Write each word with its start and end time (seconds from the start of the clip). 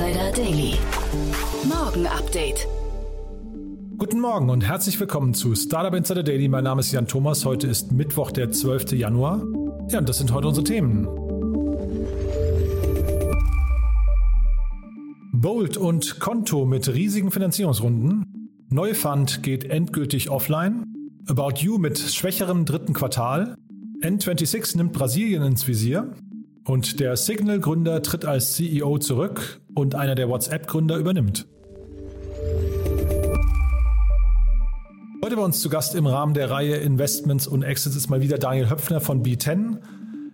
Insider 0.00 0.32
Daily. 0.32 0.74
Morgen 1.68 2.06
Update. 2.06 2.66
Guten 3.98 4.18
Morgen 4.18 4.48
und 4.48 4.62
herzlich 4.62 4.98
willkommen 4.98 5.34
zu 5.34 5.54
Startup 5.54 5.92
Insider 5.92 6.22
Daily. 6.22 6.48
Mein 6.48 6.64
Name 6.64 6.80
ist 6.80 6.90
Jan 6.90 7.06
Thomas. 7.06 7.44
Heute 7.44 7.66
ist 7.66 7.92
Mittwoch, 7.92 8.30
der 8.30 8.50
12. 8.50 8.92
Januar. 8.92 9.42
Ja, 9.90 9.98
und 9.98 10.08
das 10.08 10.16
sind 10.16 10.32
heute 10.32 10.48
unsere 10.48 10.64
Themen. 10.64 11.04
Bolt 15.32 15.76
und 15.76 16.18
Konto 16.18 16.64
mit 16.64 16.88
riesigen 16.88 17.30
Finanzierungsrunden. 17.30 18.48
Neufund 18.70 19.42
geht 19.42 19.64
endgültig 19.64 20.30
offline. 20.30 20.94
About 21.28 21.56
You 21.58 21.76
mit 21.76 21.98
schwächerem 21.98 22.64
dritten 22.64 22.94
Quartal. 22.94 23.54
N26 24.00 24.78
nimmt 24.78 24.94
Brasilien 24.94 25.42
ins 25.42 25.68
Visier. 25.68 26.14
Und 26.70 27.00
der 27.00 27.16
Signal-Gründer 27.16 28.00
tritt 28.00 28.24
als 28.24 28.52
CEO 28.52 28.98
zurück 28.98 29.60
und 29.74 29.96
einer 29.96 30.14
der 30.14 30.28
WhatsApp-Gründer 30.28 30.98
übernimmt. 30.98 31.48
Heute 35.20 35.34
bei 35.34 35.42
uns 35.42 35.58
zu 35.58 35.68
Gast 35.68 35.96
im 35.96 36.06
Rahmen 36.06 36.32
der 36.32 36.48
Reihe 36.48 36.76
Investments 36.76 37.48
und 37.48 37.64
Exits 37.64 37.96
ist 37.96 38.08
mal 38.08 38.20
wieder 38.20 38.38
Daniel 38.38 38.70
Höpfner 38.70 39.00
von 39.00 39.24
B10. 39.24 39.78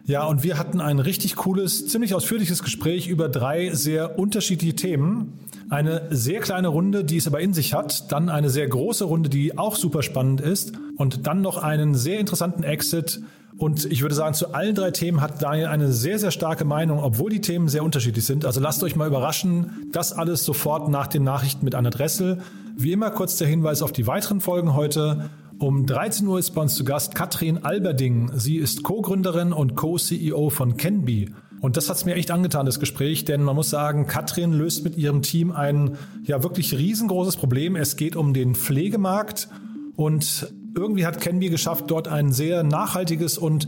Ja, 0.04 0.26
und 0.26 0.42
wir 0.42 0.58
hatten 0.58 0.82
ein 0.82 0.98
richtig 0.98 1.36
cooles, 1.36 1.86
ziemlich 1.88 2.14
ausführliches 2.14 2.62
Gespräch 2.62 3.08
über 3.08 3.30
drei 3.30 3.70
sehr 3.70 4.18
unterschiedliche 4.18 4.76
Themen. 4.76 5.38
Eine 5.68 6.08
sehr 6.10 6.40
kleine 6.40 6.68
Runde, 6.68 7.04
die 7.04 7.16
es 7.16 7.26
aber 7.26 7.40
in 7.40 7.52
sich 7.52 7.74
hat, 7.74 8.12
dann 8.12 8.28
eine 8.28 8.50
sehr 8.50 8.68
große 8.68 9.04
Runde, 9.04 9.28
die 9.28 9.58
auch 9.58 9.76
super 9.76 10.02
spannend 10.02 10.40
ist 10.40 10.72
und 10.96 11.26
dann 11.26 11.40
noch 11.40 11.62
einen 11.62 11.94
sehr 11.94 12.20
interessanten 12.20 12.62
Exit 12.62 13.20
und 13.58 13.86
ich 13.86 14.02
würde 14.02 14.14
sagen, 14.14 14.34
zu 14.34 14.52
allen 14.52 14.74
drei 14.74 14.90
Themen 14.90 15.20
hat 15.22 15.42
Daniel 15.42 15.68
eine 15.68 15.90
sehr, 15.90 16.18
sehr 16.18 16.30
starke 16.30 16.64
Meinung, 16.64 17.02
obwohl 17.02 17.30
die 17.30 17.40
Themen 17.40 17.68
sehr 17.68 17.84
unterschiedlich 17.84 18.26
sind. 18.26 18.44
Also 18.44 18.60
lasst 18.60 18.82
euch 18.82 18.96
mal 18.96 19.08
überraschen. 19.08 19.88
Das 19.92 20.12
alles 20.12 20.44
sofort 20.44 20.90
nach 20.90 21.06
den 21.06 21.24
Nachrichten 21.24 21.64
mit 21.64 21.74
Anna 21.74 21.90
Dressel. 21.90 22.38
Wie 22.76 22.92
immer 22.92 23.10
kurz 23.10 23.36
der 23.36 23.48
Hinweis 23.48 23.80
auf 23.80 23.92
die 23.92 24.06
weiteren 24.06 24.40
Folgen 24.40 24.74
heute. 24.74 25.30
Um 25.58 25.86
13 25.86 26.26
Uhr 26.26 26.38
ist 26.38 26.50
bei 26.50 26.60
uns 26.60 26.74
zu 26.74 26.84
Gast 26.84 27.14
Katrin 27.14 27.64
Alberding. 27.64 28.30
Sie 28.34 28.56
ist 28.58 28.82
Co-Gründerin 28.82 29.54
und 29.54 29.74
Co-CEO 29.74 30.50
von 30.50 30.76
Kenby. 30.76 31.30
Und 31.60 31.76
das 31.76 31.88
hat 31.88 31.96
es 31.96 32.04
mir 32.04 32.14
echt 32.14 32.30
angetan, 32.30 32.66
das 32.66 32.80
Gespräch, 32.80 33.24
denn 33.24 33.42
man 33.42 33.56
muss 33.56 33.70
sagen, 33.70 34.06
Katrin 34.06 34.52
löst 34.52 34.84
mit 34.84 34.96
ihrem 34.96 35.22
Team 35.22 35.52
ein 35.52 35.96
ja 36.24 36.42
wirklich 36.42 36.76
riesengroßes 36.76 37.36
Problem. 37.36 37.76
Es 37.76 37.96
geht 37.96 38.14
um 38.16 38.34
den 38.34 38.54
Pflegemarkt 38.54 39.48
und 39.96 40.52
irgendwie 40.76 41.06
hat 41.06 41.20
Kenby 41.20 41.48
geschafft, 41.48 41.84
dort 41.88 42.08
ein 42.08 42.32
sehr 42.32 42.62
nachhaltiges 42.62 43.38
und 43.38 43.66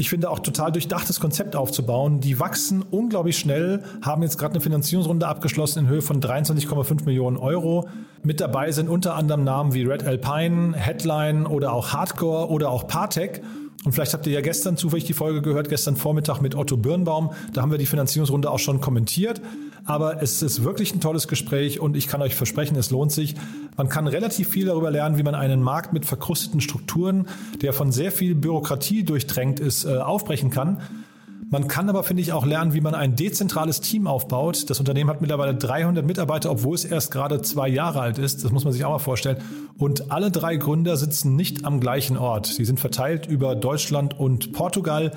ich 0.00 0.10
finde 0.10 0.30
auch 0.30 0.38
total 0.38 0.70
durchdachtes 0.70 1.18
Konzept 1.18 1.56
aufzubauen. 1.56 2.20
Die 2.20 2.38
wachsen 2.38 2.84
unglaublich 2.88 3.36
schnell, 3.36 3.82
haben 4.00 4.22
jetzt 4.22 4.38
gerade 4.38 4.54
eine 4.54 4.60
Finanzierungsrunde 4.60 5.26
abgeschlossen 5.26 5.80
in 5.80 5.88
Höhe 5.88 6.02
von 6.02 6.20
23,5 6.20 7.04
Millionen 7.04 7.36
Euro. 7.36 7.88
Mit 8.22 8.40
dabei 8.40 8.70
sind 8.70 8.88
unter 8.88 9.16
anderem 9.16 9.42
Namen 9.42 9.74
wie 9.74 9.82
Red 9.82 10.04
Alpine, 10.04 10.76
Headline 10.76 11.46
oder 11.46 11.72
auch 11.72 11.92
Hardcore 11.92 12.48
oder 12.48 12.70
auch 12.70 12.86
Partec. 12.86 13.42
Und 13.84 13.92
vielleicht 13.92 14.12
habt 14.12 14.26
ihr 14.26 14.32
ja 14.32 14.40
gestern 14.40 14.76
zufällig 14.76 15.04
die 15.04 15.12
Folge 15.12 15.40
gehört, 15.40 15.68
gestern 15.68 15.96
Vormittag 15.96 16.40
mit 16.40 16.56
Otto 16.56 16.76
Birnbaum. 16.76 17.30
Da 17.52 17.62
haben 17.62 17.70
wir 17.70 17.78
die 17.78 17.86
Finanzierungsrunde 17.86 18.50
auch 18.50 18.58
schon 18.58 18.80
kommentiert. 18.80 19.40
Aber 19.84 20.20
es 20.22 20.42
ist 20.42 20.64
wirklich 20.64 20.94
ein 20.94 21.00
tolles 21.00 21.28
Gespräch 21.28 21.80
und 21.80 21.96
ich 21.96 22.08
kann 22.08 22.20
euch 22.20 22.34
versprechen, 22.34 22.76
es 22.76 22.90
lohnt 22.90 23.12
sich. 23.12 23.36
Man 23.76 23.88
kann 23.88 24.06
relativ 24.06 24.48
viel 24.48 24.66
darüber 24.66 24.90
lernen, 24.90 25.16
wie 25.16 25.22
man 25.22 25.34
einen 25.34 25.62
Markt 25.62 25.92
mit 25.92 26.04
verkrusteten 26.04 26.60
Strukturen, 26.60 27.28
der 27.62 27.72
von 27.72 27.92
sehr 27.92 28.12
viel 28.12 28.34
Bürokratie 28.34 29.04
durchdrängt 29.04 29.60
ist, 29.60 29.84
äh, 29.84 29.96
aufbrechen 29.96 30.50
kann. 30.50 30.82
Man 31.50 31.66
kann 31.66 31.88
aber, 31.88 32.02
finde 32.02 32.20
ich, 32.20 32.32
auch 32.32 32.44
lernen, 32.44 32.74
wie 32.74 32.80
man 32.80 32.94
ein 32.94 33.16
dezentrales 33.16 33.80
Team 33.80 34.06
aufbaut. 34.06 34.68
Das 34.68 34.80
Unternehmen 34.80 35.08
hat 35.08 35.20
mittlerweile 35.22 35.54
300 35.54 36.04
Mitarbeiter, 36.04 36.50
obwohl 36.50 36.74
es 36.74 36.84
erst 36.84 37.10
gerade 37.10 37.40
zwei 37.40 37.68
Jahre 37.68 38.00
alt 38.00 38.18
ist. 38.18 38.44
Das 38.44 38.52
muss 38.52 38.64
man 38.64 38.72
sich 38.72 38.84
auch 38.84 38.90
mal 38.90 38.98
vorstellen. 38.98 39.38
Und 39.78 40.12
alle 40.12 40.30
drei 40.30 40.56
Gründer 40.56 40.96
sitzen 40.96 41.36
nicht 41.36 41.64
am 41.64 41.80
gleichen 41.80 42.18
Ort. 42.18 42.46
Sie 42.46 42.64
sind 42.66 42.80
verteilt 42.80 43.26
über 43.26 43.54
Deutschland 43.54 44.18
und 44.18 44.52
Portugal. 44.52 45.12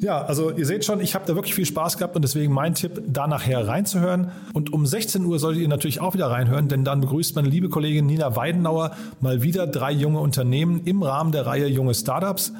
Ja, 0.00 0.22
also 0.22 0.52
ihr 0.52 0.64
seht 0.64 0.84
schon, 0.84 1.00
ich 1.00 1.16
habe 1.16 1.24
da 1.26 1.34
wirklich 1.34 1.56
viel 1.56 1.66
Spaß 1.66 1.98
gehabt 1.98 2.14
und 2.14 2.22
deswegen 2.22 2.52
mein 2.52 2.74
Tipp, 2.74 3.02
da 3.08 3.26
nachher 3.26 3.66
reinzuhören. 3.66 4.30
Und 4.52 4.72
um 4.72 4.86
16 4.86 5.24
Uhr 5.24 5.40
solltet 5.40 5.62
ihr 5.62 5.68
natürlich 5.68 6.00
auch 6.00 6.14
wieder 6.14 6.30
reinhören, 6.30 6.68
denn 6.68 6.84
dann 6.84 7.00
begrüßt 7.00 7.34
meine 7.34 7.48
liebe 7.48 7.68
Kollegin 7.68 8.06
Nina 8.06 8.36
Weidenauer 8.36 8.92
mal 9.20 9.42
wieder 9.42 9.66
drei 9.66 9.90
junge 9.90 10.20
Unternehmen 10.20 10.82
im 10.84 11.02
Rahmen 11.02 11.32
der 11.32 11.46
Reihe 11.46 11.66
Junge 11.66 11.94
Startups. 11.94 12.52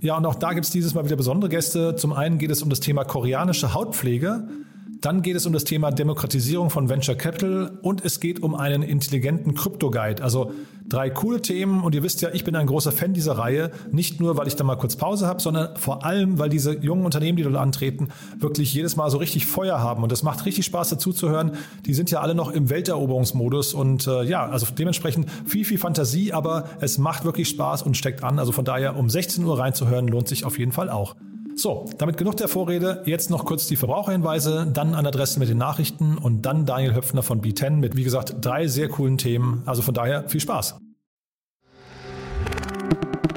Ja, 0.00 0.16
und 0.16 0.26
auch 0.26 0.36
da 0.36 0.52
gibt 0.52 0.64
es 0.64 0.70
dieses 0.70 0.94
Mal 0.94 1.04
wieder 1.04 1.16
besondere 1.16 1.50
Gäste. 1.50 1.96
Zum 1.96 2.12
einen 2.12 2.38
geht 2.38 2.50
es 2.50 2.62
um 2.62 2.70
das 2.70 2.80
Thema 2.80 3.04
koreanische 3.04 3.74
Hautpflege. 3.74 4.48
Dann 5.00 5.22
geht 5.22 5.36
es 5.36 5.46
um 5.46 5.52
das 5.52 5.64
Thema 5.64 5.90
Demokratisierung 5.90 6.70
von 6.70 6.88
Venture 6.88 7.14
Capital 7.14 7.78
und 7.82 8.04
es 8.04 8.18
geht 8.18 8.42
um 8.42 8.54
einen 8.54 8.82
intelligenten 8.82 9.54
Krypto-Guide. 9.54 10.22
Also 10.22 10.52
drei 10.88 11.10
coole 11.10 11.42
Themen 11.42 11.82
und 11.82 11.94
ihr 11.94 12.02
wisst 12.02 12.20
ja, 12.22 12.30
ich 12.32 12.44
bin 12.44 12.56
ein 12.56 12.66
großer 12.66 12.92
Fan 12.92 13.12
dieser 13.12 13.38
Reihe. 13.38 13.70
Nicht 13.90 14.20
nur, 14.20 14.36
weil 14.36 14.46
ich 14.46 14.56
da 14.56 14.64
mal 14.64 14.76
kurz 14.76 14.96
Pause 14.96 15.26
habe, 15.26 15.40
sondern 15.40 15.76
vor 15.76 16.04
allem, 16.04 16.38
weil 16.38 16.48
diese 16.48 16.78
jungen 16.78 17.04
Unternehmen, 17.04 17.36
die 17.36 17.42
dort 17.42 17.56
antreten, 17.56 18.08
wirklich 18.38 18.72
jedes 18.72 18.96
Mal 18.96 19.10
so 19.10 19.18
richtig 19.18 19.46
Feuer 19.46 19.80
haben 19.80 20.02
und 20.02 20.12
es 20.12 20.22
macht 20.22 20.46
richtig 20.46 20.64
Spaß 20.64 20.90
dazu 20.90 21.12
zu 21.12 21.28
hören. 21.28 21.52
Die 21.86 21.94
sind 21.94 22.10
ja 22.10 22.20
alle 22.20 22.34
noch 22.34 22.50
im 22.50 22.70
Welteroberungsmodus 22.70 23.74
und 23.74 24.06
äh, 24.06 24.24
ja, 24.24 24.46
also 24.46 24.66
dementsprechend 24.76 25.30
viel, 25.46 25.64
viel 25.64 25.78
Fantasie, 25.78 26.32
aber 26.32 26.68
es 26.80 26.98
macht 26.98 27.24
wirklich 27.24 27.48
Spaß 27.48 27.82
und 27.82 27.96
steckt 27.96 28.24
an. 28.24 28.38
Also 28.38 28.52
von 28.52 28.64
daher 28.64 28.96
um 28.96 29.10
16 29.10 29.44
Uhr 29.44 29.58
reinzuhören 29.58 30.08
lohnt 30.08 30.28
sich 30.28 30.44
auf 30.44 30.58
jeden 30.58 30.72
Fall 30.72 30.90
auch. 30.90 31.14
So, 31.58 31.90
damit 31.98 32.16
genug 32.16 32.36
der 32.36 32.46
Vorrede. 32.46 33.02
Jetzt 33.04 33.30
noch 33.30 33.44
kurz 33.44 33.66
die 33.66 33.74
Verbraucherhinweise, 33.74 34.70
dann 34.72 34.94
an 34.94 35.04
Adresse 35.08 35.40
mit 35.40 35.48
den 35.48 35.58
Nachrichten 35.58 36.16
und 36.16 36.42
dann 36.42 36.66
Daniel 36.66 36.94
Höpfner 36.94 37.24
von 37.24 37.42
B10 37.42 37.70
mit, 37.70 37.96
wie 37.96 38.04
gesagt, 38.04 38.36
drei 38.40 38.68
sehr 38.68 38.88
coolen 38.88 39.18
Themen. 39.18 39.64
Also 39.66 39.82
von 39.82 39.92
daher 39.92 40.28
viel 40.28 40.40
Spaß. 40.40 40.78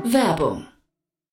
Werbung 0.03 0.67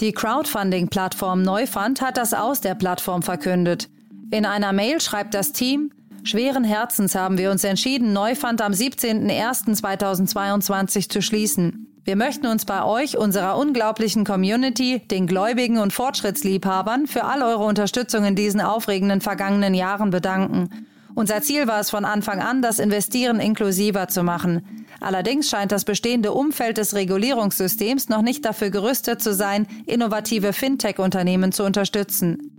Die 0.00 0.12
Crowdfunding-Plattform 0.12 1.42
Neufund 1.42 2.00
hat 2.02 2.18
das 2.18 2.34
Aus 2.34 2.60
der 2.60 2.74
Plattform 2.74 3.22
verkündet. 3.22 3.88
In 4.30 4.44
einer 4.44 4.74
Mail 4.74 5.00
schreibt 5.00 5.32
das 5.32 5.52
Team, 5.52 5.90
Schweren 6.22 6.64
Herzens 6.64 7.14
haben 7.14 7.38
wir 7.38 7.50
uns 7.50 7.64
entschieden, 7.64 8.12
Neufund 8.12 8.60
am 8.60 8.72
17.01.2022 8.72 11.08
zu 11.08 11.22
schließen. 11.22 11.86
Wir 12.04 12.16
möchten 12.16 12.46
uns 12.46 12.66
bei 12.66 12.84
euch, 12.84 13.16
unserer 13.16 13.56
unglaublichen 13.56 14.24
Community, 14.24 15.00
den 15.10 15.26
Gläubigen 15.26 15.78
und 15.78 15.94
Fortschrittsliebhabern 15.94 17.06
für 17.06 17.24
all 17.24 17.42
eure 17.42 17.64
Unterstützung 17.64 18.24
in 18.24 18.36
diesen 18.36 18.60
aufregenden 18.60 19.22
vergangenen 19.22 19.72
Jahren 19.72 20.10
bedanken. 20.10 20.68
Unser 21.16 21.40
Ziel 21.40 21.66
war 21.66 21.80
es 21.80 21.88
von 21.88 22.04
Anfang 22.04 22.42
an, 22.42 22.60
das 22.60 22.78
Investieren 22.78 23.40
inklusiver 23.40 24.06
zu 24.06 24.22
machen. 24.22 24.84
Allerdings 25.00 25.48
scheint 25.48 25.72
das 25.72 25.86
bestehende 25.86 26.32
Umfeld 26.32 26.76
des 26.76 26.94
Regulierungssystems 26.94 28.10
noch 28.10 28.20
nicht 28.20 28.44
dafür 28.44 28.68
gerüstet 28.68 29.22
zu 29.22 29.32
sein, 29.32 29.66
innovative 29.86 30.52
Fintech-Unternehmen 30.52 31.52
zu 31.52 31.64
unterstützen. 31.64 32.52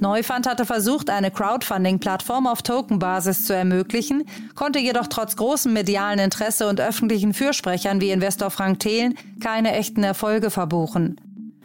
Neufund 0.00 0.48
hatte 0.48 0.64
versucht, 0.64 1.10
eine 1.10 1.30
Crowdfunding-Plattform 1.30 2.46
auf 2.46 2.62
Tokenbasis 2.62 3.44
zu 3.44 3.54
ermöglichen, 3.54 4.24
konnte 4.54 4.78
jedoch 4.78 5.08
trotz 5.08 5.36
großem 5.36 5.74
medialen 5.74 6.18
Interesse 6.18 6.66
und 6.68 6.80
öffentlichen 6.80 7.34
Fürsprechern 7.34 8.00
wie 8.00 8.10
Investor 8.10 8.48
Frank 8.48 8.80
Thelen 8.80 9.14
keine 9.42 9.72
echten 9.72 10.04
Erfolge 10.04 10.50
verbuchen. 10.50 11.20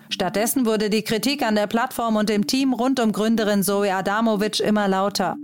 Stattdessen 0.09 0.65
wurde 0.65 0.89
die 0.89 1.03
Kritik 1.03 1.43
an 1.43 1.55
der 1.55 1.67
Plattform 1.67 2.17
und 2.17 2.27
dem 2.27 2.45
Team 2.45 2.73
rund 2.73 2.99
um 2.99 3.13
Gründerin 3.13 3.63
Zoe 3.63 3.93
Adamovic 3.93 4.59
immer 4.59 4.89
lauter. 4.89 5.37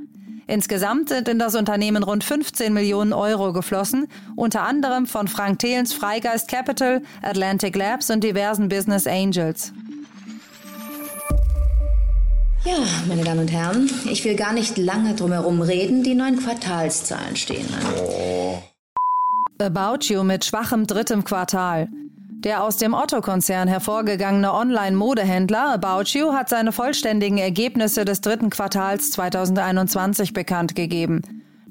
Insgesamt 0.48 1.10
sind 1.10 1.28
in 1.28 1.40
das 1.40 1.56
Unternehmen 1.56 2.04
rund 2.04 2.24
15 2.24 2.72
Millionen 2.74 3.14
Euro 3.14 3.52
geflossen, 3.52 4.08
unter 4.36 4.62
anderem 4.62 5.08
von 5.08 5.28
Frank 5.28 5.60
Thelens 5.60 5.94
Freigeist 5.94 6.48
Capital, 6.48 7.02
Atlantic 7.24 7.76
Labs 7.76 8.10
und 8.12 8.24
diversen 8.24 8.70
Business 8.70 9.08
Angels. 9.08 9.74
Ja, 12.64 12.78
meine 13.08 13.24
Damen 13.24 13.42
und 13.42 13.52
Herren, 13.52 13.90
ich 14.10 14.26
will 14.26 14.36
gar 14.36 14.54
nicht 14.54 14.78
lange 14.78 15.14
drumherum 15.14 15.62
reden. 15.62 16.04
Die 16.04 16.16
neuen 16.16 16.40
Quartalszahlen 16.40 17.36
stehen 17.36 17.68
an. 17.74 17.94
Oh. 17.96 18.64
About 19.60 20.06
You 20.06 20.24
mit 20.24 20.46
schwachem 20.46 20.88
drittem 20.88 21.24
Quartal. 21.24 21.90
Der 22.40 22.64
aus 22.64 22.78
dem 22.78 22.94
Otto-Konzern 22.94 23.68
hervorgegangene 23.68 24.54
Online-Modehändler 24.54 25.74
About 25.74 26.04
You 26.10 26.34
hat 26.34 26.50
seine 26.50 26.72
vollständigen 26.72 27.38
Ergebnisse 27.38 28.06
des 28.06 28.22
dritten 28.22 28.50
Quartals 28.50 29.12
2021 29.12 30.34
bekannt 30.34 30.76
gegeben. 30.76 31.22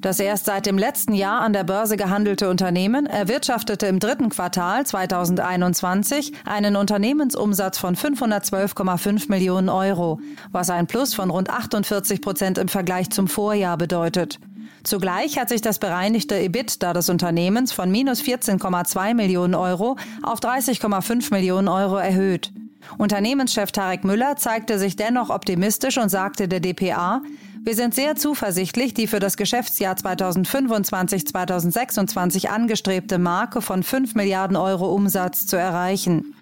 Das 0.05 0.20
erst 0.20 0.44
seit 0.44 0.66
dem 0.66 0.76
letzten 0.76 1.14
Jahr 1.14 1.40
an 1.40 1.55
der 1.55 1.64
Börse 1.64 1.96
gehandelte 1.96 2.50
Unternehmen 2.50 3.06
erwirtschaftete 3.06 3.87
im 3.87 4.00
dritten 4.00 4.28
Quartal 4.28 4.84
2021 4.84 6.32
einen 6.44 6.76
Unternehmensumsatz 6.76 7.78
von 7.78 7.96
512,5 7.96 9.31
Millionen 9.31 9.70
Euro, 9.70 10.20
was 10.52 10.69
ein 10.69 10.87
Plus 10.87 11.14
von 11.14 11.31
rund 11.31 11.49
48 11.49 12.20
Prozent 12.20 12.58
im 12.58 12.69
Vergleich 12.69 13.08
zum 13.08 13.28
Vorjahr 13.28 13.78
bedeutet. 13.78 14.40
Zugleich 14.84 15.38
hat 15.38 15.48
sich 15.48 15.62
das 15.62 15.78
bereinigte 15.78 16.38
EBITDA 16.38 16.92
des 16.92 17.08
Unternehmens 17.08 17.72
von 17.72 17.90
minus 17.90 18.20
14,2 18.20 19.14
Millionen 19.14 19.54
Euro 19.54 19.96
auf 20.22 20.40
30,5 20.40 21.32
Millionen 21.32 21.69
Euro 21.69 21.96
erhöht. 21.96 22.52
Unternehmenschef 22.98 23.72
Tarek 23.72 24.04
Müller 24.04 24.36
zeigte 24.36 24.78
sich 24.78 24.94
dennoch 24.94 25.31
optimistisch 25.31 25.96
und 25.96 26.10
sagte 26.10 26.48
der 26.48 26.60
DPA, 26.60 27.22
wir 27.62 27.75
sind 27.75 27.94
sehr 27.94 28.14
zuversichtlich, 28.14 28.92
die 28.92 29.06
für 29.06 29.20
das 29.20 29.38
Geschäftsjahr 29.38 29.94
2025-2026 29.94 32.48
angestrebte 32.48 33.16
Marke 33.16 33.62
von 33.62 33.82
5 33.82 34.14
Milliarden 34.14 34.58
Euro 34.58 34.94
Umsatz 34.94 35.46
zu 35.46 35.56
erreichen. 35.56 36.34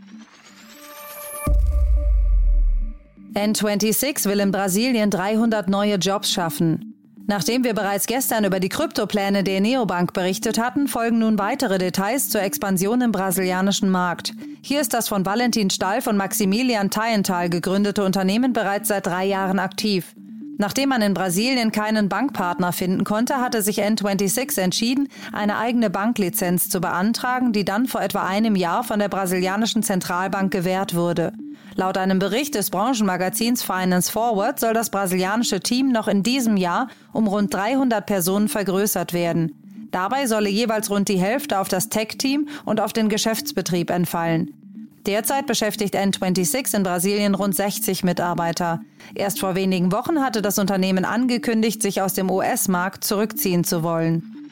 N26 3.35 4.29
will 4.29 4.41
in 4.41 4.51
Brasilien 4.51 5.11
300 5.11 5.69
neue 5.69 5.95
Jobs 5.95 6.33
schaffen. 6.33 6.93
Nachdem 7.27 7.65
wir 7.65 7.75
bereits 7.75 8.07
gestern 8.07 8.45
über 8.45 8.61
die 8.61 8.69
Kryptopläne 8.69 9.45
der 9.45 9.61
Neobank 9.61 10.13
berichtet 10.13 10.59
hatten, 10.59 10.89
folgen 10.89 11.21
nun 11.21 11.39
weitere 11.39 11.79
Details 11.79 12.29
zur 12.29 12.43
Expansion 12.43 13.01
im 13.01 13.13
brasilianischen 13.13 13.89
Markt. 13.89 14.35
Hier 14.63 14.81
ist 14.81 14.93
das 14.93 15.09
von 15.09 15.25
Valentin 15.25 15.71
Stall 15.71 16.03
von 16.03 16.17
Maximilian 16.17 16.91
Thayenthal 16.91 17.49
gegründete 17.49 18.05
Unternehmen 18.05 18.53
bereits 18.53 18.89
seit 18.89 19.07
drei 19.07 19.25
Jahren 19.25 19.59
aktiv. 19.59 20.15
Nachdem 20.63 20.91
man 20.91 21.03
in 21.03 21.13
Brasilien 21.13 21.73
keinen 21.73 22.09
Bankpartner 22.09 22.73
finden 22.73 23.03
konnte, 23.03 23.39
hatte 23.39 23.63
sich 23.63 23.83
N26 23.83 24.61
entschieden, 24.61 25.09
eine 25.33 25.59
eigene 25.59 25.91
Banklizenz 25.91 26.69
zu 26.69 26.81
beantragen, 26.81 27.53
die 27.53 27.65
dann 27.65 27.87
vor 27.87 28.01
etwa 28.01 28.23
einem 28.23 28.55
Jahr 28.55 28.85
von 28.85 29.01
der 29.01 29.09
brasilianischen 29.09 29.83
Zentralbank 29.83 30.53
gewährt 30.53 30.95
wurde. 30.95 31.33
Laut 31.75 31.99
einem 31.99 32.21
Bericht 32.21 32.55
des 32.55 32.71
Branchenmagazins 32.71 33.65
Finance 33.65 34.13
Forward 34.13 34.61
soll 34.61 34.73
das 34.73 34.91
brasilianische 34.91 35.59
Team 35.59 35.91
noch 35.91 36.07
in 36.07 36.23
diesem 36.23 36.57
Jahr 36.57 36.87
um 37.13 37.27
rund 37.27 37.53
300 37.53 38.07
Personen 38.07 38.47
vergrößert 38.47 39.13
werden. 39.13 39.89
Dabei 39.91 40.29
solle 40.29 40.49
jeweils 40.49 40.91
rund 40.91 41.09
die 41.09 41.19
Hälfte 41.19 41.59
auf 41.59 41.67
das 41.67 41.89
Tech-Team 41.89 42.47
und 42.65 42.81
auf 42.81 42.93
den 42.93 43.09
Geschäftsbetrieb 43.09 43.91
entfallen. 43.91 44.62
Derzeit 45.07 45.47
beschäftigt 45.47 45.97
N26 45.97 46.77
in 46.77 46.83
Brasilien 46.85 47.35
rund 47.35 47.57
60 47.57 48.05
Mitarbeiter. 48.05 48.81
Erst 49.15 49.41
vor 49.41 49.57
wenigen 49.57 49.91
Wochen 49.91 50.21
hatte 50.21 50.43
das 50.43 50.59
Unternehmen 50.59 51.05
angekündigt, 51.05 51.83
sich 51.83 52.01
aus 52.01 52.15
dem 52.15 52.31
US-Markt 52.31 53.03
zurückziehen 53.03 53.65
zu 53.65 53.83
wollen. 53.83 54.51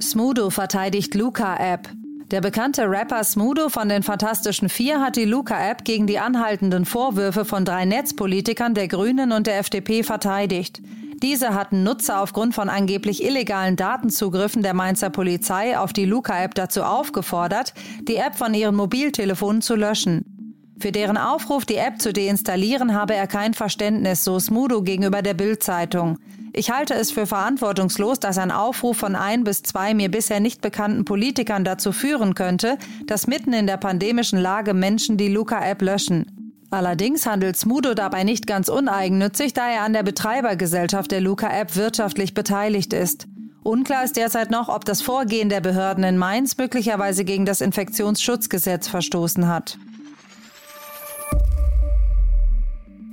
Smudo 0.00 0.50
verteidigt 0.50 1.14
Luca-App. 1.14 1.88
Der 2.30 2.40
bekannte 2.40 2.88
Rapper 2.88 3.24
Smudo 3.24 3.68
von 3.68 3.88
den 3.88 4.02
Fantastischen 4.02 4.68
Vier 4.68 5.00
hat 5.00 5.16
die 5.16 5.24
Luca-App 5.24 5.84
gegen 5.84 6.06
die 6.06 6.18
anhaltenden 6.18 6.84
Vorwürfe 6.84 7.44
von 7.44 7.64
drei 7.64 7.84
Netzpolitikern 7.84 8.74
der 8.74 8.88
Grünen 8.88 9.32
und 9.32 9.46
der 9.46 9.58
FDP 9.58 10.02
verteidigt. 10.02 10.80
Diese 11.22 11.54
hatten 11.54 11.82
Nutzer 11.82 12.20
aufgrund 12.20 12.54
von 12.54 12.68
angeblich 12.68 13.24
illegalen 13.24 13.76
Datenzugriffen 13.76 14.62
der 14.62 14.74
Mainzer 14.74 15.08
Polizei 15.08 15.78
auf 15.78 15.94
die 15.94 16.04
Luca-App 16.04 16.54
dazu 16.54 16.82
aufgefordert, 16.82 17.72
die 18.02 18.16
App 18.16 18.36
von 18.36 18.52
ihren 18.52 18.74
Mobiltelefonen 18.74 19.62
zu 19.62 19.76
löschen. 19.76 20.36
Für 20.78 20.92
deren 20.92 21.16
Aufruf, 21.16 21.64
die 21.64 21.76
App 21.76 22.02
zu 22.02 22.12
deinstallieren, 22.12 22.92
habe 22.92 23.14
er 23.14 23.26
kein 23.26 23.54
Verständnis, 23.54 24.24
so 24.24 24.38
Smudo 24.38 24.82
gegenüber 24.82 25.22
der 25.22 25.32
Bild-Zeitung. 25.32 26.18
Ich 26.52 26.70
halte 26.70 26.92
es 26.92 27.10
für 27.10 27.26
verantwortungslos, 27.26 28.20
dass 28.20 28.36
ein 28.36 28.50
Aufruf 28.50 28.98
von 28.98 29.14
ein 29.14 29.42
bis 29.42 29.62
zwei 29.62 29.94
mir 29.94 30.10
bisher 30.10 30.40
nicht 30.40 30.60
bekannten 30.60 31.06
Politikern 31.06 31.64
dazu 31.64 31.92
führen 31.92 32.34
könnte, 32.34 32.76
dass 33.06 33.26
mitten 33.26 33.54
in 33.54 33.66
der 33.66 33.78
pandemischen 33.78 34.38
Lage 34.38 34.74
Menschen 34.74 35.16
die 35.16 35.28
Luca-App 35.28 35.80
löschen. 35.80 36.35
Allerdings 36.70 37.26
handelt 37.26 37.56
Smudo 37.56 37.94
dabei 37.94 38.24
nicht 38.24 38.46
ganz 38.46 38.68
uneigennützig, 38.68 39.54
da 39.54 39.68
er 39.68 39.82
an 39.82 39.92
der 39.92 40.02
Betreibergesellschaft 40.02 41.10
der 41.10 41.20
Luca-App 41.20 41.76
wirtschaftlich 41.76 42.34
beteiligt 42.34 42.92
ist. 42.92 43.26
Unklar 43.62 44.04
ist 44.04 44.16
derzeit 44.16 44.50
noch, 44.50 44.68
ob 44.68 44.84
das 44.84 45.02
Vorgehen 45.02 45.48
der 45.48 45.60
Behörden 45.60 46.04
in 46.04 46.18
Mainz 46.18 46.56
möglicherweise 46.56 47.24
gegen 47.24 47.46
das 47.46 47.60
Infektionsschutzgesetz 47.60 48.88
verstoßen 48.88 49.48
hat. 49.48 49.78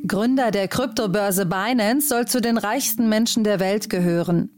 Gründer 0.06 0.52
der 0.52 0.68
Kryptobörse 0.68 1.46
Binance 1.46 2.08
soll 2.10 2.28
zu 2.28 2.42
den 2.42 2.58
reichsten 2.58 3.08
Menschen 3.08 3.44
der 3.44 3.60
Welt 3.60 3.90
gehören. 3.90 4.50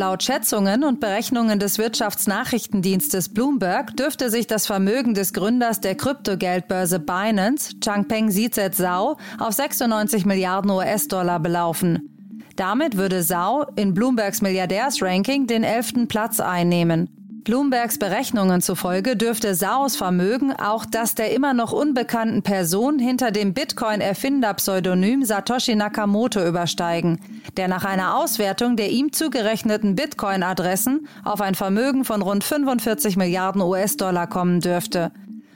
Laut 0.00 0.22
Schätzungen 0.22 0.82
und 0.82 0.98
Berechnungen 0.98 1.58
des 1.58 1.76
Wirtschaftsnachrichtendienstes 1.76 3.34
Bloomberg 3.34 3.94
dürfte 3.98 4.30
sich 4.30 4.46
das 4.46 4.66
Vermögen 4.66 5.12
des 5.12 5.34
Gründers 5.34 5.82
der 5.82 5.94
Kryptogeldbörse 5.94 7.00
Binance, 7.00 7.74
Changpeng 7.84 8.30
Zizet 8.30 8.74
Zhao, 8.74 9.18
auf 9.38 9.52
96 9.52 10.24
Milliarden 10.24 10.70
US-Dollar 10.70 11.38
belaufen. 11.38 12.38
Damit 12.56 12.96
würde 12.96 13.22
Zhao 13.22 13.66
in 13.76 13.92
Bloombergs 13.92 14.40
Milliardärsranking 14.40 15.46
den 15.46 15.64
elften 15.64 16.08
Platz 16.08 16.40
einnehmen. 16.40 17.19
Bloombergs 17.50 17.98
Berechnungen 17.98 18.62
zufolge 18.62 19.16
dürfte 19.16 19.56
Saos 19.56 19.96
Vermögen 19.96 20.52
auch 20.52 20.84
das 20.84 21.16
der 21.16 21.32
immer 21.32 21.52
noch 21.52 21.72
unbekannten 21.72 22.42
Person 22.42 23.00
hinter 23.00 23.32
dem 23.32 23.54
Bitcoin-Erfinder-Pseudonym 23.54 25.24
Satoshi 25.24 25.74
Nakamoto 25.74 26.46
übersteigen, 26.46 27.18
der 27.56 27.66
nach 27.66 27.84
einer 27.84 28.14
Auswertung 28.14 28.76
der 28.76 28.90
ihm 28.90 29.12
zugerechneten 29.12 29.96
Bitcoin-Adressen 29.96 31.08
auf 31.24 31.40
ein 31.40 31.56
Vermögen 31.56 32.04
von 32.04 32.22
rund 32.22 32.44
45 32.44 33.16
Milliarden 33.16 33.62
US-Dollar 33.62 34.28
kommen 34.28 34.60
dürfte. 34.60 35.10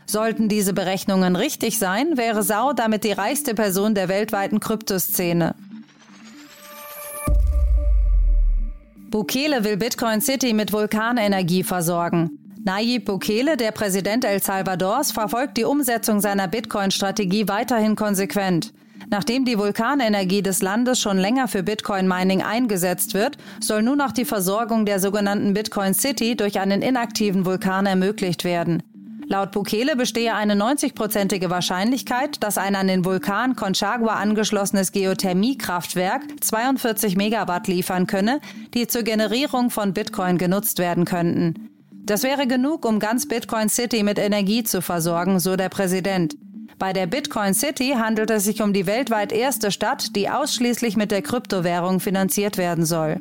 Sollten 0.05 0.49
diese 0.49 0.73
Berechnungen 0.73 1.37
richtig 1.37 1.79
sein, 1.79 2.17
wäre 2.17 2.43
Sao 2.43 2.73
damit 2.73 3.05
die 3.05 3.13
reichste 3.13 3.55
Person 3.55 3.95
der 3.95 4.09
weltweiten 4.09 4.59
Kryptoszene. 4.59 5.55
Bukele 9.15 9.63
will 9.63 9.77
Bitcoin 9.77 10.21
City 10.21 10.53
mit 10.53 10.73
Vulkanenergie 10.73 11.63
versorgen. 11.63 12.37
Nayib 12.65 13.05
Bukele, 13.05 13.57
der 13.57 13.71
Präsident 13.71 14.25
El 14.25 14.43
Salvadors, 14.43 15.13
verfolgt 15.13 15.57
die 15.57 15.63
Umsetzung 15.63 16.19
seiner 16.19 16.49
Bitcoin-Strategie 16.49 17.47
weiterhin 17.47 17.95
konsequent. 17.95 18.73
Nachdem 19.11 19.45
die 19.45 19.57
Vulkanenergie 19.57 20.43
des 20.43 20.63
Landes 20.63 20.99
schon 20.99 21.17
länger 21.17 21.47
für 21.47 21.63
Bitcoin-Mining 21.63 22.43
eingesetzt 22.43 23.15
wird, 23.15 23.39
soll 23.61 23.85
nun 23.85 24.01
auch 24.01 24.11
die 24.11 24.25
Versorgung 24.25 24.85
der 24.85 24.99
sogenannten 24.99 25.55
Bitcoin 25.55 25.95
City 25.95 26.37
durch 26.37 26.59
einen 26.59 26.83
inaktiven 26.83 27.47
Vulkan 27.47 27.87
ermöglicht 27.87 28.43
werden. 28.43 28.83
Laut 29.27 29.53
Bukele 29.53 29.97
bestehe 29.97 30.35
eine 30.35 30.55
90-prozentige 30.55 31.49
Wahrscheinlichkeit, 31.49 32.43
dass 32.43 32.59
ein 32.59 32.77
an 32.77 32.89
den 32.89 33.05
Vulkan 33.05 33.57
Conchagua 33.57 34.15
angeschlossenes 34.15 34.93
Geothermiekraftwerk 34.93 36.23
42 36.41 37.17
Megawatt 37.17 37.67
liefern 37.67 38.07
könne, 38.07 38.41
die 38.75 38.87
zur 38.87 39.03
Generierung 39.03 39.71
von 39.71 39.95
Bitcoin 39.95 40.37
genutzt 40.37 40.79
werden 40.79 41.05
könnten. 41.05 41.71
Das 41.91 42.23
wäre 42.23 42.47
genug, 42.47 42.85
um 42.85 42.99
ganz 42.99 43.27
Bitcoin 43.27 43.71
City 43.71 44.03
mit 44.03 44.19
Energie 44.19 44.63
zu 44.63 44.83
versorgen, 44.83 45.41
so 45.41 45.57
der 45.57 45.71
Präsident. 45.71 46.37
Bei 46.79 46.93
der 46.93 47.07
Bitcoin 47.07 47.55
City 47.55 47.95
handelt 47.97 48.31
es 48.31 48.45
sich 48.45 48.61
um 48.61 48.75
die 48.75 48.87
weltweit 48.87 49.33
erste 49.33 49.71
Stadt, 49.71 50.15
die 50.15 50.29
ausschließlich 50.29 50.97
mit 50.97 51.11
der 51.13 51.23
Kryptowährung 51.23 52.01
finanziert 52.01 52.59
werden 52.59 52.85
soll. 52.85 53.21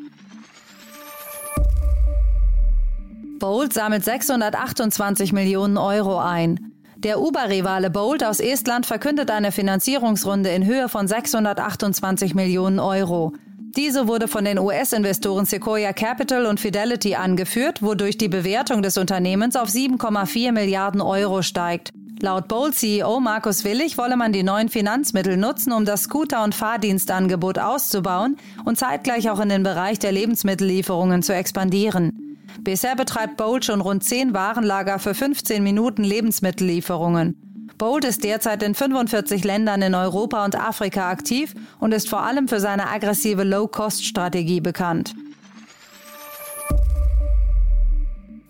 Bolt 3.44 3.74
sammelt 3.74 4.06
628 4.06 5.34
Millionen 5.34 5.78
Euro 5.78 6.18
ein. 6.18 6.72
Der 6.96 7.20
Uber-Rivale 7.20 7.90
Bolt 7.90 8.24
aus 8.24 8.40
Estland 8.40 8.86
verkündet 8.86 9.30
eine 9.30 9.52
Finanzierungsrunde 9.52 10.50
in 10.52 10.66
Höhe 10.66 10.88
von 10.88 11.10
628 11.10 12.36
Millionen 12.36 12.80
Euro. 12.80 13.34
Diese 13.76 14.08
wurde 14.08 14.30
von 14.30 14.46
den 14.46 14.60
US-Investoren 14.60 15.44
Sequoia 15.44 15.92
Capital 15.92 16.46
und 16.46 16.62
Fidelity 16.62 17.16
angeführt, 17.16 17.82
wodurch 17.82 18.18
die 18.18 18.30
Bewertung 18.30 18.82
des 18.82 18.98
Unternehmens 18.98 19.58
auf 19.58 19.68
7,4 19.68 20.54
Milliarden 20.54 21.02
Euro 21.02 21.42
steigt. 21.42 21.90
Laut 22.22 22.48
Bolt-CEO 22.48 23.20
Markus 23.20 23.66
Willig 23.66 23.98
wolle 23.98 24.16
man 24.16 24.32
die 24.32 24.44
neuen 24.44 24.70
Finanzmittel 24.70 25.36
nutzen, 25.36 25.74
um 25.74 25.84
das 25.84 26.04
Scooter- 26.04 26.46
und 26.46 26.56
Fahrdienstangebot 26.56 27.60
auszubauen 27.60 28.38
und 28.64 28.80
zeitgleich 28.80 29.30
auch 29.30 29.42
in 29.42 29.50
den 29.50 29.64
Bereich 29.64 30.00
der 30.00 30.14
Lebensmittellieferungen 30.14 31.24
zu 31.24 31.36
expandieren. 31.36 32.33
Bisher 32.62 32.96
betreibt 32.96 33.38
Bolt 33.38 33.66
schon 33.66 33.82
rund 33.82 34.04
10 34.04 34.34
Warenlager 34.34 35.00
für 35.00 35.14
15 35.14 35.64
Minuten 35.64 36.04
Lebensmittellieferungen. 36.04 37.36
Bolt 37.78 38.06
ist 38.06 38.24
derzeit 38.24 38.64
in 38.64 38.76
45 38.76 39.44
Ländern 39.44 39.82
in 39.82 39.96
Europa 39.96 40.46
und 40.46 40.56
Afrika 40.56 41.10
aktiv 41.10 41.54
und 41.80 41.94
ist 41.94 42.08
vor 42.08 42.22
allem 42.22 42.48
für 42.48 42.60
seine 42.60 42.90
aggressive 42.90 43.44
Low-Cost-Strategie 43.44 44.62
bekannt. 44.62 45.16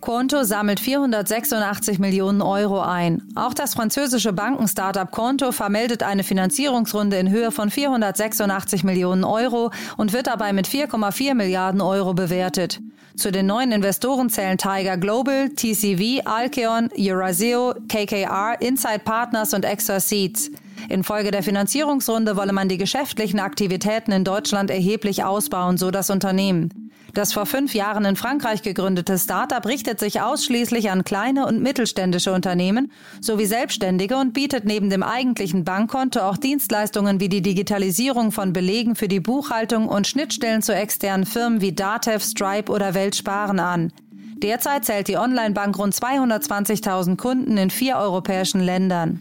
Conto 0.04 0.42
sammelt 0.42 0.80
486 0.80 1.98
Millionen 1.98 2.42
Euro 2.42 2.82
ein. 2.82 3.22
Auch 3.36 3.54
das 3.54 3.72
französische 3.72 4.34
Banken-Startup 4.34 5.10
Conto 5.10 5.50
vermeldet 5.50 6.02
eine 6.02 6.24
Finanzierungsrunde 6.24 7.16
in 7.16 7.30
Höhe 7.30 7.50
von 7.50 7.70
486 7.70 8.84
Millionen 8.84 9.24
Euro 9.24 9.70
und 9.96 10.12
wird 10.12 10.26
dabei 10.26 10.52
mit 10.52 10.68
4,4 10.68 11.32
Milliarden 11.32 11.80
Euro 11.80 12.12
bewertet. 12.12 12.82
Zu 13.16 13.32
den 13.32 13.46
neuen 13.46 13.72
Investoren 13.72 14.28
zählen 14.28 14.58
Tiger 14.58 14.98
Global, 14.98 15.48
TCV, 15.48 16.20
Alkeon, 16.26 16.90
Euraseo, 16.98 17.72
KKR, 17.88 18.60
Inside 18.60 19.00
Partners 19.06 19.54
und 19.54 19.64
Extra 19.64 20.00
Seeds. 20.00 20.50
Infolge 20.90 21.30
der 21.30 21.42
Finanzierungsrunde 21.42 22.36
wolle 22.36 22.52
man 22.52 22.68
die 22.68 22.76
geschäftlichen 22.76 23.40
Aktivitäten 23.40 24.12
in 24.12 24.24
Deutschland 24.24 24.70
erheblich 24.70 25.24
ausbauen, 25.24 25.78
so 25.78 25.90
das 25.90 26.10
Unternehmen. 26.10 26.83
Das 27.14 27.32
vor 27.32 27.46
fünf 27.46 27.74
Jahren 27.74 28.04
in 28.04 28.16
Frankreich 28.16 28.62
gegründete 28.62 29.16
Startup 29.18 29.64
richtet 29.64 30.00
sich 30.00 30.20
ausschließlich 30.20 30.90
an 30.90 31.04
kleine 31.04 31.46
und 31.46 31.62
mittelständische 31.62 32.32
Unternehmen 32.32 32.90
sowie 33.20 33.46
Selbstständige 33.46 34.16
und 34.16 34.32
bietet 34.32 34.64
neben 34.64 34.90
dem 34.90 35.04
eigentlichen 35.04 35.62
Bankkonto 35.62 36.18
auch 36.18 36.36
Dienstleistungen 36.36 37.20
wie 37.20 37.28
die 37.28 37.40
Digitalisierung 37.40 38.32
von 38.32 38.52
Belegen 38.52 38.96
für 38.96 39.06
die 39.06 39.20
Buchhaltung 39.20 39.88
und 39.88 40.08
Schnittstellen 40.08 40.60
zu 40.60 40.74
externen 40.74 41.24
Firmen 41.24 41.60
wie 41.60 41.72
Datev, 41.72 42.24
Stripe 42.24 42.70
oder 42.70 42.94
Weltsparen 42.94 43.60
an. 43.60 43.92
Derzeit 44.38 44.84
zählt 44.84 45.06
die 45.06 45.16
Online-Bank 45.16 45.78
rund 45.78 45.94
220.000 45.94 47.16
Kunden 47.16 47.56
in 47.56 47.70
vier 47.70 47.96
europäischen 47.96 48.60
Ländern. 48.60 49.20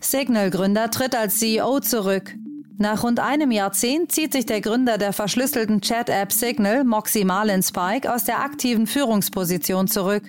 Signal-Gründer 0.00 0.90
tritt 0.90 1.14
als 1.14 1.38
CEO 1.38 1.78
zurück. 1.78 2.34
Nach 2.80 3.02
rund 3.02 3.18
einem 3.18 3.50
Jahrzehnt 3.50 4.12
zieht 4.12 4.32
sich 4.32 4.46
der 4.46 4.60
Gründer 4.60 4.98
der 4.98 5.12
verschlüsselten 5.12 5.80
Chat-App 5.80 6.30
Signal, 6.32 6.84
Moxie 6.84 7.24
Marlin 7.24 7.64
Spike, 7.64 8.12
aus 8.12 8.22
der 8.22 8.38
aktiven 8.38 8.86
Führungsposition 8.86 9.88
zurück. 9.88 10.22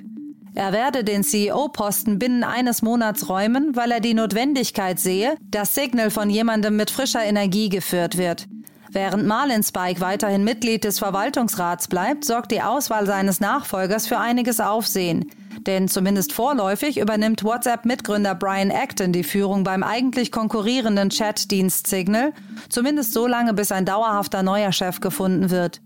Er 0.56 0.74
werde 0.74 1.04
den 1.04 1.24
CEO-Posten 1.24 2.18
binnen 2.18 2.44
eines 2.44 2.82
Monats 2.82 3.30
räumen, 3.30 3.76
weil 3.76 3.92
er 3.92 4.00
die 4.00 4.16
Notwendigkeit 4.16 5.00
sehe, 5.00 5.36
dass 5.52 5.76
Signal 5.76 6.10
von 6.10 6.32
jemandem 6.32 6.76
mit 6.76 6.90
frischer 6.90 7.24
Energie 7.24 7.70
geführt 7.70 8.18
wird. 8.18 8.48
Während 8.92 9.26
Marlin 9.26 9.64
Spike 9.64 10.02
weiterhin 10.02 10.44
Mitglied 10.44 10.84
des 10.84 11.00
Verwaltungsrats 11.00 11.88
bleibt, 11.88 12.26
sorgt 12.26 12.52
die 12.52 12.62
Auswahl 12.62 13.06
seines 13.06 13.40
Nachfolgers 13.40 14.08
für 14.08 14.20
einiges 14.20 14.60
Aufsehen. 14.60 15.32
Denn 15.66 15.88
zumindest 15.88 16.34
vorläufig 16.34 16.98
übernimmt 17.00 17.44
WhatsApp-Mitgründer 17.44 18.34
Brian 18.34 18.72
Acton 18.72 19.12
die 19.12 19.24
Führung 19.24 19.64
beim 19.64 19.84
eigentlich 19.84 20.32
konkurrierenden 20.32 21.10
Chatdienst 21.10 21.88
Signal, 21.88 22.34
zumindest 22.70 23.14
so 23.14 23.28
lange, 23.28 23.54
bis 23.54 23.72
ein 23.72 23.86
dauerhafter 23.86 24.42
neuer 24.42 24.72
Chef 24.72 25.02
gefunden 25.02 25.52
wird. 25.52 25.82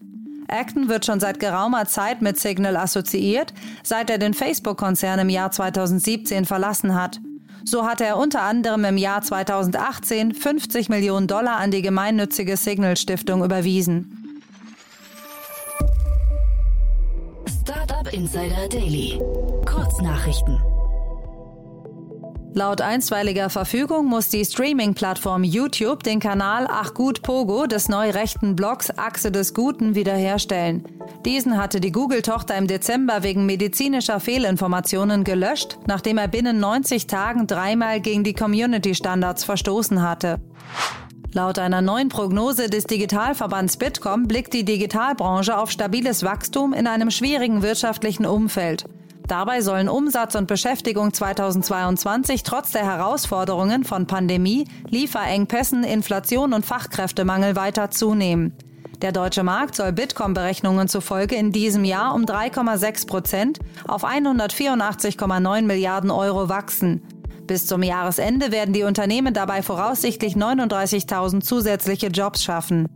Acton 0.47 0.87
wird 0.87 1.05
schon 1.05 1.19
seit 1.19 1.39
geraumer 1.39 1.85
Zeit 1.85 2.21
mit 2.21 2.39
Signal 2.39 2.77
assoziiert, 2.77 3.53
seit 3.81 4.09
er 4.09 4.17
den 4.17 4.33
Facebook-Konzern 4.33 5.19
im 5.19 5.29
Jahr 5.29 5.51
2017 5.51 6.45
verlassen 6.45 6.93
hat. 6.93 7.19
So 7.65 7.85
hatte 7.85 8.05
er 8.05 8.17
unter 8.17 8.41
anderem 8.41 8.83
im 8.85 8.97
Jahr 8.97 9.21
2018 9.21 10.33
50 10.33 10.89
Millionen 10.89 11.27
Dollar 11.27 11.57
an 11.57 11.71
die 11.71 11.81
gemeinnützige 11.81 12.57
Signal 12.57 12.97
Stiftung 12.97 13.43
überwiesen. 13.43 14.41
Startup 17.61 18.11
Insider 18.13 18.67
Daily. 18.69 19.19
Kurznachrichten. 19.65 20.72
Laut 22.55 22.81
einstweiliger 22.81 23.49
Verfügung 23.49 24.05
muss 24.05 24.29
die 24.29 24.45
Streaming-Plattform 24.45 25.43
YouTube 25.43 26.03
den 26.03 26.19
Kanal 26.19 26.67
Ach 26.69 26.93
Gut 26.93 27.23
Pogo 27.23 27.65
des 27.65 27.89
neu 27.89 28.11
rechten 28.11 28.55
Blogs 28.55 28.95
Achse 28.95 29.31
des 29.31 29.55
Guten 29.55 29.95
wiederherstellen. 29.95 30.83
Diesen 31.25 31.57
hatte 31.57 31.79
die 31.79 31.91
Google-Tochter 31.91 32.55
im 32.55 32.67
Dezember 32.67 33.23
wegen 33.23 33.47
medizinischer 33.47 34.19
Fehlinformationen 34.19 35.23
gelöscht, 35.23 35.79
nachdem 35.87 36.19
er 36.19 36.27
binnen 36.27 36.59
90 36.59 37.07
Tagen 37.07 37.47
dreimal 37.47 37.99
gegen 38.01 38.23
die 38.23 38.35
Community-Standards 38.35 39.43
verstoßen 39.45 40.03
hatte. 40.03 40.39
Laut 41.31 41.57
einer 41.57 41.81
neuen 41.81 42.09
Prognose 42.09 42.69
des 42.69 42.83
Digitalverbands 42.83 43.77
Bitkom 43.77 44.27
blickt 44.27 44.53
die 44.53 44.63
Digitalbranche 44.63 45.57
auf 45.57 45.71
stabiles 45.71 46.21
Wachstum 46.21 46.73
in 46.73 46.85
einem 46.85 47.09
schwierigen 47.09 47.63
wirtschaftlichen 47.63 48.27
Umfeld. 48.27 48.85
Dabei 49.27 49.61
sollen 49.61 49.87
Umsatz 49.87 50.35
und 50.35 50.47
Beschäftigung 50.47 51.13
2022 51.13 52.43
trotz 52.43 52.71
der 52.71 52.85
Herausforderungen 52.85 53.83
von 53.83 54.05
Pandemie, 54.05 54.65
Lieferengpässen, 54.89 55.83
Inflation 55.83 56.53
und 56.53 56.65
Fachkräftemangel 56.65 57.55
weiter 57.55 57.89
zunehmen. 57.89 58.53
Der 59.01 59.11
deutsche 59.11 59.43
Markt 59.43 59.75
soll 59.75 59.91
Bitkom-Berechnungen 59.91 60.87
zufolge 60.87 61.35
in 61.35 61.51
diesem 61.51 61.83
Jahr 61.83 62.15
um 62.15 62.23
3,6 62.23 63.07
Prozent 63.07 63.59
auf 63.87 64.05
184,9 64.05 65.61
Milliarden 65.63 66.11
Euro 66.11 66.47
wachsen. 66.47 67.01
Bis 67.45 67.67
zum 67.67 67.83
Jahresende 67.83 68.51
werden 68.51 68.73
die 68.73 68.83
Unternehmen 68.83 69.33
dabei 69.33 69.61
voraussichtlich 69.61 70.35
39.000 70.35 71.41
zusätzliche 71.41 72.07
Jobs 72.07 72.43
schaffen. 72.43 72.87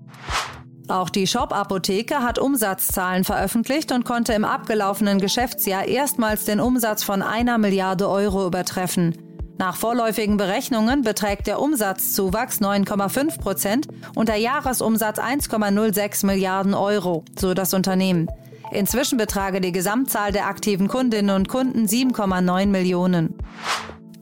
Auch 0.90 1.10
die 1.10 1.28
Shop-Apotheke 1.28 2.20
hat 2.20 2.40
Umsatzzahlen 2.40 3.26
veröffentlicht 3.26 3.92
und 3.92 4.06
konnte 4.06 4.34
im 4.34 4.46
abgelaufenen 4.46 5.20
Geschäftsjahr 5.20 5.86
erstmals 5.86 6.46
den 6.46 6.62
Umsatz 6.62 7.04
von 7.04 7.22
einer 7.22 7.58
Milliarde 7.58 8.08
Euro 8.08 8.48
übertreffen. 8.48 9.16
Nach 9.58 9.76
vorläufigen 9.76 10.38
Berechnungen 10.38 11.02
beträgt 11.02 11.48
der 11.48 11.60
Umsatzzuwachs 11.60 12.62
9,5 12.62 13.40
Prozent 13.40 13.88
und 14.16 14.30
der 14.30 14.38
Jahresumsatz 14.38 15.20
1,06 15.20 16.26
Milliarden 16.26 16.74
Euro, 16.74 17.26
so 17.38 17.54
das 17.54 17.74
Unternehmen. 17.74 18.30
Inzwischen 18.72 19.18
betrage 19.18 19.60
die 19.60 19.72
Gesamtzahl 19.72 20.32
der 20.32 20.48
aktiven 20.48 20.88
Kundinnen 20.88 21.36
und 21.36 21.50
Kunden 21.50 21.86
7,9 21.86 22.68
Millionen. 22.68 23.36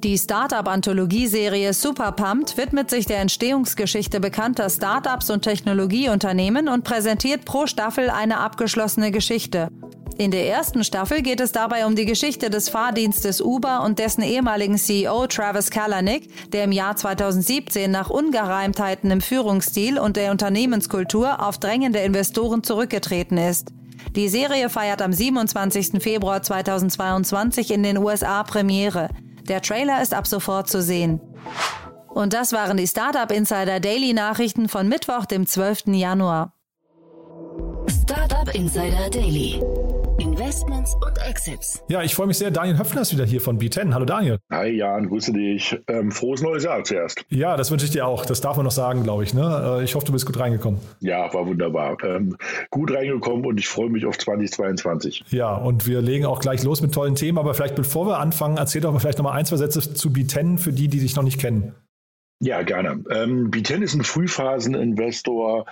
Die 0.03 0.17
Startup-Anthologieserie 0.17 1.73
Super 1.73 2.11
Pumped 2.11 2.57
widmet 2.57 2.89
sich 2.89 3.05
der 3.05 3.19
Entstehungsgeschichte 3.19 4.19
bekannter 4.19 4.69
Startups 4.69 5.29
und 5.29 5.41
Technologieunternehmen 5.41 6.67
und 6.67 6.83
präsentiert 6.83 7.45
pro 7.45 7.65
Staffel 7.65 8.09
eine 8.09 8.39
abgeschlossene 8.39 9.11
Geschichte. 9.11 9.69
In 10.17 10.31
der 10.31 10.47
ersten 10.47 10.83
Staffel 10.83 11.21
geht 11.21 11.41
es 11.41 11.51
dabei 11.51 11.85
um 11.85 11.95
die 11.95 12.05
Geschichte 12.05 12.49
des 12.49 12.69
Fahrdienstes 12.69 13.41
Uber 13.41 13.83
und 13.83 13.99
dessen 13.99 14.21
ehemaligen 14.21 14.77
CEO 14.77 15.27
Travis 15.27 15.71
Kalanick, 15.71 16.51
der 16.51 16.63
im 16.63 16.71
Jahr 16.71 16.95
2017 16.95 17.91
nach 17.91 18.09
Ungereimtheiten 18.09 19.11
im 19.11 19.19
Führungsstil 19.19 19.99
und 19.99 20.15
der 20.15 20.31
Unternehmenskultur 20.31 21.45
auf 21.45 21.57
drängende 21.57 21.99
Investoren 21.99 22.63
zurückgetreten 22.63 23.37
ist. 23.37 23.73
Die 24.15 24.29
Serie 24.29 24.69
feiert 24.69 25.01
am 25.01 25.11
27. 25.11 26.01
Februar 26.01 26.41
2022 26.41 27.71
in 27.71 27.83
den 27.83 27.97
USA 27.97 28.43
Premiere. 28.43 29.09
Der 29.47 29.61
Trailer 29.61 30.01
ist 30.01 30.13
ab 30.13 30.25
sofort 30.25 30.67
zu 30.69 30.81
sehen. 30.81 31.21
Und 32.07 32.33
das 32.33 32.51
waren 32.51 32.77
die 32.77 32.87
Startup 32.87 33.29
Insider 33.31 33.79
Daily 33.79 34.13
Nachrichten 34.13 34.69
von 34.69 34.87
Mittwoch, 34.87 35.25
dem 35.25 35.45
12. 35.45 35.87
Januar. 35.87 36.53
Startup 37.87 38.53
Insider 38.55 39.09
Daily. 39.11 39.61
Invest 40.45 40.65
Investments 40.65 40.95
und 40.95 41.17
Exits. 41.27 41.83
Ja, 41.89 42.03
ich 42.03 42.13
freue 42.13 42.27
mich 42.27 42.37
sehr. 42.37 42.51
Daniel 42.51 42.77
Höpfner 42.77 43.01
ist 43.01 43.11
wieder 43.11 43.25
hier 43.25 43.41
von 43.41 43.59
B10. 43.59 43.93
Hallo 43.93 44.05
Daniel. 44.05 44.37
Hi 44.51 44.67
Jan, 44.67 45.07
grüße 45.09 45.33
dich. 45.33 45.75
Ähm, 45.87 46.11
frohes 46.11 46.43
neues 46.43 46.63
Jahr 46.63 46.83
zuerst. 46.83 47.25
Ja, 47.29 47.57
das 47.57 47.71
wünsche 47.71 47.85
ich 47.85 47.91
dir 47.91 48.05
auch. 48.05 48.27
Das 48.27 48.41
darf 48.41 48.55
man 48.55 48.65
noch 48.65 48.71
sagen, 48.71 49.03
glaube 49.03 49.23
ich. 49.23 49.33
Ne? 49.33 49.79
Äh, 49.79 49.83
ich 49.83 49.95
hoffe, 49.95 50.05
du 50.05 50.11
bist 50.11 50.25
gut 50.25 50.39
reingekommen. 50.39 50.79
Ja, 50.99 51.33
war 51.33 51.47
wunderbar. 51.47 51.97
Ähm, 52.03 52.37
gut 52.69 52.93
reingekommen 52.93 53.45
und 53.45 53.59
ich 53.59 53.67
freue 53.67 53.89
mich 53.89 54.05
auf 54.05 54.17
2022. 54.19 55.23
Ja, 55.29 55.55
und 55.55 55.87
wir 55.87 56.01
legen 56.01 56.25
auch 56.25 56.39
gleich 56.39 56.63
los 56.63 56.81
mit 56.81 56.93
tollen 56.93 57.15
Themen. 57.15 57.39
Aber 57.39 57.55
vielleicht 57.55 57.75
bevor 57.75 58.05
wir 58.05 58.19
anfangen, 58.19 58.57
erzähl 58.57 58.81
doch 58.81 58.93
mal 58.93 58.99
vielleicht 58.99 59.17
noch 59.17 59.25
mal 59.25 59.33
ein, 59.33 59.45
zwei 59.45 59.57
Sätze 59.57 59.93
zu 59.93 60.09
B10 60.09 60.59
für 60.59 60.71
die, 60.71 60.87
die 60.87 60.99
dich 60.99 61.15
noch 61.15 61.23
nicht 61.23 61.39
kennen. 61.39 61.73
Ja, 62.45 62.61
gerne. 62.61 63.03
Ähm, 63.09 63.49
B10 63.49 63.81
ist 63.81 63.95
ein 63.95 64.03
Frühphaseninvestor 64.03 65.65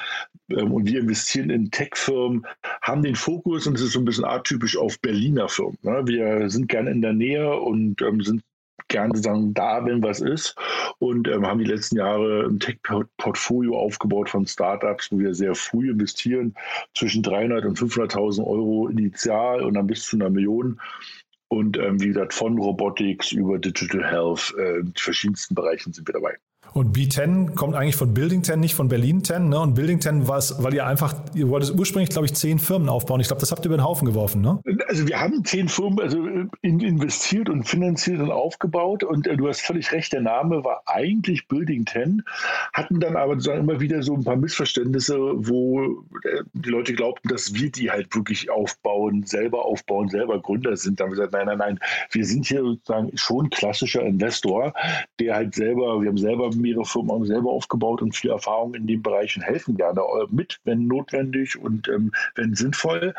ähm, 0.50 0.72
und 0.72 0.88
wir 0.88 1.02
investieren 1.02 1.52
in 1.52 1.70
Tech-Firmen, 1.70 2.48
haben 2.82 3.04
den 3.04 3.16
Fokus 3.16 3.68
und 3.68 3.76
es 3.76 3.84
ist 3.84 3.92
so 3.92 4.00
ein 4.00 4.06
bisschen 4.06 4.26
atypisch 4.26 4.76
auf 4.76 5.00
Berliner 5.00 5.48
Firmen. 5.48 5.78
Ne? 5.84 6.02
Wir 6.08 6.50
sind 6.50 6.70
gerne 6.70 6.90
in 6.90 7.04
der 7.04 7.14
Nähe 7.14 7.60
und 7.60 8.02
ähm, 8.02 8.24
sind 8.24 8.42
gerne 8.88 9.16
sagen, 9.16 9.54
da, 9.54 9.86
wenn 9.86 10.02
was 10.02 10.20
ist. 10.20 10.56
Und 10.98 11.28
ähm, 11.28 11.46
haben 11.46 11.60
die 11.60 11.70
letzten 11.70 11.98
Jahre 11.98 12.48
ein 12.50 12.60
Tech-Portfolio 12.60 13.78
aufgebaut 13.78 14.32
von 14.32 14.48
Startups, 14.48 15.12
wo 15.12 15.20
wir 15.20 15.36
sehr 15.36 15.54
früh 15.54 15.92
investieren, 15.92 16.56
zwischen 16.96 17.22
300 17.22 17.66
und 17.66 17.78
500.000 17.78 18.44
Euro 18.48 18.88
initial 18.88 19.62
und 19.62 19.76
dann 19.76 19.86
bis 19.86 20.08
zu 20.08 20.16
einer 20.16 20.32
Million. 20.32 20.82
Und 21.50 21.78
ähm, 21.78 22.02
wie 22.02 22.08
gesagt, 22.08 22.34
von 22.34 22.58
Robotics 22.58 23.32
über 23.32 23.60
Digital 23.60 24.04
Health, 24.04 24.56
äh, 24.58 24.80
in 24.80 24.92
verschiedensten 24.98 25.54
Bereichen 25.54 25.94
sind 25.94 26.08
wir 26.08 26.14
dabei. 26.14 26.36
Und 26.74 26.98
B10 26.98 27.54
kommt 27.54 27.76
eigentlich 27.76 27.96
von 27.96 28.14
Building 28.16 28.44
10, 28.44 28.60
nicht 28.60 28.74
von 28.74 28.88
Berlin 28.88 29.24
10. 29.24 29.50
Ne? 29.50 29.60
Und 29.60 29.76
Building 29.76 30.02
10 30.02 30.28
war 30.28 30.40
es, 30.40 30.56
weil 30.64 30.74
ihr 30.74 30.88
einfach, 30.88 31.16
ihr 31.36 31.48
wolltet 31.50 31.78
ursprünglich, 31.78 32.10
glaube 32.10 32.26
ich, 32.26 32.34
zehn 32.34 32.58
Firmen 32.58 32.90
aufbauen. 32.90 33.20
Ich 33.20 33.28
glaube, 33.28 33.42
das 33.42 33.52
habt 33.52 33.64
ihr 33.64 33.68
über 33.68 33.78
den 33.78 33.84
Haufen 33.84 34.08
geworfen, 34.08 34.42
ne? 34.42 34.60
Also 34.88 35.08
wir 35.08 35.20
haben 35.20 35.46
zehn 35.46 35.70
Firmen 35.70 36.00
also 36.00 36.18
in, 36.62 36.80
investiert 36.80 37.50
und 37.50 37.68
finanziert 37.68 38.20
und 38.20 38.32
aufgebaut. 38.32 39.04
Und 39.04 39.28
äh, 39.28 39.38
du 39.38 39.48
hast 39.48 39.62
völlig 39.62 39.92
recht, 39.92 40.14
der 40.14 40.22
Name 40.22 40.64
war 40.64 40.82
eigentlich 40.88 41.48
Building 41.48 41.86
10, 41.86 42.24
hatten 42.74 43.00
dann 43.00 43.16
aber 43.16 43.34
sozusagen 43.34 43.62
immer 43.62 43.80
wieder 43.80 44.02
so 44.02 44.16
ein 44.16 44.24
paar 44.24 44.36
Missverständnisse, 44.36 45.16
wo 45.18 46.04
äh, 46.24 46.42
die 46.54 46.70
Leute 46.70 46.94
glaubten, 46.94 47.28
dass 47.30 47.54
wir 47.54 47.72
die 47.72 47.92
halt 47.92 48.16
wirklich 48.16 48.50
aufbauen, 48.50 49.24
selber 49.24 49.66
aufbauen, 49.66 50.10
selber 50.10 50.42
Gründer 50.42 50.76
sind. 50.76 51.00
Dann 51.00 51.06
haben 51.06 51.12
wir 51.12 51.28
gesagt, 51.28 51.34
nein, 51.34 51.46
nein, 51.46 51.58
nein, 51.58 51.80
wir 52.12 52.26
sind 52.26 52.48
hier 52.48 52.62
sozusagen 52.62 53.16
schon 53.16 53.50
klassischer 53.52 54.02
Investor, 54.02 54.74
der 55.20 55.36
halt 55.36 55.54
selber, 55.54 56.02
wir 56.02 56.10
haben 56.10 56.18
selber 56.18 56.50
mehrere 56.62 56.86
Firmen 56.86 57.12
auch 57.12 57.24
selber 57.26 57.52
aufgebaut 57.52 58.02
und 58.02 58.16
viel 58.16 58.32
Erfahrung 58.32 58.74
in 58.74 58.88
den 58.88 59.02
Bereichen 59.02 59.42
helfen 59.42 59.78
gerne 59.78 60.02
äh, 60.02 60.28
mit, 60.30 60.60
wenn 60.64 60.88
notwendig 60.88 61.60
und 61.60 61.88
ähm, 61.88 62.12
wenn 62.36 62.56
sinnvoll, 62.56 63.14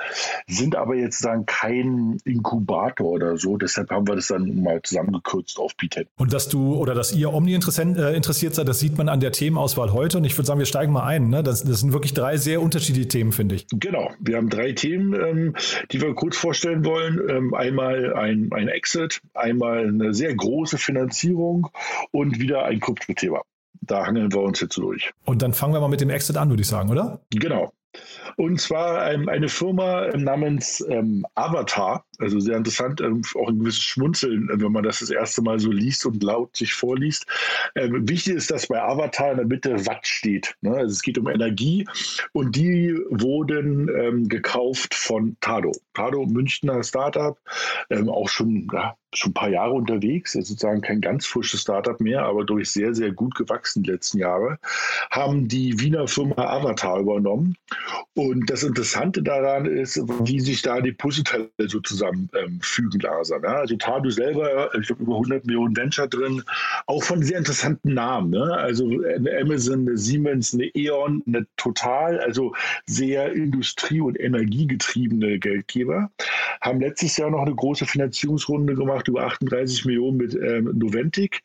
sind 0.47 0.77
aber 0.77 0.95
jetzt 0.95 1.19
sagen 1.19 1.47
kein 1.47 2.19
Inkubator 2.25 3.09
oder 3.09 3.37
so. 3.37 3.57
Deshalb 3.57 3.91
haben 3.91 4.07
wir 4.07 4.17
das 4.17 4.29
dann 4.29 4.63
mal 4.63 4.81
zusammengekürzt 4.83 5.59
auf 5.59 5.73
B10. 5.73 6.07
Und 6.17 6.33
dass 6.33 6.49
du 6.49 6.75
oder 6.77 6.95
dass 6.95 7.13
ihr 7.13 7.33
Omni 7.33 7.55
äh, 7.55 8.17
interessiert 8.17 8.55
seid, 8.55 8.69
das 8.69 8.79
sieht 8.79 8.99
man 8.99 9.09
an 9.09 9.21
der 9.21 9.33
Themenauswahl 9.33 9.93
heute. 9.93 10.19
Und 10.19 10.25
ich 10.25 10.37
würde 10.37 10.47
sagen, 10.47 10.59
wir 10.59 10.67
steigen 10.67 10.93
mal 10.93 11.05
ein. 11.05 11.29
Ne? 11.29 11.43
Das, 11.43 11.65
das, 11.65 11.81
sind 11.81 11.93
wirklich 11.93 12.15
drei 12.15 12.37
sehr 12.37 12.61
unterschiedliche 12.63 13.09
Themen, 13.09 13.33
finde 13.33 13.57
ich. 13.57 13.67
Genau. 13.69 14.11
Wir 14.21 14.37
haben 14.37 14.49
drei 14.49 14.73
Themen, 14.73 15.15
ähm, 15.15 15.55
die 15.91 16.01
wir 16.01 16.15
kurz 16.15 16.37
vorstellen 16.37 16.85
wollen. 16.85 17.21
Ähm, 17.29 17.55
einmal 17.55 18.15
ein, 18.15 18.51
ein 18.53 18.69
Exit, 18.69 19.21
einmal 19.35 19.87
eine 19.87 20.15
sehr 20.15 20.35
große 20.35 20.79
Finanzierung 20.79 21.69
und 22.11 22.39
wieder 22.39 22.65
ein 22.65 22.81
Kryptothema 22.81 23.24
da 23.81 24.07
hangeln 24.07 24.33
wir 24.33 24.41
uns 24.41 24.61
jetzt 24.61 24.77
durch. 24.79 25.13
Und 25.25 25.43
dann 25.43 25.53
fangen 25.53 25.75
wir 25.75 25.81
mal 25.81 25.89
mit 25.89 26.01
dem 26.01 26.11
Exit 26.11 26.37
an, 26.37 26.49
würde 26.51 26.63
ich 26.63 26.69
sagen, 26.69 26.91
oder? 26.91 27.21
Genau. 27.31 27.73
Und 28.37 28.61
zwar 28.61 29.13
ähm, 29.13 29.29
eine 29.29 29.49
Firma 29.49 30.09
namens 30.17 30.85
ähm, 30.89 31.25
Avatar, 31.37 32.05
also 32.19 32.41
sehr 32.41 32.57
interessant, 32.57 33.01
ähm, 33.01 33.23
auch 33.37 33.49
ein 33.49 33.61
gewisses 33.61 33.83
Schmunzeln, 33.83 34.49
äh, 34.51 34.61
wenn 34.61 34.73
man 34.73 34.83
das 34.83 34.99
das 34.99 35.11
erste 35.11 35.43
Mal 35.43 35.61
so 35.61 35.71
liest 35.71 36.05
und 36.05 36.23
laut 36.23 36.57
sich 36.57 36.75
vorliest. 36.75 37.27
Ähm, 37.77 38.09
wichtig 38.09 38.35
ist, 38.35 38.51
dass 38.51 38.67
bei 38.67 38.83
Avatar 38.83 39.31
in 39.31 39.37
der 39.37 39.47
Mitte 39.47 39.87
Watt 39.87 40.07
steht. 40.07 40.57
Ne? 40.63 40.73
Also 40.73 40.93
es 40.93 41.03
geht 41.03 41.19
um 41.19 41.29
Energie 41.29 41.87
und 42.33 42.57
die 42.57 42.99
wurden 43.11 43.89
ähm, 43.89 44.29
gekauft 44.29 44.95
von 44.95 45.37
Tado. 45.41 45.73
Tado, 45.93 46.27
Münchner 46.27 46.83
Startup, 46.83 47.39
ähm, 47.91 48.09
auch 48.09 48.29
schon 48.29 48.67
ja, 48.73 48.97
schon 49.15 49.31
ein 49.31 49.35
paar 49.35 49.51
Jahre 49.51 49.73
unterwegs, 49.73 50.35
ist 50.35 50.49
sozusagen 50.49 50.81
kein 50.81 51.01
ganz 51.01 51.27
frisches 51.27 51.63
Startup 51.63 51.99
mehr, 52.01 52.23
aber 52.23 52.45
durch 52.45 52.71
sehr, 52.71 52.95
sehr 52.95 53.13
gut 53.13 53.35
gewachsen 53.35 53.83
die 53.83 53.91
letzten 53.91 54.19
Jahre, 54.19 54.59
haben 55.11 55.49
die 55.49 55.79
Wiener 55.81 56.07
Firma 56.09 56.37
Avatar 56.37 57.01
übernommen. 57.01 57.57
Und 58.15 58.49
das 58.51 58.63
Interessante 58.63 59.23
daran 59.23 59.67
ist, 59.67 60.01
wie 60.25 60.41
sich 60.41 60.63
da 60.63 60.81
die 60.81 60.93
Puzzleteile 60.93 61.49
so 61.67 61.81
zusammenfügen 61.81 63.01
langsam. 63.01 63.43
Ja, 63.43 63.55
also 63.55 63.77
Tadu 63.77 64.11
selber, 64.11 64.71
ich 64.81 64.91
habe 64.91 65.03
über 65.03 65.15
100 65.15 65.47
Millionen 65.47 65.77
Venture 65.77 66.09
drin, 66.09 66.43
auch 66.87 67.03
von 67.03 67.23
sehr 67.23 67.39
interessanten 67.39 67.95
Namen. 67.95 68.31
Ne? 68.31 68.55
Also 68.55 68.87
eine 68.87 69.31
Amazon, 69.41 69.89
eine 69.89 69.97
Siemens, 69.97 70.55
eine 70.55 70.67
E.ON, 70.75 71.23
eine 71.27 71.47
Total, 71.57 72.21
also 72.21 72.55
sehr 72.87 73.33
industrie- 73.33 74.01
und 74.01 74.19
energiegetriebene 74.19 75.39
Geldgeber, 75.39 76.11
haben 76.61 76.81
letztes 76.81 77.17
Jahr 77.17 77.31
noch 77.31 77.43
eine 77.43 77.55
große 77.55 77.87
Finanzierungsrunde 77.87 78.75
gemacht 78.75 79.04
gemacht, 79.05 79.09
über 79.09 79.27
38 79.27 79.85
Millionen 79.85 80.17
mit 80.17 80.35
ähm, 80.35 80.71
Noventic. 80.79 81.43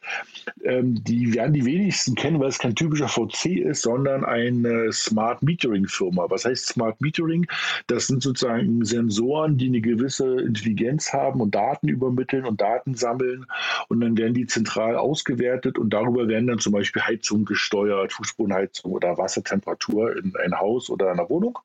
Ähm, 0.63 1.03
die 1.03 1.33
werden 1.33 1.53
die 1.53 1.65
wenigsten 1.65 2.15
kennen, 2.15 2.39
weil 2.39 2.49
es 2.49 2.59
kein 2.59 2.75
typischer 2.75 3.07
VC 3.07 3.57
ist, 3.57 3.81
sondern 3.81 4.25
eine 4.25 4.91
Smart 4.91 5.43
Metering 5.43 5.87
Firma. 5.87 6.25
Was 6.29 6.45
heißt 6.45 6.67
Smart 6.67 6.99
Metering? 7.01 7.45
Das 7.87 8.07
sind 8.07 8.23
sozusagen 8.23 8.83
Sensoren, 8.85 9.57
die 9.57 9.67
eine 9.67 9.81
gewisse 9.81 10.41
Intelligenz 10.41 11.13
haben 11.13 11.41
und 11.41 11.55
Daten 11.55 11.87
übermitteln 11.87 12.45
und 12.45 12.61
Daten 12.61 12.95
sammeln. 12.95 13.45
Und 13.87 14.01
dann 14.01 14.17
werden 14.17 14.33
die 14.33 14.47
zentral 14.47 14.95
ausgewertet 14.95 15.77
und 15.77 15.91
darüber 15.91 16.27
werden 16.27 16.47
dann 16.47 16.59
zum 16.59 16.73
Beispiel 16.73 17.01
Heizung 17.01 17.45
gesteuert, 17.45 18.13
Fußbodenheizung 18.13 18.91
oder 18.91 19.17
Wassertemperatur 19.17 20.17
in 20.17 20.33
ein 20.43 20.59
Haus 20.59 20.89
oder 20.89 21.11
einer 21.11 21.29
Wohnung. 21.29 21.59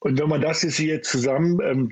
Und 0.00 0.18
wenn 0.18 0.28
man 0.28 0.40
das 0.40 0.62
jetzt 0.62 0.76
hier 0.76 1.02
zusammen 1.02 1.58
ähm, 1.62 1.90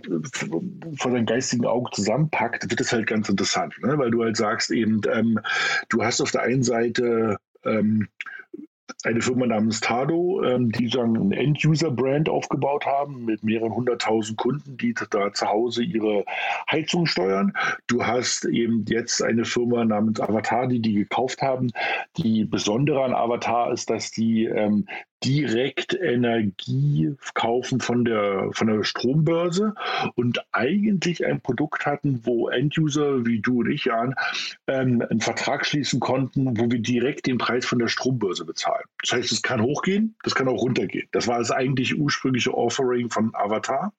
vor 0.97 1.11
seinem 1.11 1.27
geistigen 1.27 1.67
Auge 1.67 1.91
zusammenpackt, 1.93 2.71
wird 2.71 2.81
es 2.81 2.93
halt 2.93 3.07
ganz 3.07 3.29
interessant, 3.29 3.75
ne? 3.83 3.99
weil 3.99 4.11
du 4.11 4.23
halt 4.23 4.37
sagst 4.37 4.71
eben, 4.71 5.01
ähm, 5.13 5.41
du 5.89 6.03
hast 6.03 6.21
auf 6.21 6.31
der 6.31 6.43
einen 6.43 6.63
Seite 6.63 7.39
ähm, 7.65 8.09
eine 9.05 9.21
Firma 9.21 9.47
namens 9.47 9.81
Tado, 9.81 10.43
ähm, 10.43 10.73
die 10.73 10.89
sagen 10.89 11.17
ein 11.17 11.33
End-User-Brand 11.33 12.29
aufgebaut 12.29 12.87
haben 12.87 13.25
mit 13.25 13.43
mehreren 13.45 13.73
hunderttausend 13.73 14.37
Kunden, 14.39 14.77
die 14.77 14.95
da 15.11 15.33
zu 15.33 15.47
Hause 15.47 15.83
ihre 15.83 16.25
Heizung 16.71 17.07
steuern. 17.07 17.53
Du 17.87 18.05
hast 18.05 18.45
eben 18.47 18.85
jetzt 18.89 19.23
eine 19.23 19.45
Firma 19.45 19.85
namens 19.85 20.21
Avatar, 20.21 20.67
die 20.67 20.81
die 20.81 20.95
gekauft 20.95 21.43
haben. 21.43 21.71
Die 22.17 22.45
Besondere 22.45 23.05
an 23.05 23.15
Avatar 23.15 23.73
ist, 23.73 23.91
dass 23.91 24.11
die 24.11 24.47
ähm, 24.47 24.87
direkt 25.27 25.95
Energie 25.95 27.15
kaufen 27.35 27.81
von 27.81 28.05
der, 28.05 28.51
von 28.53 28.69
der 28.69 28.85
Strombörse 28.85 29.75
und 30.15 30.45
eigentlich 30.53 31.27
ein 31.27 31.41
Produkt 31.41 31.85
hatten, 31.85 32.21
wo 32.25 32.49
Enduser 32.49 33.27
wie 33.27 33.41
du 33.41 33.61
und 33.61 33.71
ich, 33.71 33.87
Jan, 33.87 34.15
ähm, 34.69 35.03
einen 35.09 35.21
Vertrag 35.21 35.67
schließen 35.67 35.99
konnten, 35.99 36.57
wo 36.59 36.71
wir 36.71 36.79
direkt 36.79 37.27
den 37.27 37.39
Preis 37.39 37.67
von 37.67 37.81
der 37.81 37.89
Strombörse 37.89 38.45
bezahlen. 38.45 38.85
Das 39.03 39.13
heißt, 39.13 39.33
es 39.33 39.43
kann 39.43 39.61
hochgehen, 39.61 40.15
das 40.23 40.35
kann 40.35 40.49
auch 40.49 40.63
runtergehen. 40.63 41.09
Das 41.11 41.27
war 41.27 41.39
das 41.39 41.51
eigentlich 41.51 41.99
ursprüngliche 41.99 42.55
Offering 42.55 43.11
von 43.11 43.31
Avatar. 43.35 43.93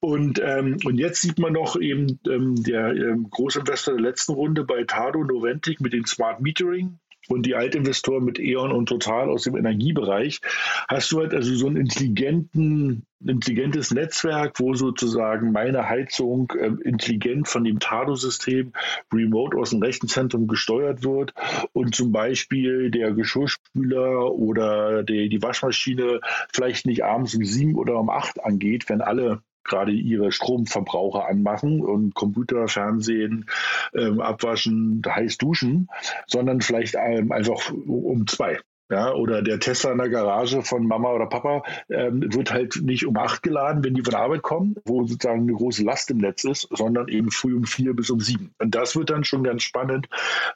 Und, 0.00 0.40
ähm, 0.42 0.78
und 0.84 0.98
jetzt 0.98 1.20
sieht 1.20 1.38
man 1.38 1.52
noch 1.52 1.78
eben 1.78 2.18
ähm, 2.26 2.62
der 2.62 2.94
ähm, 2.94 3.28
Großinvestor 3.30 3.94
der 3.94 4.02
letzten 4.02 4.32
Runde 4.32 4.64
bei 4.64 4.84
Tado 4.84 5.22
Noventic 5.22 5.80
mit 5.80 5.92
dem 5.92 6.06
Smart 6.06 6.40
Metering 6.40 6.98
und 7.28 7.46
die 7.46 7.54
Altinvestoren 7.54 8.24
mit 8.24 8.38
E.ON 8.38 8.72
und 8.72 8.88
Total 8.88 9.28
aus 9.28 9.44
dem 9.44 9.56
Energiebereich, 9.56 10.40
hast 10.88 11.12
du 11.12 11.20
halt 11.20 11.34
also 11.34 11.54
so 11.54 11.66
ein 11.66 11.76
intelligentes 11.76 13.90
Netzwerk, 13.90 14.60
wo 14.60 14.74
sozusagen 14.74 15.52
meine 15.52 15.88
Heizung 15.88 16.52
äh, 16.58 16.72
intelligent 16.84 17.48
von 17.48 17.64
dem 17.64 17.78
Tado-System 17.78 18.72
remote 19.12 19.56
aus 19.56 19.70
dem 19.70 19.82
Rechenzentrum 19.82 20.46
gesteuert 20.46 21.04
wird 21.04 21.34
und 21.72 21.94
zum 21.94 22.12
Beispiel 22.12 22.90
der 22.90 23.12
Geschirrspüler 23.12 24.32
oder 24.32 25.02
die, 25.02 25.28
die 25.28 25.42
Waschmaschine 25.42 26.20
vielleicht 26.52 26.86
nicht 26.86 27.04
abends 27.04 27.34
um 27.34 27.44
sieben 27.44 27.76
oder 27.76 27.98
um 27.98 28.10
acht 28.10 28.42
angeht, 28.44 28.88
wenn 28.88 29.00
alle 29.00 29.42
gerade 29.66 29.92
ihre 29.92 30.32
Stromverbraucher 30.32 31.26
anmachen 31.28 31.80
und 31.80 32.14
Computer, 32.14 32.68
Fernsehen, 32.68 33.46
ähm, 33.94 34.20
abwaschen, 34.20 35.02
heiß 35.06 35.38
duschen, 35.38 35.88
sondern 36.26 36.60
vielleicht 36.60 36.96
ähm, 36.98 37.32
einfach 37.32 37.72
um 37.72 38.26
zwei. 38.26 38.58
Ja, 38.88 39.12
oder 39.14 39.42
der 39.42 39.58
Tesla 39.58 39.90
in 39.90 39.98
der 39.98 40.10
Garage 40.10 40.62
von 40.62 40.86
Mama 40.86 41.12
oder 41.12 41.26
Papa 41.26 41.64
ähm, 41.88 42.32
wird 42.32 42.52
halt 42.52 42.80
nicht 42.82 43.04
um 43.04 43.16
acht 43.16 43.42
geladen, 43.42 43.82
wenn 43.82 43.94
die 43.94 44.04
von 44.04 44.14
Arbeit 44.14 44.42
kommen, 44.42 44.76
wo 44.84 45.04
sozusagen 45.04 45.40
eine 45.40 45.54
große 45.54 45.82
Last 45.82 46.08
im 46.12 46.18
Netz 46.18 46.44
ist, 46.44 46.68
sondern 46.70 47.08
eben 47.08 47.32
früh 47.32 47.56
um 47.56 47.64
vier 47.64 47.94
bis 47.94 48.10
um 48.10 48.20
sieben. 48.20 48.54
Und 48.60 48.76
das 48.76 48.94
wird 48.94 49.10
dann 49.10 49.24
schon 49.24 49.42
ganz 49.42 49.64
spannend, 49.64 50.06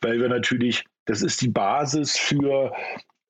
weil 0.00 0.20
wir 0.20 0.28
natürlich, 0.28 0.84
das 1.06 1.22
ist 1.22 1.42
die 1.42 1.48
Basis 1.48 2.16
für 2.16 2.72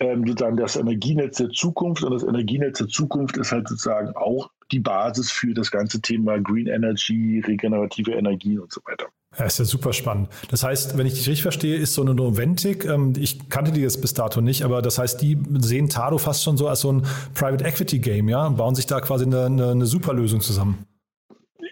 ähm, 0.01 0.27
sozusagen 0.27 0.57
das 0.57 0.77
Energienetz 0.77 1.37
der 1.37 1.51
Zukunft 1.51 2.03
und 2.03 2.13
das 2.13 2.23
Energienetz 2.23 2.79
der 2.79 2.89
Zukunft 2.89 3.37
ist 3.37 3.53
halt 3.53 3.69
sozusagen 3.69 4.17
auch 4.17 4.51
die 4.73 4.81
Basis 4.81 5.31
für 5.31 5.53
das 5.53 5.71
ganze 5.71 6.01
Thema 6.01 6.39
Green 6.39 6.67
Energy, 6.67 7.43
regenerative 7.47 8.13
Energien 8.13 8.61
und 8.61 8.73
so 8.73 8.81
weiter. 8.87 9.07
Ja, 9.39 9.45
ist 9.45 9.59
ja 9.59 9.65
super 9.65 9.93
spannend. 9.93 10.29
Das 10.51 10.65
heißt, 10.65 10.99
wenn 10.99 11.07
ich 11.07 11.15
dich 11.15 11.29
richtig 11.29 11.43
verstehe, 11.43 11.77
ist 11.77 11.95
so 11.95 12.03
eine 12.03 12.15
Noventic, 12.15 12.85
ähm, 12.85 13.13
ich 13.17 13.49
kannte 13.49 13.71
die 13.71 13.81
jetzt 13.81 14.01
bis 14.01 14.15
dato 14.15 14.41
nicht, 14.41 14.65
aber 14.65 14.83
das 14.83 14.99
heißt, 14.99 15.23
die 15.23 15.39
sehen 15.59 15.89
Tado 15.89 16.19
fast 16.19 16.43
schon 16.43 16.57
so 16.57 16.67
als 16.67 16.81
so 16.81 16.93
ein 16.93 17.03
Private 17.35 17.65
Equity 17.65 18.01
Game, 18.01 18.29
ja, 18.29 18.47
und 18.47 18.57
bauen 18.57 18.75
sich 18.75 18.87
da 18.87 19.01
quasi 19.01 19.27
eine, 19.27 19.47
eine, 19.47 19.71
eine 19.71 19.87
super 19.87 20.15
Lösung 20.15 20.41
zusammen. 20.41 20.85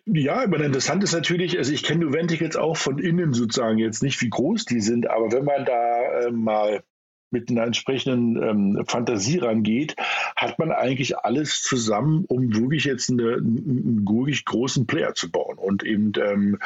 Ja, 0.07 0.45
aber 0.45 0.65
interessant 0.65 1.03
ist 1.03 1.13
natürlich, 1.13 1.59
also 1.59 1.73
ich 1.73 1.83
kenne 1.83 2.05
Noventic 2.05 2.41
jetzt 2.41 2.57
auch 2.57 2.77
von 2.77 2.99
innen 2.99 3.33
sozusagen 3.33 3.79
jetzt 3.79 4.03
nicht, 4.03 4.23
wie 4.23 4.31
groß 4.31 4.65
die 4.65 4.81
sind, 4.81 5.11
aber 5.11 5.33
wenn 5.33 5.45
man 5.45 5.65
da 5.65 6.27
äh, 6.27 6.31
mal 6.31 6.83
mit 7.31 7.51
einer 7.51 7.65
entsprechenden 7.65 8.43
ähm, 8.43 8.85
Fantasie 8.87 9.39
rangeht, 9.39 9.97
hat 10.37 10.59
man 10.59 10.73
eigentlich 10.73 11.19
alles 11.19 11.63
zusammen, 11.63 12.25
um 12.29 12.55
wirklich 12.55 12.85
jetzt 12.85 13.11
eine, 13.11 13.35
einen 13.35 14.07
wirklich 14.09 14.45
großen 14.45 14.87
Player 14.87 15.15
zu 15.15 15.31
bauen. 15.31 15.59
Und 15.59 15.83
eben 15.83 16.13
ähm, 16.21 16.59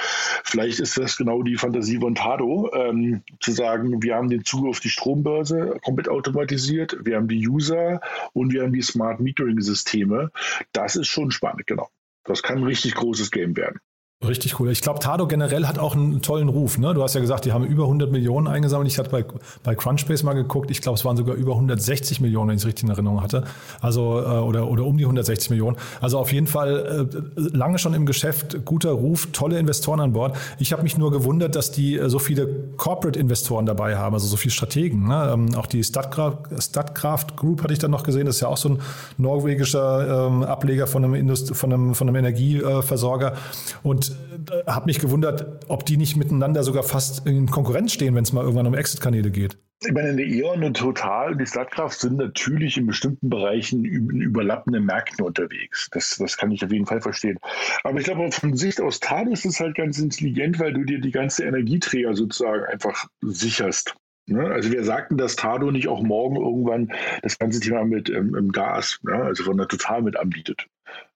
vielleicht 0.45 0.81
ist 0.81 0.99
das 0.99 1.17
genau 1.17 1.43
die 1.43 1.57
Fantasie 1.57 1.99
von 1.99 2.15
Tado, 2.15 2.71
ähm, 2.75 3.23
zu 3.41 3.53
sagen, 3.53 4.03
wir 4.03 4.15
haben 4.15 4.31
den 4.31 4.45
Zugriff 4.45 4.71
auf 4.71 4.81
die 4.81 4.89
Strombörse 4.89 5.79
komplett 5.83 6.09
automatisiert, 6.09 6.97
wir 7.03 7.17
haben 7.17 7.29
die 7.29 7.47
User 7.47 8.01
und 8.33 8.53
wir 8.53 8.63
haben 8.63 8.73
die 8.73 8.83
Smart 8.83 9.21
Metering 9.21 9.61
Systeme. 9.61 10.31
Das 10.73 10.97
ist 10.97 11.09
schon 11.09 11.31
spannend, 11.31 11.67
genau. 11.67 11.89
Das 12.25 12.43
kann 12.43 12.59
ein 12.59 12.65
richtig 12.65 12.95
großes 12.95 13.31
Game 13.31 13.57
werden. 13.57 13.81
Richtig 14.27 14.61
cool. 14.61 14.71
Ich 14.71 14.83
glaube, 14.83 15.01
Tado 15.01 15.27
generell 15.27 15.67
hat 15.67 15.81
auch 15.81 15.97
einen 15.97 16.23
tollen 16.23 16.49
Ruf. 16.49 16.79
Ne? 16.79 16.95
Du 16.95 17.03
hast 17.03 17.15
ja 17.15 17.21
gesagt, 17.21 17.45
die 17.45 17.53
haben 17.53 17.65
über 17.65 17.85
100 17.85 18.13
Millionen 18.13 18.47
eingesammelt. 18.47 18.89
Ich 18.89 18.99
hatte 18.99 19.11
bei, 19.11 19.25
bei 19.65 19.75
Crunchbase 19.75 20.25
mal 20.25 20.35
geguckt. 20.35 20.71
Ich 20.71 20.81
glaube, 20.81 20.97
es 20.97 21.05
waren 21.05 21.17
sogar 21.17 21.35
über 21.35 21.55
160 21.55 22.21
Millionen, 22.21 22.51
wenn 22.51 22.57
ich 22.57 22.63
es 22.63 22.67
richtig 22.67 22.85
in 22.85 22.91
Erinnerung 22.91 23.21
hatte. 23.21 23.45
Also, 23.81 24.21
äh, 24.21 24.25
oder, 24.25 24.69
oder 24.69 24.85
um 24.85 24.97
die 24.97 25.05
160 25.05 25.51
Millionen. 25.51 25.77
Also 26.01 26.21
auf 26.21 26.33
jeden 26.33 26.47
Fall 26.47 27.11
äh, 27.13 27.41
lange 27.57 27.79
schon 27.79 27.95
im 27.95 28.07
Geschäft, 28.07 28.65
guter 28.65 28.93
Ruf, 28.93 29.29
tolle 29.33 29.59
Investoren 29.59 29.99
an 29.99 30.13
Bord. 30.13 30.37
Ich 30.61 30.73
habe 30.73 30.85
mich 30.85 30.97
nur 30.97 31.11
gewundert, 31.11 31.57
dass 31.57 31.73
die 31.73 31.97
äh, 31.97 32.09
so 32.09 32.21
viele 32.21 32.47
Corporate-Investoren 32.77 33.67
dabei 33.67 33.97
haben, 33.97 34.15
also 34.15 34.29
so 34.29 34.37
viele 34.37 34.53
Strategen. 34.53 35.09
Ne? 35.09 35.31
Ähm, 35.33 35.55
auch 35.57 35.67
die 35.67 35.83
Statkraft, 35.83 36.63
Statkraft 36.63 37.37
Group 37.37 37.65
hatte 37.65 37.73
ich 37.73 37.81
dann 37.81 37.91
noch 37.91 38.05
gesehen. 38.05 38.27
Das 38.27 38.37
ist 38.37 38.43
ja 38.43 38.49
auch 38.49 38.57
so 38.57 38.69
ein 38.69 38.79
norwegischer 39.19 40.29
ähm, 40.29 40.45
Ableger 40.45 40.87
von 40.87 41.05
einem, 41.05 41.15
Indust 41.15 41.57
von 41.57 41.73
einem, 41.73 41.95
von 41.97 42.09
einem 42.09 42.17
Energieversorger. 42.17 43.35
Und 43.83 44.12
äh, 44.13 44.71
habe 44.71 44.87
mich 44.87 44.99
gewundert, 44.99 45.65
ob 45.69 45.85
die 45.87 45.97
nicht 45.97 46.17
miteinander 46.17 46.63
sogar 46.63 46.83
fast 46.83 47.27
in 47.27 47.49
Konkurrenz 47.49 47.93
stehen, 47.93 48.15
wenn 48.15 48.25
es 48.25 48.33
mal 48.33 48.43
irgendwann 48.43 48.67
um 48.67 48.75
Exit-Kanäle 48.75 49.31
geht. 49.31 49.59
Ich 49.85 49.93
meine, 49.93 50.15
die 50.15 50.39
E.ON 50.39 50.63
und 50.63 50.77
Total, 50.77 51.37
die 51.37 51.47
Stadtkraft 51.47 51.99
sind 51.99 52.17
natürlich 52.17 52.77
in 52.77 52.87
bestimmten 52.87 53.29
Bereichen 53.29 53.85
in 53.85 54.21
überlappenden 54.21 54.85
Märkten 54.85 55.25
unterwegs. 55.25 55.89
Das, 55.91 56.17
das 56.19 56.37
kann 56.37 56.53
ich 56.53 56.65
auf 56.65 56.71
jeden 56.71 56.87
Fall 56.87 57.01
verstehen. 57.01 57.39
Aber 57.83 57.99
ich 57.99 58.05
glaube, 58.05 58.31
von 58.31 58.57
Sicht 58.57 58.81
aus 58.81 59.01
TAD 59.01 59.29
ist 59.29 59.45
es 59.45 59.59
halt 59.59 59.75
ganz 59.75 59.99
intelligent, 59.99 60.61
weil 60.61 60.73
du 60.73 60.85
dir 60.85 61.01
die 61.01 61.11
ganze 61.11 61.45
Energieträger 61.45 62.15
sozusagen 62.15 62.65
einfach 62.67 63.09
sicherst. 63.23 63.97
Ne? 64.27 64.47
Also 64.47 64.71
wir 64.71 64.85
sagten, 64.85 65.17
dass 65.17 65.35
Tado 65.35 65.71
nicht 65.73 65.89
auch 65.89 66.03
morgen 66.03 66.37
irgendwann 66.37 66.93
das 67.23 67.39
ganze 67.39 67.59
Thema 67.59 67.85
mit 67.85 68.09
ähm, 68.09 68.53
Gas, 68.53 69.01
ja, 69.09 69.23
also 69.23 69.45
von 69.45 69.57
der 69.57 69.67
Total 69.67 70.01
mit 70.03 70.17
anbietet. 70.17 70.67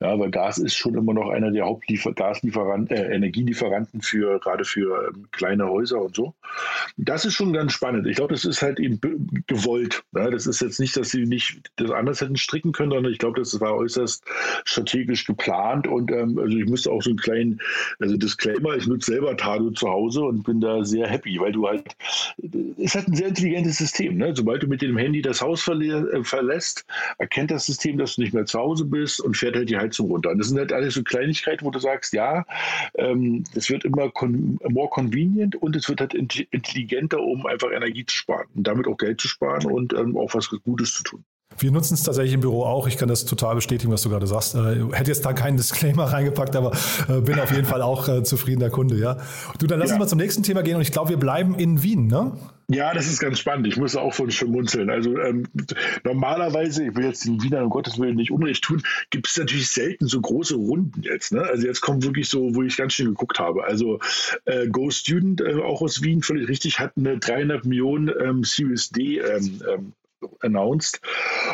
Ja, 0.00 0.18
weil 0.18 0.30
Gas 0.30 0.58
ist 0.58 0.74
schon 0.74 0.94
immer 0.94 1.14
noch 1.14 1.30
einer 1.30 1.50
der 1.50 1.64
Hauptgaslieferanten, 1.64 2.94
äh, 2.94 3.14
Energielieferanten 3.14 4.02
für 4.02 4.38
gerade 4.40 4.64
für 4.64 5.08
ähm, 5.08 5.26
kleine 5.32 5.68
Häuser 5.68 6.02
und 6.02 6.14
so. 6.14 6.34
Das 6.98 7.24
ist 7.24 7.34
schon 7.34 7.52
ganz 7.52 7.72
spannend. 7.72 8.06
Ich 8.06 8.16
glaube, 8.16 8.34
das 8.34 8.44
ist 8.44 8.60
halt 8.62 8.78
eben 8.78 9.00
gewollt. 9.46 10.02
Ja, 10.14 10.30
das 10.30 10.46
ist 10.46 10.60
jetzt 10.60 10.80
nicht, 10.80 10.96
dass 10.96 11.10
sie 11.10 11.24
nicht 11.24 11.70
das 11.76 11.90
anders 11.90 12.20
hätten 12.20 12.36
stricken 12.36 12.72
können, 12.72 12.90
sondern 12.90 13.10
ich 13.10 13.18
glaube, 13.18 13.40
das 13.40 13.58
war 13.60 13.74
äußerst 13.74 14.22
strategisch 14.64 15.24
geplant. 15.24 15.86
Und 15.86 16.12
ähm, 16.12 16.38
also 16.38 16.56
ich 16.56 16.68
müsste 16.68 16.90
auch 16.90 17.02
so 17.02 17.10
einen 17.10 17.18
kleinen, 17.18 17.60
also 17.98 18.16
Disclaimer, 18.16 18.76
ich 18.76 18.86
nutze 18.86 19.12
selber 19.12 19.36
Tado 19.36 19.70
zu 19.70 19.88
Hause 19.88 20.22
und 20.22 20.44
bin 20.44 20.60
da 20.60 20.84
sehr 20.84 21.08
happy, 21.08 21.40
weil 21.40 21.52
du 21.52 21.66
halt, 21.66 21.96
ist 22.76 22.94
halt 22.94 23.08
ein 23.08 23.14
sehr 23.14 23.28
intelligentes 23.28 23.78
System. 23.78 24.18
Ne? 24.18 24.34
Sobald 24.36 24.62
du 24.62 24.66
mit 24.66 24.82
dem 24.82 24.98
Handy 24.98 25.22
das 25.22 25.40
Haus 25.40 25.66
äh, 25.66 26.22
verlässt, 26.22 26.84
erkennt 27.18 27.50
das 27.50 27.66
System, 27.66 27.96
dass 27.96 28.16
du 28.16 28.22
nicht 28.22 28.34
mehr 28.34 28.44
zu 28.44 28.58
Hause 28.58 28.84
bist 28.84 29.20
und 29.20 29.36
fährt 29.36 29.55
halt 29.56 29.70
die 29.70 29.76
Heizung 29.76 30.10
runter. 30.10 30.30
Und 30.30 30.38
das 30.38 30.48
sind 30.48 30.58
halt 30.58 30.72
alles 30.72 30.94
so 30.94 31.02
Kleinigkeiten, 31.02 31.64
wo 31.64 31.70
du 31.70 31.78
sagst, 31.78 32.12
ja, 32.12 32.44
ähm, 32.94 33.44
es 33.54 33.68
wird 33.70 33.84
immer 33.84 34.10
con 34.10 34.58
more 34.68 34.88
convenient 34.88 35.56
und 35.56 35.76
es 35.76 35.88
wird 35.88 36.00
halt 36.00 36.14
intelligenter, 36.14 37.20
um 37.20 37.46
einfach 37.46 37.70
Energie 37.70 38.04
zu 38.06 38.16
sparen 38.16 38.46
und 38.54 38.66
damit 38.66 38.86
auch 38.86 38.96
Geld 38.96 39.20
zu 39.20 39.28
sparen 39.28 39.66
und 39.70 39.92
ähm, 39.92 40.16
auch 40.16 40.34
was 40.34 40.48
Gutes 40.48 40.94
zu 40.94 41.02
tun. 41.02 41.24
Wir 41.58 41.70
nutzen 41.70 41.94
es 41.94 42.02
tatsächlich 42.02 42.34
im 42.34 42.40
Büro 42.40 42.64
auch. 42.64 42.86
Ich 42.86 42.98
kann 42.98 43.08
das 43.08 43.24
total 43.24 43.54
bestätigen, 43.54 43.92
was 43.92 44.02
du 44.02 44.10
gerade 44.10 44.26
sagst. 44.26 44.54
Äh, 44.54 44.84
hätte 44.92 45.10
jetzt 45.10 45.24
da 45.24 45.32
keinen 45.32 45.56
Disclaimer 45.56 46.04
reingepackt, 46.12 46.54
aber 46.54 46.72
äh, 47.08 47.20
bin 47.20 47.38
auf 47.40 47.50
jeden 47.50 47.64
Fall 47.64 47.82
auch 47.82 48.08
äh, 48.08 48.22
zufriedener 48.24 48.68
Kunde, 48.68 48.98
ja. 48.98 49.16
Du, 49.58 49.66
dann 49.66 49.78
lass 49.78 49.88
ja. 49.88 49.94
uns 49.94 50.00
mal 50.00 50.08
zum 50.08 50.18
nächsten 50.18 50.42
Thema 50.42 50.62
gehen 50.62 50.76
und 50.76 50.82
ich 50.82 50.92
glaube, 50.92 51.10
wir 51.10 51.16
bleiben 51.16 51.54
in 51.54 51.82
Wien, 51.82 52.08
ne? 52.08 52.32
Ja, 52.68 52.92
das 52.92 53.06
ist 53.06 53.20
ganz 53.20 53.38
spannend. 53.38 53.68
Ich 53.68 53.76
muss 53.76 53.94
auch 53.94 54.12
von 54.12 54.30
schmunzeln. 54.30 54.90
Also 54.90 55.16
ähm, 55.18 55.44
normalerweise, 56.02 56.84
ich 56.84 56.96
will 56.96 57.04
jetzt 57.04 57.24
den 57.24 57.40
Wienern 57.40 57.64
um 57.64 57.70
Gottes 57.70 57.98
Willen 57.98 58.16
nicht 58.16 58.32
Unrecht 58.32 58.64
tun, 58.64 58.82
gibt 59.10 59.28
es 59.28 59.36
natürlich 59.36 59.68
selten 59.68 60.08
so 60.08 60.20
große 60.20 60.56
Runden 60.56 61.02
jetzt. 61.02 61.32
Ne? 61.32 61.42
Also 61.42 61.64
jetzt 61.64 61.80
kommt 61.80 62.02
wirklich 62.02 62.28
so, 62.28 62.54
wo 62.56 62.62
ich 62.62 62.76
ganz 62.76 62.94
schön 62.94 63.06
geguckt 63.06 63.38
habe. 63.38 63.64
Also 63.64 64.00
äh, 64.46 64.66
Go 64.66 64.90
Student, 64.90 65.40
äh, 65.40 65.62
auch 65.62 65.80
aus 65.80 66.02
Wien, 66.02 66.22
völlig 66.22 66.48
richtig, 66.48 66.80
hat 66.80 66.92
eine 66.96 67.18
300 67.18 67.64
Millionen 67.64 68.10
ähm, 68.20 68.42
Series 68.42 68.90
D 68.90 69.18
ähm, 69.18 69.62
ähm 69.72 69.92
announced 70.40 71.00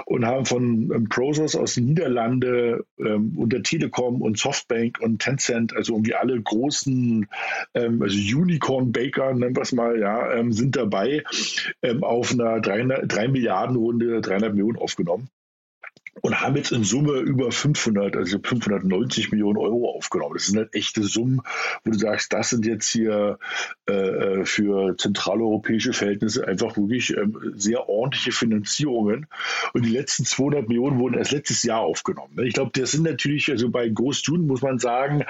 und 0.06 0.26
haben 0.26 0.46
von 0.46 0.90
ähm, 0.92 1.08
Prosos 1.08 1.56
aus 1.56 1.74
den 1.74 1.86
Niederlanden 1.86 2.80
ähm, 2.98 3.34
unter 3.36 3.62
Telekom 3.62 4.22
und 4.22 4.38
Softbank 4.38 4.98
und 5.00 5.20
Tencent, 5.20 5.74
also 5.74 5.94
irgendwie 5.94 6.14
alle 6.14 6.40
großen, 6.40 7.26
ähm, 7.74 8.02
also 8.02 8.16
Unicorn-Baker, 8.16 9.34
nennen 9.34 9.56
wir 9.56 9.62
es 9.62 9.72
mal, 9.72 9.98
ja, 9.98 10.32
ähm, 10.32 10.52
sind 10.52 10.76
dabei, 10.76 11.24
ähm, 11.82 12.04
auf 12.04 12.32
einer 12.32 12.60
3 12.60 13.28
Milliarden 13.28 13.76
Runde 13.76 14.20
300 14.20 14.54
Millionen 14.54 14.78
aufgenommen 14.78 15.28
und 16.20 16.40
haben 16.40 16.56
jetzt 16.56 16.72
in 16.72 16.84
Summe 16.84 17.18
über 17.20 17.50
500, 17.50 18.16
also 18.16 18.38
590 18.42 19.32
Millionen 19.32 19.56
Euro 19.56 19.96
aufgenommen. 19.96 20.34
Das 20.34 20.46
sind 20.46 20.58
halt 20.58 20.74
echte 20.74 21.02
Summen, 21.02 21.40
wo 21.84 21.90
du 21.90 21.98
sagst, 21.98 22.32
das 22.32 22.50
sind 22.50 22.66
jetzt 22.66 22.88
hier 22.88 23.38
äh, 23.88 23.92
äh 23.92 24.44
für 24.44 24.96
zentraleuropäische 24.96 25.92
Verhältnisse 25.92 26.46
einfach 26.46 26.76
wirklich 26.76 27.16
ähm, 27.16 27.54
sehr 27.56 27.88
ordentliche 27.88 28.32
Finanzierungen. 28.32 29.26
Und 29.72 29.86
die 29.86 29.90
letzten 29.90 30.24
200 30.24 30.68
Millionen 30.68 30.98
wurden 30.98 31.14
erst 31.14 31.32
letztes 31.32 31.62
Jahr 31.62 31.80
aufgenommen. 31.80 32.38
Ich 32.44 32.54
glaube, 32.54 32.72
das 32.74 32.92
sind 32.92 33.04
natürlich, 33.04 33.50
also 33.50 33.70
bei 33.70 33.88
Großtun 33.88 34.46
muss 34.46 34.62
man 34.62 34.78
sagen, 34.78 35.24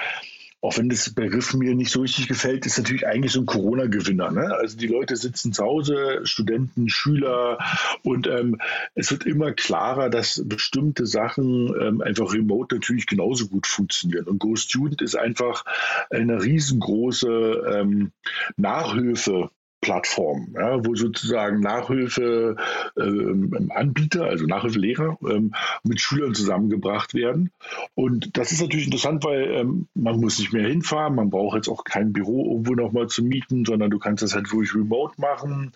auch 0.63 0.77
wenn 0.77 0.87
das 0.87 1.13
Begriff 1.13 1.53
mir 1.53 1.75
nicht 1.75 1.91
so 1.91 1.99
richtig 1.99 2.29
gefällt, 2.29 2.65
ist 2.65 2.77
natürlich 2.77 3.05
eigentlich 3.05 3.33
so 3.33 3.41
ein 3.41 3.45
Corona-Gewinner. 3.45 4.31
Ne? 4.31 4.55
Also 4.55 4.77
die 4.77 4.87
Leute 4.87 5.17
sitzen 5.17 5.51
zu 5.51 5.61
Hause, 5.61 6.21
Studenten, 6.23 6.87
Schüler 6.87 7.57
und 8.03 8.27
ähm, 8.27 8.61
es 8.95 9.11
wird 9.11 9.25
immer 9.25 9.51
klarer, 9.51 10.09
dass 10.09 10.41
bestimmte 10.45 11.05
Sachen 11.05 11.73
ähm, 11.81 12.01
einfach 12.01 12.33
remote 12.33 12.75
natürlich 12.75 13.07
genauso 13.07 13.49
gut 13.49 13.67
funktionieren. 13.67 14.25
Und 14.25 14.39
Go 14.39 14.55
Student 14.55 15.01
ist 15.01 15.15
einfach 15.15 15.65
eine 16.09 16.41
riesengroße 16.41 17.63
ähm, 17.69 18.13
Nachhilfe 18.55 19.49
Plattform, 19.83 20.55
ja, 20.55 20.83
wo 20.83 20.95
sozusagen 20.95 21.59
Nachhilfeanbieter, 21.59 24.21
ähm, 24.21 24.29
also 24.29 24.45
Nachhilfelehrer, 24.45 25.17
ähm, 25.29 25.53
mit 25.83 25.99
Schülern 25.99 26.33
zusammengebracht 26.33 27.13
werden. 27.13 27.51
Und 27.93 28.37
das 28.37 28.53
ist 28.53 28.61
natürlich 28.61 28.85
interessant, 28.85 29.25
weil 29.25 29.51
ähm, 29.51 29.89
man 29.93 30.21
muss 30.21 30.39
nicht 30.39 30.53
mehr 30.53 30.67
hinfahren, 30.67 31.15
man 31.15 31.29
braucht 31.29 31.57
jetzt 31.57 31.67
auch 31.67 31.83
kein 31.83 32.13
Büro 32.13 32.51
irgendwo 32.51 32.75
nochmal 32.75 33.07
zu 33.07 33.25
mieten, 33.25 33.65
sondern 33.65 33.91
du 33.91 33.99
kannst 33.99 34.23
das 34.23 34.33
halt 34.33 34.49
wirklich 34.53 34.73
remote 34.73 35.19
machen. 35.19 35.73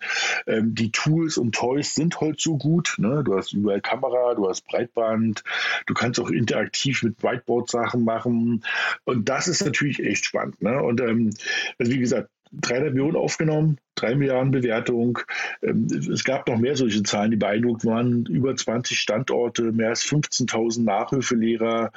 Ähm, 0.48 0.74
die 0.74 0.92
Tools 0.92 1.38
und 1.38 1.54
Toys 1.54 1.94
sind 1.94 2.22
heute 2.22 2.40
so 2.40 2.58
gut. 2.58 2.96
Ne? 3.00 3.24
Du 3.26 3.36
hast 3.36 3.52
überall 3.52 3.82
Kamera, 3.82 4.36
du 4.36 4.48
hast 4.48 4.66
Breitband, 4.68 5.44
du 5.86 5.94
kannst 5.94 6.22
auch 6.22 6.30
interaktiv 6.30 7.04
mit 7.04 7.22
Whiteboard-Sachen 7.22 8.06
machen. 8.06 8.64
Und 9.04 9.28
das 9.28 9.50
ist 9.50 9.66
natürlich 9.66 10.02
echt 10.02 10.24
spannend. 10.24 10.62
Ne? 10.62 10.82
Und 10.82 11.02
ähm, 11.02 11.32
also 11.78 11.92
wie 11.92 12.00
gesagt, 12.00 12.30
300 12.52 12.94
Millionen 12.94 13.16
aufgenommen, 13.16 13.78
3 13.96 14.16
Milliarden 14.16 14.52
Bewertung. 14.52 15.20
Ähm, 15.62 15.86
es 15.86 16.24
gab 16.24 16.48
noch 16.48 16.58
mehr 16.58 16.76
solche 16.76 17.04
Zahlen, 17.04 17.32
die 17.32 17.38
beeindruckt 17.38 17.86
waren. 17.86 18.26
Über 18.26 18.56
20 18.56 19.00
Standorte, 19.00 19.72
mehr 19.72 19.90
als 19.90 20.04
15.000 20.04 20.84
Nachhilfelehrer, 20.84 21.92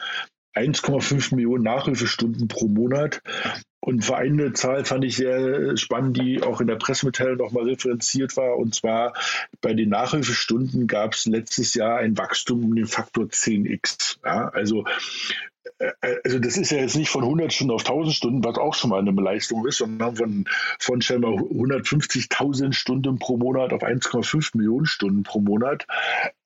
1,5 0.54 1.34
Millionen 1.34 1.64
Nachhilfestunden 1.64 2.48
pro 2.48 2.66
Monat. 2.66 3.22
Und 3.82 4.04
für 4.04 4.16
eine 4.16 4.52
Zahl 4.52 4.84
fand 4.84 5.04
ich 5.04 5.16
sehr 5.16 5.76
spannend, 5.78 6.18
die 6.18 6.42
auch 6.42 6.60
in 6.60 6.66
der 6.66 6.76
Pressemitteilung 6.76 7.38
nochmal 7.38 7.64
referenziert 7.64 8.36
war. 8.36 8.58
Und 8.58 8.74
zwar 8.74 9.14
bei 9.62 9.72
den 9.72 9.88
Nachhilfestunden 9.88 10.86
gab 10.86 11.14
es 11.14 11.24
letztes 11.24 11.74
Jahr 11.74 11.98
ein 11.98 12.18
Wachstum 12.18 12.64
um 12.64 12.74
den 12.74 12.86
Faktor 12.86 13.24
10x. 13.24 14.18
Ja, 14.22 14.48
also 14.48 14.84
also 16.24 16.38
das 16.38 16.56
ist 16.56 16.70
ja 16.70 16.78
jetzt 16.78 16.96
nicht 16.96 17.08
von 17.08 17.22
100 17.22 17.52
Stunden 17.52 17.72
auf 17.72 17.82
1000 17.82 18.14
Stunden, 18.14 18.44
was 18.44 18.58
auch 18.58 18.74
schon 18.74 18.90
mal 18.90 19.00
eine 19.00 19.12
Leistung 19.12 19.66
ist, 19.66 19.78
sondern 19.78 20.16
von, 20.16 20.44
von 20.78 21.00
scheinbar 21.00 21.32
150.000 21.32 22.72
Stunden 22.72 23.18
pro 23.18 23.36
Monat 23.36 23.72
auf 23.72 23.82
1,5 23.82 24.56
Millionen 24.56 24.86
Stunden 24.86 25.22
pro 25.22 25.40
Monat. 25.40 25.86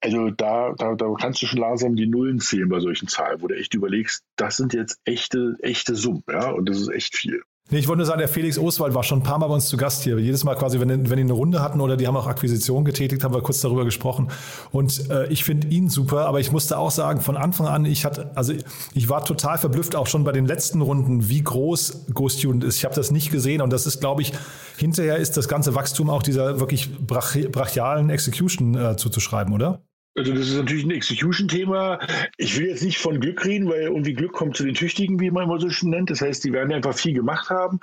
Also 0.01 0.29
da, 0.29 0.73
da, 0.77 0.95
da 0.95 1.13
kannst 1.19 1.41
du 1.41 1.47
schon 1.47 1.59
langsam 1.59 1.95
die 1.95 2.07
Nullen 2.07 2.39
zählen 2.39 2.69
bei 2.69 2.79
solchen 2.79 3.07
Zahlen, 3.07 3.41
wo 3.41 3.47
du 3.47 3.55
echt 3.55 3.73
überlegst, 3.73 4.23
das 4.37 4.57
sind 4.57 4.73
jetzt 4.73 4.99
echte, 5.03 5.57
echte 5.61 5.95
Summen, 5.95 6.23
ja, 6.29 6.51
und 6.51 6.69
das 6.69 6.79
ist 6.79 6.89
echt 6.89 7.15
viel. 7.15 7.43
Nee, 7.71 7.79
ich 7.79 7.87
wollte 7.87 7.97
nur 7.97 8.05
sagen, 8.05 8.19
der 8.19 8.27
Felix 8.27 8.59
Oswald 8.59 8.93
war 8.93 9.01
schon 9.01 9.19
ein 9.19 9.23
paar 9.23 9.39
Mal 9.39 9.47
bei 9.47 9.55
uns 9.55 9.67
zu 9.69 9.75
Gast 9.75 10.03
hier. 10.03 10.19
Jedes 10.19 10.43
Mal 10.43 10.53
quasi, 10.53 10.79
wenn, 10.79 10.89
wenn 10.89 11.17
die 11.17 11.23
eine 11.23 11.33
Runde 11.33 11.63
hatten 11.63 11.81
oder 11.81 11.97
die 11.97 12.05
haben 12.05 12.15
auch 12.15 12.27
Akquisition 12.27 12.85
getätigt, 12.85 13.23
haben 13.23 13.33
wir 13.33 13.41
kurz 13.41 13.59
darüber 13.61 13.85
gesprochen. 13.85 14.29
Und 14.71 15.09
äh, 15.09 15.25
ich 15.29 15.43
finde 15.43 15.67
ihn 15.69 15.89
super, 15.89 16.27
aber 16.27 16.39
ich 16.39 16.51
musste 16.51 16.77
auch 16.77 16.91
sagen, 16.91 17.21
von 17.21 17.35
Anfang 17.35 17.65
an, 17.65 17.85
ich 17.85 18.05
hatte, 18.05 18.29
also 18.35 18.53
ich 18.93 19.09
war 19.09 19.25
total 19.25 19.57
verblüfft, 19.57 19.95
auch 19.95 20.05
schon 20.05 20.23
bei 20.23 20.31
den 20.31 20.45
letzten 20.45 20.81
Runden, 20.81 21.27
wie 21.27 21.41
groß 21.41 22.05
Ghost 22.13 22.37
Student 22.37 22.63
ist. 22.63 22.77
Ich 22.77 22.85
habe 22.85 22.93
das 22.93 23.09
nicht 23.09 23.31
gesehen 23.31 23.61
und 23.61 23.73
das 23.73 23.87
ist, 23.87 23.99
glaube 23.99 24.21
ich, 24.21 24.31
hinterher 24.77 25.17
ist 25.17 25.35
das 25.35 25.47
ganze 25.47 25.73
Wachstum 25.73 26.11
auch 26.11 26.21
dieser 26.21 26.59
wirklich 26.59 26.91
brachialen 26.99 28.11
Execution 28.11 28.75
äh, 28.75 28.95
zuzuschreiben, 28.95 29.51
oder? 29.51 29.81
Also 30.17 30.33
das 30.33 30.47
ist 30.47 30.55
natürlich 30.55 30.85
ein 30.85 30.91
Execution-Thema. 30.91 31.99
Ich 32.37 32.57
will 32.57 32.67
jetzt 32.67 32.83
nicht 32.83 32.99
von 32.99 33.19
Glück 33.19 33.43
reden, 33.43 33.67
weil 33.67 33.81
irgendwie 33.81 34.13
Glück 34.13 34.31
kommt 34.31 34.55
zu 34.55 34.63
den 34.63 34.73
Tüchtigen, 34.73 35.19
wie 35.19 35.29
man 35.29 35.43
immer 35.43 35.59
so 35.59 35.69
schön 35.69 35.89
nennt. 35.89 36.09
Das 36.09 36.21
heißt, 36.21 36.43
die 36.45 36.53
werden 36.53 36.73
einfach 36.73 36.95
viel 36.95 37.13
gemacht 37.13 37.49
haben. 37.49 37.81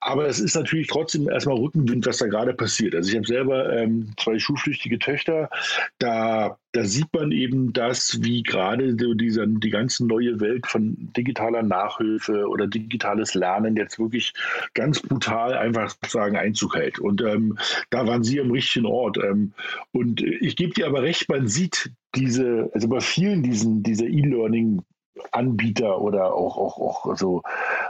Aber 0.00 0.26
es 0.26 0.40
ist 0.40 0.54
natürlich 0.54 0.88
trotzdem 0.88 1.28
erstmal 1.30 1.56
Rückenwind, 1.56 2.04
was 2.04 2.18
da 2.18 2.26
gerade 2.26 2.52
passiert. 2.52 2.94
Also 2.94 3.10
ich 3.10 3.16
habe 3.16 3.26
selber 3.26 3.72
ähm, 3.72 4.12
zwei 4.18 4.38
schulpflichtige 4.38 4.98
Töchter. 4.98 5.48
Da 5.98 6.58
da 6.72 6.84
sieht 6.84 7.12
man 7.12 7.32
eben 7.32 7.72
das, 7.72 8.22
wie 8.22 8.42
gerade 8.42 8.94
dieser, 8.94 9.46
die 9.46 9.70
ganze 9.70 10.06
neue 10.06 10.38
Welt 10.40 10.66
von 10.66 10.96
digitaler 11.16 11.62
Nachhilfe 11.62 12.46
oder 12.46 12.66
digitales 12.68 13.34
Lernen 13.34 13.76
jetzt 13.76 13.98
wirklich 13.98 14.32
ganz 14.74 15.00
brutal 15.00 15.54
einfach 15.54 15.90
sozusagen 15.90 16.36
Einzug 16.36 16.76
hält. 16.76 16.98
Und 16.98 17.22
ähm, 17.22 17.58
da 17.90 18.06
waren 18.06 18.22
Sie 18.22 18.40
am 18.40 18.52
richtigen 18.52 18.86
Ort. 18.86 19.18
Ähm, 19.18 19.52
und 19.92 20.22
ich 20.22 20.54
gebe 20.54 20.72
dir 20.72 20.86
aber 20.86 21.02
recht, 21.02 21.28
man 21.28 21.48
sieht 21.48 21.90
diese, 22.14 22.70
also 22.72 22.88
bei 22.88 23.00
vielen 23.00 23.42
diesen, 23.42 23.82
dieser 23.82 24.06
E-Learning 24.06 24.82
Anbieter 25.32 26.00
oder 26.00 26.34
auch, 26.34 26.56
auch, 26.56 26.78
auch 26.78 27.16
so 27.16 27.42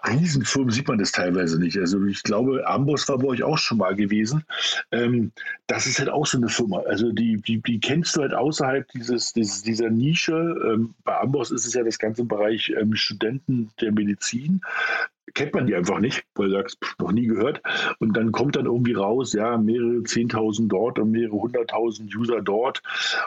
Riesenfirmen 0.07 0.71
sieht 0.71 0.88
man 0.88 0.99
das 0.99 1.12
teilweise 1.12 1.59
nicht. 1.59 1.79
Also 1.79 2.05
ich 2.05 2.23
glaube, 2.23 2.66
Amboss 2.66 3.09
war 3.09 3.19
bei 3.19 3.29
euch 3.29 3.43
auch 3.43 3.59
schon 3.59 3.79
mal 3.79 3.95
gewesen. 3.95 4.45
Ähm, 4.93 5.33
das 5.66 5.87
ist 5.87 5.99
halt 5.99 6.11
auch 6.11 6.27
so 6.27 6.38
eine 6.38 6.49
Firma. 6.49 6.81
Also 6.81 7.12
die, 7.12 7.37
die, 7.40 7.61
die 7.61 7.81
kennst 7.81 8.16
du 8.16 8.23
halt 8.23 8.35
außerhalb 8.35 8.88
dieses, 8.93 9.33
dieses 9.33 9.62
dieser 9.62 9.90
Nische. 9.90 10.57
Ähm, 10.64 10.95
bei 11.05 11.19
Amboss 11.19 11.51
ist 11.51 11.66
es 11.66 11.75
ja 11.75 11.83
das 11.83 11.99
ganze 11.99 12.25
Bereich 12.25 12.73
ähm, 12.79 12.95
Studenten 12.95 13.71
der 13.81 13.93
Medizin 13.93 14.61
kennt 15.35 15.55
man 15.55 15.66
die 15.66 15.75
einfach 15.75 15.99
nicht, 15.99 16.25
weil 16.35 16.49
du 16.49 16.57
sagst, 16.57 16.79
noch 16.99 17.12
nie 17.12 17.27
gehört. 17.27 17.62
Und 17.99 18.16
dann 18.16 18.33
kommt 18.33 18.57
dann 18.57 18.66
irgendwie 18.66 18.95
raus, 18.95 19.33
ja, 19.33 19.57
mehrere 19.57 20.03
Zehntausend 20.05 20.73
dort 20.73 20.99
und 20.99 21.11
mehrere 21.11 21.33
hunderttausend 21.33 22.14
User 22.14 22.40
dort. 22.40 22.83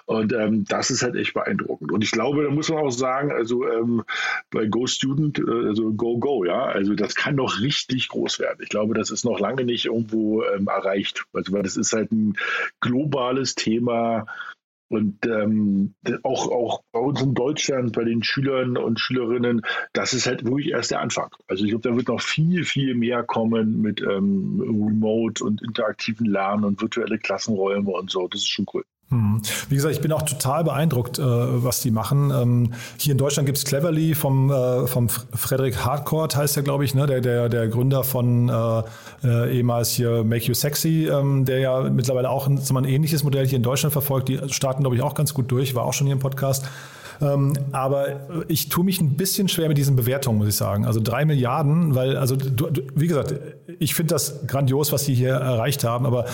Und 0.05 0.33
ähm, 0.33 0.65
das 0.65 0.91
ist 0.91 1.03
halt 1.03 1.15
echt 1.15 1.33
beeindruckend. 1.33 1.91
Und 1.91 2.03
ich 2.03 2.11
glaube, 2.11 2.43
da 2.43 2.49
muss 2.49 2.69
man 2.69 2.79
auch 2.79 2.91
sagen, 2.91 3.31
also 3.31 3.67
ähm, 3.67 4.03
bei 4.51 4.65
Go 4.65 4.87
Student, 4.87 5.39
äh, 5.39 5.67
also 5.67 5.93
Go 5.93 6.17
Go, 6.17 6.45
ja, 6.45 6.63
also 6.63 6.93
das 6.95 7.15
kann 7.15 7.37
doch 7.37 7.59
richtig 7.61 8.09
groß 8.09 8.39
werden. 8.39 8.59
Ich 8.61 8.69
glaube, 8.69 8.93
das 8.93 9.11
ist 9.11 9.25
noch 9.25 9.39
lange 9.39 9.63
nicht 9.63 9.85
irgendwo 9.85 10.43
ähm, 10.43 10.67
erreicht. 10.67 11.25
Also 11.33 11.53
weil 11.53 11.63
das 11.63 11.77
ist 11.77 11.93
halt 11.93 12.11
ein 12.11 12.37
globales 12.79 13.55
Thema 13.55 14.25
und 14.93 15.25
ähm, 15.25 15.95
auch, 16.21 16.51
auch 16.51 16.83
bei 16.91 16.99
uns 16.99 17.21
in 17.21 17.33
Deutschland, 17.33 17.93
bei 17.93 18.03
den 18.03 18.21
Schülern 18.21 18.77
und 18.77 18.99
Schülerinnen, 18.99 19.61
das 19.93 20.13
ist 20.13 20.27
halt 20.27 20.45
wirklich 20.45 20.69
erst 20.69 20.91
der 20.91 21.01
Anfang. 21.01 21.29
Also 21.47 21.63
ich 21.63 21.71
glaube, 21.71 21.89
da 21.89 21.95
wird 21.95 22.07
noch 22.07 22.21
viel, 22.21 22.63
viel 22.63 22.93
mehr 22.93 23.23
kommen 23.23 23.81
mit 23.81 24.01
ähm, 24.01 24.61
Remote 24.61 25.43
und 25.43 25.63
interaktiven 25.63 26.27
Lernen 26.27 26.63
und 26.63 26.81
virtuelle 26.81 27.17
Klassenräume 27.17 27.91
und 27.91 28.11
so. 28.11 28.27
Das 28.27 28.41
ist 28.41 28.49
schon 28.49 28.65
cool. 28.73 28.83
Hm. 29.13 29.41
Wie 29.69 29.75
gesagt, 29.75 29.93
ich 29.93 30.01
bin 30.01 30.11
auch 30.11 30.23
total 30.23 30.63
beeindruckt, 30.63 31.19
äh, 31.19 31.23
was 31.23 31.81
die 31.81 31.91
machen. 31.91 32.31
Ähm, 32.31 32.73
hier 32.97 33.11
in 33.11 33.19
Deutschland 33.19 33.45
gibt 33.45 33.59
es 33.59 33.65
Cleverly 33.65 34.15
vom, 34.15 34.49
äh, 34.49 34.87
vom 34.87 35.07
Frederick 35.07 35.85
Hardcourt, 35.85 36.35
heißt 36.35 36.57
er, 36.57 36.63
glaube 36.63 36.83
ich, 36.83 36.95
ne? 36.95 37.05
der, 37.05 37.21
der, 37.21 37.47
der 37.47 37.67
Gründer 37.67 38.03
von 38.03 38.49
äh, 38.49 38.81
äh, 39.23 39.57
ehemals 39.57 39.91
hier 39.91 40.23
Make 40.23 40.45
You 40.45 40.55
Sexy, 40.55 41.07
ähm, 41.11 41.45
der 41.45 41.59
ja 41.59 41.81
mittlerweile 41.81 42.29
auch 42.31 42.47
ein, 42.47 42.59
ein 42.75 42.85
ähnliches 42.85 43.23
Modell 43.23 43.45
hier 43.45 43.57
in 43.57 43.63
Deutschland 43.63 43.93
verfolgt. 43.93 44.29
Die 44.29 44.39
starten, 44.47 44.81
glaube 44.81 44.95
ich, 44.95 45.03
auch 45.03 45.13
ganz 45.13 45.35
gut 45.35 45.51
durch, 45.51 45.75
war 45.75 45.83
auch 45.83 45.93
schon 45.93 46.07
hier 46.07 46.15
im 46.15 46.19
Podcast. 46.19 46.65
Ähm, 47.21 47.53
aber 47.71 48.07
ich 48.47 48.69
tue 48.69 48.83
mich 48.83 48.99
ein 48.99 49.15
bisschen 49.15 49.47
schwer 49.47 49.67
mit 49.67 49.77
diesen 49.77 49.95
Bewertungen, 49.95 50.39
muss 50.39 50.47
ich 50.47 50.55
sagen. 50.55 50.85
Also 50.85 50.99
drei 50.99 51.25
Milliarden, 51.25 51.93
weil, 51.93 52.17
also 52.17 52.35
du, 52.35 52.71
du, 52.71 52.81
wie 52.95 53.07
gesagt, 53.07 53.35
ich 53.77 53.93
finde 53.93 54.15
das 54.15 54.47
grandios, 54.47 54.91
was 54.91 55.05
sie 55.05 55.13
hier 55.13 55.33
erreicht 55.33 55.83
haben, 55.83 56.07
aber 56.07 56.25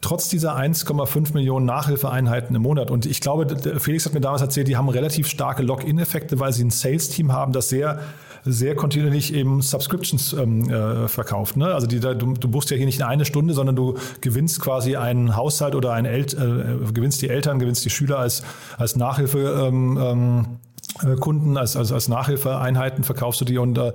trotz 0.00 0.28
dieser 0.28 0.56
1,5 0.56 1.34
Millionen 1.34 1.66
Nachhilfeeinheiten 1.66 2.54
im 2.54 2.62
Monat. 2.62 2.90
Und 2.90 3.06
ich 3.06 3.20
glaube, 3.20 3.46
Felix 3.78 4.06
hat 4.06 4.14
mir 4.14 4.20
damals 4.20 4.42
erzählt, 4.42 4.68
die 4.68 4.76
haben 4.76 4.88
relativ 4.88 5.28
starke 5.28 5.62
Login-Effekte, 5.62 6.38
weil 6.38 6.52
sie 6.52 6.64
ein 6.64 6.70
Sales-Team 6.70 7.32
haben, 7.32 7.52
das 7.52 7.68
sehr 7.68 8.00
sehr 8.46 8.76
kontinuierlich 8.76 9.34
eben 9.34 9.60
Subscriptions 9.60 10.32
ähm, 10.32 10.70
äh, 10.70 11.08
verkauft. 11.08 11.56
Ne? 11.56 11.74
Also 11.74 11.86
die, 11.86 12.00
du, 12.00 12.14
du 12.14 12.48
buchst 12.48 12.70
ja 12.70 12.76
hier 12.76 12.86
nicht 12.86 13.02
eine 13.02 13.24
Stunde, 13.24 13.54
sondern 13.54 13.76
du 13.76 13.98
gewinnst 14.20 14.60
quasi 14.60 14.96
einen 14.96 15.36
Haushalt 15.36 15.74
oder 15.74 15.92
ein 15.92 16.04
El 16.04 16.20
äh, 16.20 16.92
gewinnst 16.92 17.22
die 17.22 17.28
Eltern, 17.28 17.58
gewinnst 17.58 17.84
die 17.84 17.90
Schüler 17.90 18.18
als, 18.18 18.42
als 18.78 18.96
Nachhilfe. 18.96 19.66
Ähm, 19.66 19.98
ähm, 20.00 20.46
äh, 20.62 20.65
Kunden, 21.20 21.56
als, 21.56 21.76
als, 21.76 21.92
als 21.92 22.08
Nachhilfeeinheiten 22.08 23.04
verkaufst 23.04 23.40
du 23.40 23.44
die 23.44 23.58
und 23.58 23.78
äh, 23.78 23.92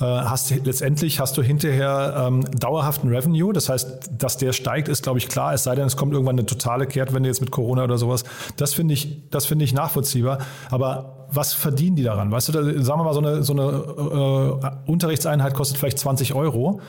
hast 0.00 0.50
letztendlich 0.64 1.20
hast 1.20 1.36
du 1.36 1.42
hinterher 1.42 2.26
ähm, 2.26 2.44
dauerhaften 2.58 3.08
Revenue. 3.08 3.52
Das 3.52 3.68
heißt, 3.68 4.10
dass 4.18 4.36
der 4.36 4.52
steigt, 4.52 4.88
ist 4.88 5.02
glaube 5.02 5.18
ich 5.18 5.28
klar. 5.28 5.54
Es 5.54 5.64
sei 5.64 5.74
denn, 5.74 5.86
es 5.86 5.96
kommt 5.96 6.12
irgendwann 6.12 6.38
eine 6.38 6.46
totale 6.46 6.86
Kehrtwende 6.86 7.28
jetzt 7.28 7.40
mit 7.40 7.50
Corona 7.50 7.84
oder 7.84 7.98
sowas. 7.98 8.24
Das 8.56 8.74
finde 8.74 8.94
ich, 8.94 9.28
das 9.30 9.46
finde 9.46 9.64
ich 9.64 9.72
nachvollziehbar. 9.72 10.38
Aber 10.70 11.26
was 11.30 11.52
verdienen 11.52 11.96
die 11.96 12.02
daran? 12.02 12.30
Weißt 12.30 12.48
du, 12.48 12.52
da, 12.52 12.62
sagen 12.82 13.00
wir 13.00 13.04
mal, 13.04 13.14
so 13.14 13.20
eine, 13.20 13.42
so 13.42 13.52
eine 13.52 14.80
äh, 14.86 14.90
Unterrichtseinheit 14.90 15.54
kostet 15.54 15.78
vielleicht 15.78 15.98
20 15.98 16.34
Euro. 16.34 16.80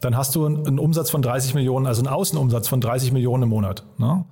Dann 0.00 0.16
hast 0.16 0.34
du 0.36 0.46
einen, 0.46 0.66
einen 0.66 0.78
Umsatz 0.78 1.10
von 1.10 1.22
30 1.22 1.54
Millionen, 1.54 1.86
also 1.86 2.02
einen 2.02 2.08
Außenumsatz 2.08 2.68
von 2.68 2.80
30 2.80 3.12
Millionen 3.12 3.44
im 3.44 3.48
Monat. 3.48 3.84
Ne? 3.98 4.24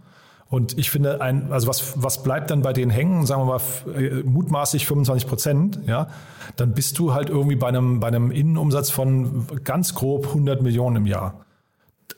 Und 0.49 0.79
ich 0.79 0.91
finde, 0.91 1.21
ein, 1.21 1.53
also 1.53 1.67
was, 1.67 2.01
was 2.01 2.23
bleibt 2.23 2.51
dann 2.51 2.63
bei 2.63 2.73
denen 2.73 2.91
hängen, 2.91 3.27
sagen 3.27 3.43
wir 3.43 3.47
mal 3.47 3.61
äh, 4.01 4.23
mutmaßlich 4.23 4.87
25 4.87 5.29
Prozent, 5.29 5.81
ja, 5.87 6.09
dann 6.57 6.73
bist 6.73 6.99
du 6.99 7.15
halt 7.15 7.31
irgendwie 7.31 7.57
bei 7.57 7.69
einem, 7.69 7.99
bei 7.99 8.07
einem 8.07 8.31
Innenumsatz 8.31 8.91
von 8.91 9.47
ganz 9.65 9.95
grob 9.95 10.29
100 10.29 10.63
Millionen 10.63 10.97
im 10.97 11.07
Jahr. 11.07 11.45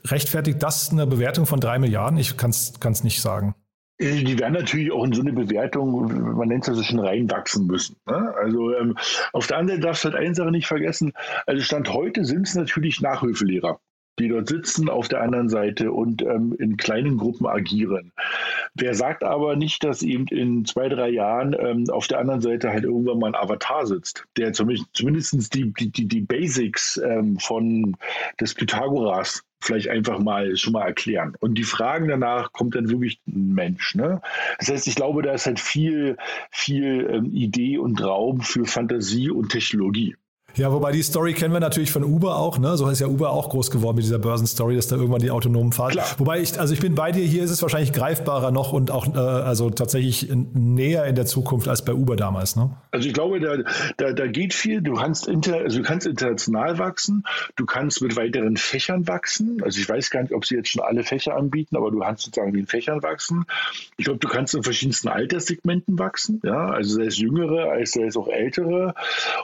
Rechtfertigt 0.04 0.62
das 0.62 0.90
eine 0.92 1.06
Bewertung 1.06 1.46
von 1.46 1.58
drei 1.58 1.78
Milliarden? 1.78 2.18
Ich 2.18 2.36
kann 2.36 2.50
es 2.50 3.04
nicht 3.04 3.22
sagen. 3.22 3.54
Äh, 3.98 4.22
die 4.24 4.38
werden 4.38 4.54
natürlich 4.54 4.92
auch 4.92 5.04
in 5.04 5.14
so 5.14 5.22
eine 5.22 5.32
Bewertung, 5.32 6.36
man 6.36 6.48
nennt 6.48 6.64
es 6.64 6.68
also 6.68 6.82
schon 6.82 7.00
reinwachsen 7.00 7.66
müssen. 7.66 7.96
Ne? 8.06 8.34
Also 8.42 8.74
ähm, 8.74 8.96
auf 9.32 9.46
der 9.46 9.56
anderen 9.56 9.80
Seite 9.80 9.88
darfst 9.88 10.04
du 10.04 10.10
halt 10.10 10.18
eine 10.18 10.34
Sache 10.34 10.50
nicht 10.50 10.66
vergessen. 10.66 11.12
Also 11.46 11.62
Stand 11.62 11.92
heute 11.92 12.26
sind 12.26 12.46
es 12.46 12.54
natürlich 12.54 13.00
Nachhilfelehrer 13.00 13.80
die 14.18 14.28
dort 14.28 14.48
sitzen 14.48 14.88
auf 14.88 15.08
der 15.08 15.22
anderen 15.22 15.48
Seite 15.48 15.92
und 15.92 16.22
ähm, 16.22 16.54
in 16.58 16.76
kleinen 16.76 17.16
Gruppen 17.16 17.46
agieren. 17.46 18.12
Wer 18.74 18.94
sagt 18.94 19.24
aber 19.24 19.56
nicht, 19.56 19.84
dass 19.84 20.02
eben 20.02 20.26
in 20.28 20.64
zwei, 20.64 20.88
drei 20.88 21.08
Jahren 21.08 21.56
ähm, 21.58 21.84
auf 21.90 22.06
der 22.06 22.18
anderen 22.18 22.40
Seite 22.40 22.70
halt 22.70 22.84
irgendwann 22.84 23.18
mal 23.18 23.28
ein 23.28 23.34
Avatar 23.34 23.86
sitzt, 23.86 24.24
der 24.36 24.52
zumindest 24.52 25.54
die, 25.54 25.72
die, 25.72 26.06
die, 26.06 26.20
Basics 26.20 26.98
ähm, 26.98 27.38
von 27.38 27.96
des 28.40 28.54
Pythagoras 28.54 29.42
vielleicht 29.60 29.88
einfach 29.88 30.18
mal 30.18 30.56
schon 30.56 30.72
mal 30.72 30.86
erklären. 30.86 31.34
Und 31.40 31.56
die 31.56 31.64
Fragen 31.64 32.08
danach 32.08 32.52
kommt 32.52 32.74
dann 32.74 32.90
wirklich 32.90 33.20
ein 33.26 33.54
Mensch. 33.54 33.94
Ne? 33.94 34.20
Das 34.58 34.68
heißt, 34.68 34.86
ich 34.86 34.94
glaube, 34.94 35.22
da 35.22 35.32
ist 35.32 35.46
halt 35.46 35.58
viel, 35.58 36.16
viel 36.50 37.08
ähm, 37.10 37.32
Idee 37.32 37.78
und 37.78 38.02
Raum 38.02 38.40
für 38.40 38.64
Fantasie 38.66 39.30
und 39.30 39.50
Technologie. 39.50 40.16
Ja, 40.58 40.72
wobei 40.72 40.90
die 40.90 41.02
Story 41.02 41.34
kennen 41.34 41.54
wir 41.54 41.60
natürlich 41.60 41.92
von 41.92 42.02
Uber 42.02 42.36
auch, 42.36 42.58
ne? 42.58 42.76
So 42.76 42.88
ist 42.88 42.98
ja 42.98 43.06
Uber 43.06 43.30
auch 43.30 43.48
groß 43.48 43.70
geworden 43.70 43.94
mit 43.94 44.04
dieser 44.04 44.18
Börsenstory, 44.18 44.74
dass 44.74 44.88
da 44.88 44.96
irgendwann 44.96 45.20
die 45.20 45.30
autonomen 45.30 45.72
fahren. 45.72 45.92
Klar. 45.92 46.06
Wobei 46.18 46.40
ich, 46.40 46.58
also 46.58 46.74
ich 46.74 46.80
bin 46.80 46.96
bei 46.96 47.12
dir, 47.12 47.24
hier 47.24 47.44
ist 47.44 47.52
es 47.52 47.62
wahrscheinlich 47.62 47.92
greifbarer 47.92 48.50
noch 48.50 48.72
und 48.72 48.90
auch 48.90 49.06
äh, 49.14 49.18
also 49.18 49.70
tatsächlich 49.70 50.28
näher 50.54 51.04
in 51.04 51.14
der 51.14 51.26
Zukunft 51.26 51.68
als 51.68 51.84
bei 51.84 51.94
Uber 51.94 52.16
damals, 52.16 52.56
ne? 52.56 52.70
Also 52.90 53.06
ich 53.06 53.14
glaube, 53.14 53.38
da, 53.38 53.58
da, 53.98 54.12
da 54.12 54.26
geht 54.26 54.52
viel. 54.52 54.82
Du 54.82 54.94
kannst 54.94 55.28
inter, 55.28 55.58
also 55.58 55.78
du 55.78 55.84
kannst 55.84 56.08
international 56.08 56.78
wachsen, 56.78 57.24
du 57.54 57.64
kannst 57.64 58.02
mit 58.02 58.16
weiteren 58.16 58.56
Fächern 58.56 59.06
wachsen. 59.06 59.62
Also 59.62 59.80
ich 59.80 59.88
weiß 59.88 60.10
gar 60.10 60.22
nicht, 60.22 60.34
ob 60.34 60.44
sie 60.44 60.56
jetzt 60.56 60.70
schon 60.70 60.82
alle 60.82 61.04
Fächer 61.04 61.36
anbieten, 61.36 61.76
aber 61.76 61.92
du 61.92 62.00
kannst 62.00 62.24
sozusagen 62.24 62.52
in 62.56 62.66
Fächern 62.66 63.00
wachsen. 63.04 63.44
Ich 63.96 64.06
glaube, 64.06 64.18
du 64.18 64.26
kannst 64.26 64.56
in 64.56 64.64
verschiedensten 64.64 65.06
Alterssegmenten 65.06 66.00
wachsen, 66.00 66.40
ja, 66.44 66.66
also 66.66 66.96
sei 66.96 67.04
es 67.04 67.18
jüngere, 67.18 67.70
als 67.70 67.92
sei 67.92 68.06
es 68.06 68.16
auch 68.16 68.28
ältere. 68.28 68.94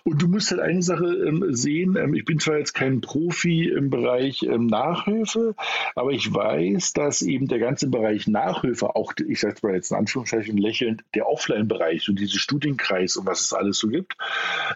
Und 0.02 0.20
du 0.20 0.26
musst 0.26 0.50
halt 0.50 0.60
eine 0.60 0.82
Sache 0.82 1.03
Sache 1.04 1.14
ähm, 1.26 1.54
sehen. 1.54 1.96
Ähm, 1.96 2.14
ich 2.14 2.24
bin 2.24 2.38
zwar 2.38 2.58
jetzt 2.58 2.74
kein 2.74 3.00
Profi 3.00 3.68
im 3.68 3.90
Bereich 3.90 4.42
ähm, 4.42 4.66
Nachhilfe, 4.66 5.54
aber 5.94 6.10
ich 6.10 6.32
weiß, 6.32 6.92
dass 6.92 7.22
eben 7.22 7.48
der 7.48 7.58
ganze 7.58 7.88
Bereich 7.88 8.26
Nachhilfe, 8.26 8.96
auch, 8.96 9.12
ich 9.26 9.40
sage 9.40 9.56
mal 9.62 9.74
jetzt 9.74 9.90
in 9.90 9.98
Anführungszeichen 9.98 10.56
lächelnd, 10.56 11.04
der 11.14 11.28
Offline-Bereich, 11.28 12.02
so 12.02 12.12
diese 12.12 12.38
Studienkreis 12.38 13.16
und 13.16 13.26
was 13.26 13.40
es 13.42 13.52
alles 13.52 13.78
so 13.78 13.88
gibt, 13.88 14.16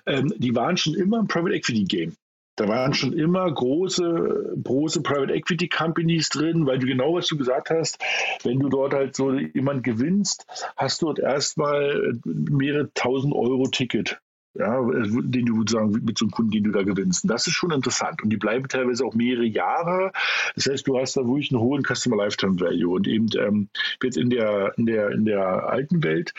die 0.07 0.55
waren 0.55 0.77
schon 0.77 0.95
immer 0.95 1.21
ein 1.21 1.29
Private 1.29 1.55
Equity 1.55 1.85
Game. 1.85 2.17
Da 2.57 2.67
waren 2.67 2.93
schon 2.93 3.13
immer 3.13 3.51
große, 3.51 4.57
große 4.65 5.03
Private 5.03 5.33
Equity 5.33 5.69
Companies 5.69 6.29
drin, 6.29 6.67
weil 6.67 6.79
du 6.79 6.87
genau 6.87 7.15
was 7.15 7.29
du 7.29 7.37
gesagt 7.37 7.71
hast, 7.71 8.03
wenn 8.43 8.59
du 8.59 8.69
dort 8.69 8.95
halt 8.95 9.15
so 9.15 9.33
jemand 9.33 9.85
gewinnst, 9.85 10.47
hast 10.77 11.01
du 11.01 11.07
dort 11.07 11.21
erstmal 11.21 12.19
mehrere 12.25 12.91
tausend 12.95 13.35
Euro 13.35 13.69
Ticket 13.69 14.21
ja, 14.59 14.81
den 14.83 15.47
du 15.47 15.59
sozusagen 15.59 15.93
mit 16.05 16.19
so 16.19 16.25
einem 16.25 16.33
Kunden, 16.33 16.51
den 16.51 16.65
du 16.65 16.73
da 16.73 16.83
gewinnst. 16.83 17.25
Und 17.25 17.31
das 17.31 17.47
ist 17.47 17.55
schon 17.55 17.71
interessant. 17.71 18.23
Und 18.23 18.31
die 18.31 18.37
bleiben 18.37 18.67
teilweise 18.69 19.05
auch 19.05 19.15
mehrere 19.15 19.47
Jahre. 19.47 20.13
Das 20.57 20.67
heißt, 20.67 20.87
du 20.87 20.99
hast 20.99 21.17
da 21.17 21.21
wirklich 21.21 21.53
einen 21.53 21.61
hohen 21.61 21.85
Customer 21.85 22.17
Lifetime 22.17 22.59
Value. 22.59 22.95
Und 22.95 23.07
eben 23.07 23.29
ähm, 23.39 23.69
jetzt 24.03 24.17
in 24.17 24.31
der, 24.31 24.73
in 24.77 24.87
der, 24.87 25.11
in 25.11 25.25
der 25.25 25.69
alten 25.69 26.03
Welt 26.03 26.35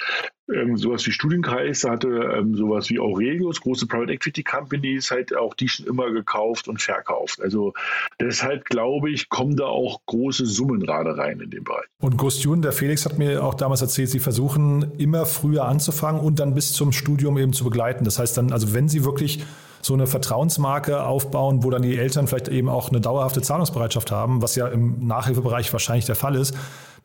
ähm, 0.53 0.77
sowas 0.77 1.05
wie 1.05 1.11
Studienkreis 1.11 1.83
hatte 1.83 2.07
ähm, 2.07 2.55
sowas 2.55 2.89
wie 2.89 2.99
Aurelius, 2.99 3.61
große 3.61 3.87
Private 3.87 4.13
Equity 4.13 4.43
Companies, 4.43 5.11
halt 5.11 5.35
auch 5.35 5.53
die 5.53 5.67
schon 5.67 5.85
immer 5.85 6.11
gekauft 6.11 6.67
und 6.67 6.81
verkauft. 6.81 7.41
Also 7.41 7.73
deshalb 8.19 8.65
glaube 8.65 9.09
ich, 9.09 9.29
kommen 9.29 9.55
da 9.55 9.65
auch 9.65 10.01
große 10.05 10.45
Summen 10.45 10.79
gerade 10.79 11.17
rein 11.17 11.39
in 11.39 11.49
den 11.49 11.63
Bereich. 11.63 11.85
Und 11.99 12.17
Gostjun, 12.17 12.61
der 12.61 12.71
Felix 12.71 13.05
hat 13.05 13.17
mir 13.17 13.43
auch 13.43 13.53
damals 13.53 13.81
erzählt, 13.81 14.09
sie 14.09 14.19
versuchen 14.19 14.93
immer 14.97 15.25
früher 15.25 15.65
anzufangen 15.65 16.21
und 16.21 16.39
dann 16.39 16.55
bis 16.55 16.73
zum 16.73 16.91
Studium 16.91 17.37
eben 17.37 17.53
zu 17.53 17.63
begleiten. 17.63 18.05
Das 18.05 18.19
heißt 18.19 18.37
dann, 18.37 18.51
also 18.51 18.73
wenn 18.73 18.89
sie 18.89 19.03
wirklich 19.03 19.43
so 19.81 19.93
eine 19.93 20.07
Vertrauensmarke 20.07 21.03
aufbauen, 21.03 21.63
wo 21.63 21.69
dann 21.69 21.81
die 21.81 21.97
Eltern 21.97 22.27
vielleicht 22.27 22.47
eben 22.47 22.69
auch 22.69 22.89
eine 22.89 23.01
dauerhafte 23.01 23.41
Zahlungsbereitschaft 23.41 24.11
haben, 24.11 24.41
was 24.41 24.55
ja 24.55 24.67
im 24.67 25.07
Nachhilfebereich 25.07 25.71
wahrscheinlich 25.71 26.05
der 26.05 26.15
Fall 26.15 26.35
ist, 26.35 26.55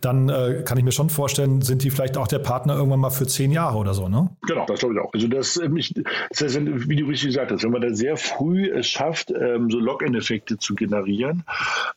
dann 0.00 0.28
äh, 0.28 0.62
kann 0.64 0.76
ich 0.76 0.84
mir 0.84 0.92
schon 0.92 1.08
vorstellen, 1.08 1.62
sind 1.62 1.82
die 1.82 1.90
vielleicht 1.90 2.16
auch 2.16 2.28
der 2.28 2.38
Partner 2.38 2.74
irgendwann 2.74 3.00
mal 3.00 3.10
für 3.10 3.26
zehn 3.26 3.50
Jahre 3.50 3.78
oder 3.78 3.94
so, 3.94 4.08
ne? 4.08 4.28
Genau, 4.46 4.66
das 4.66 4.80
glaube 4.80 4.94
ich 4.94 5.00
auch. 5.00 5.12
Also 5.12 5.28
das, 5.28 5.56
ähm, 5.56 5.76
ich, 5.76 5.94
das 6.30 6.42
heißt, 6.42 6.60
wie 6.62 6.96
du 6.96 7.06
richtig 7.06 7.28
gesagt 7.28 7.52
hast, 7.52 7.64
wenn 7.64 7.70
man 7.70 7.80
da 7.80 7.94
sehr 7.94 8.16
früh 8.16 8.70
es 8.70 8.86
schafft, 8.86 9.30
ähm, 9.30 9.70
so 9.70 9.78
Login-Effekte 9.78 10.58
zu 10.58 10.74
generieren 10.74 11.44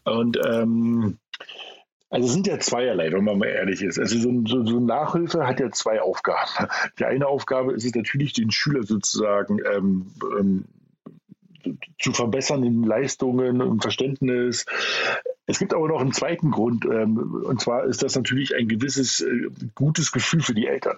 und 0.06 0.40
ähm, 0.48 1.18
also 2.10 2.28
es 2.28 2.34
sind 2.34 2.48
ja 2.48 2.58
zweierlei, 2.60 3.12
wenn 3.12 3.24
man 3.24 3.38
mal 3.38 3.48
ehrlich 3.48 3.82
ist. 3.82 4.00
Also 4.00 4.18
so, 4.18 4.32
so, 4.46 4.66
so 4.66 4.80
Nachhilfe 4.80 5.46
hat 5.46 5.60
ja 5.60 5.72
zwei 5.72 6.02
Aufgaben. 6.02 6.70
Die 7.00 7.06
eine 7.06 7.28
Aufgabe 7.28 7.74
ist 7.74 7.86
es 7.86 7.96
natürlich, 7.96 8.34
den 8.34 8.52
Schüler 8.52 8.84
sozusagen 8.84 9.60
ähm, 9.74 10.08
ähm, 10.40 10.66
zu 12.00 12.14
verbessern 12.14 12.64
in 12.64 12.84
Leistungen 12.84 13.62
und 13.62 13.82
Verständnis. 13.82 14.66
Es 15.48 15.60
gibt 15.60 15.74
aber 15.74 15.88
noch 15.88 16.02
einen 16.02 16.14
zweiten 16.14 16.52
Grund, 16.52 16.86
ähm, 16.86 17.44
und 17.46 17.60
zwar 17.60 17.86
ist 17.86 18.04
das 18.04 18.16
natürlich 18.16 18.56
ein 18.56 18.68
gewisses 18.68 19.22
äh, 19.22 19.50
gutes 19.76 20.12
Gefühl 20.12 20.42
für 20.42 20.54
die 20.54 20.68
Eltern. 20.68 20.98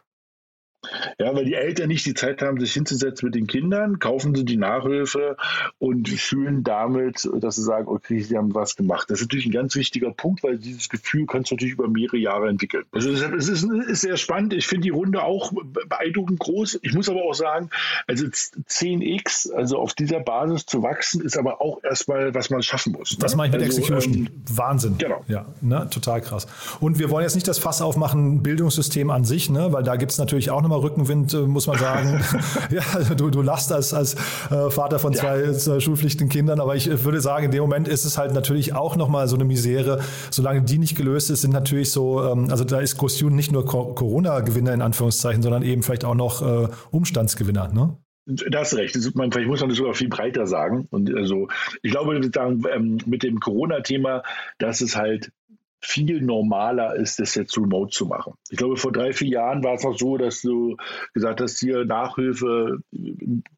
Ja, 1.19 1.35
weil 1.35 1.45
die 1.45 1.55
Eltern 1.55 1.89
nicht 1.89 2.05
die 2.05 2.13
Zeit 2.13 2.41
haben, 2.41 2.59
sich 2.59 2.73
hinzusetzen 2.73 3.25
mit 3.25 3.35
den 3.35 3.47
Kindern, 3.47 3.99
kaufen 3.99 4.33
sie 4.33 4.45
die 4.45 4.55
Nachhilfe 4.55 5.35
und 5.77 6.07
fühlen 6.07 6.63
damit, 6.63 7.29
dass 7.39 7.57
sie 7.57 7.63
sagen, 7.63 7.87
okay, 7.87 8.21
sie 8.21 8.37
haben 8.37 8.55
was 8.55 8.77
gemacht. 8.77 9.09
Das 9.09 9.19
ist 9.19 9.25
natürlich 9.25 9.47
ein 9.47 9.51
ganz 9.51 9.75
wichtiger 9.75 10.11
Punkt, 10.11 10.41
weil 10.43 10.57
dieses 10.57 10.87
Gefühl 10.87 11.25
kannst 11.25 11.51
du 11.51 11.55
natürlich 11.55 11.73
über 11.73 11.89
mehrere 11.89 12.17
Jahre 12.17 12.47
entwickeln. 12.47 12.85
Also 12.91 13.11
es 13.11 13.49
ist, 13.49 13.63
ist 13.63 14.01
sehr 14.01 14.15
spannend. 14.15 14.53
Ich 14.53 14.67
finde 14.67 14.83
die 14.83 14.89
Runde 14.89 15.21
auch 15.23 15.51
beeindruckend 15.89 16.39
groß. 16.39 16.79
Ich 16.81 16.93
muss 16.93 17.09
aber 17.09 17.23
auch 17.23 17.33
sagen, 17.33 17.69
also 18.07 18.25
10x, 18.25 19.51
also 19.51 19.79
auf 19.79 19.93
dieser 19.93 20.21
Basis 20.21 20.65
zu 20.65 20.81
wachsen, 20.81 21.21
ist 21.21 21.37
aber 21.37 21.61
auch 21.61 21.83
erstmal, 21.83 22.33
was 22.33 22.49
man 22.49 22.63
schaffen 22.63 22.93
muss. 22.93 23.17
Das 23.19 23.33
ne? 23.33 23.37
mache 23.37 23.47
ich 23.47 23.53
mit 23.53 23.63
also, 23.63 23.79
Execution. 23.79 24.13
Ähm, 24.13 24.29
Wahnsinn. 24.49 24.97
Genau. 24.97 25.25
Ja, 25.27 25.45
ne? 25.59 25.87
total 25.91 26.21
krass. 26.21 26.47
Und 26.79 26.99
wir 26.99 27.09
wollen 27.09 27.23
jetzt 27.23 27.35
nicht 27.35 27.47
das 27.47 27.59
Fass 27.59 27.81
aufmachen, 27.81 28.41
Bildungssystem 28.43 29.09
an 29.09 29.25
sich, 29.25 29.49
ne? 29.49 29.73
weil 29.73 29.83
da 29.83 29.97
gibt 29.97 30.13
es 30.13 30.17
natürlich 30.17 30.49
auch 30.51 30.68
nochmal 30.69 30.87
Rückenwind, 30.87 31.33
äh, 31.33 31.41
muss 31.41 31.67
man 31.67 31.77
sagen. 31.77 32.21
ja, 32.69 32.81
also 32.93 33.15
du, 33.15 33.29
du 33.29 33.41
lachst 33.41 33.71
als, 33.71 33.93
als 33.93 34.15
äh, 34.51 34.69
Vater 34.69 34.99
von 34.99 35.13
zwei 35.13 35.41
ja. 35.41 35.79
schulpflichtigen 35.79 36.29
Kindern, 36.29 36.59
aber 36.59 36.75
ich 36.75 37.03
würde 37.03 37.21
sagen, 37.21 37.45
in 37.45 37.51
dem 37.51 37.61
Moment 37.61 37.87
ist 37.87 38.05
es 38.05 38.17
halt 38.17 38.33
natürlich 38.33 38.73
auch 38.73 38.95
nochmal 38.95 39.27
so 39.27 39.35
eine 39.35 39.45
Misere. 39.45 39.99
Solange 40.29 40.61
die 40.61 40.77
nicht 40.77 40.95
gelöst 40.95 41.29
ist, 41.29 41.41
sind 41.41 41.51
natürlich 41.51 41.91
so, 41.91 42.23
ähm, 42.23 42.47
also 42.49 42.63
da 42.63 42.79
ist 42.79 42.97
Großjun 42.97 43.35
nicht 43.35 43.51
nur 43.51 43.65
Corona-Gewinner 43.65 44.73
in 44.73 44.81
Anführungszeichen, 44.81 45.41
sondern 45.41 45.63
eben 45.63 45.83
vielleicht 45.83 46.05
auch 46.05 46.15
noch 46.15 46.41
äh, 46.41 46.67
Umstandsgewinner, 46.91 47.73
ne? 47.73 47.97
Da 48.25 48.59
hast 48.59 48.75
recht. 48.75 48.95
Man, 49.15 49.31
vielleicht 49.31 49.49
muss 49.49 49.59
man 49.59 49.69
das 49.69 49.79
sogar 49.79 49.95
viel 49.95 50.07
breiter 50.07 50.45
sagen. 50.45 50.87
Und 50.91 51.11
also, 51.15 51.47
ich 51.81 51.89
glaube, 51.89 52.15
ähm, 52.15 52.99
mit 53.07 53.23
dem 53.23 53.39
Corona-Thema, 53.39 54.21
dass 54.59 54.81
es 54.81 54.95
halt 54.95 55.31
viel 55.81 56.21
normaler 56.21 56.95
ist, 56.95 57.19
das 57.19 57.35
jetzt 57.35 57.57
remote 57.57 57.91
zu 57.91 58.05
machen. 58.05 58.33
Ich 58.49 58.57
glaube, 58.57 58.77
vor 58.77 58.91
drei, 58.91 59.13
vier 59.13 59.29
Jahren 59.29 59.63
war 59.63 59.75
es 59.75 59.83
noch 59.83 59.97
so, 59.97 60.17
dass 60.17 60.41
du 60.41 60.77
gesagt 61.13 61.41
hast, 61.41 61.59
hier 61.59 61.85
Nachhilfe, 61.85 62.79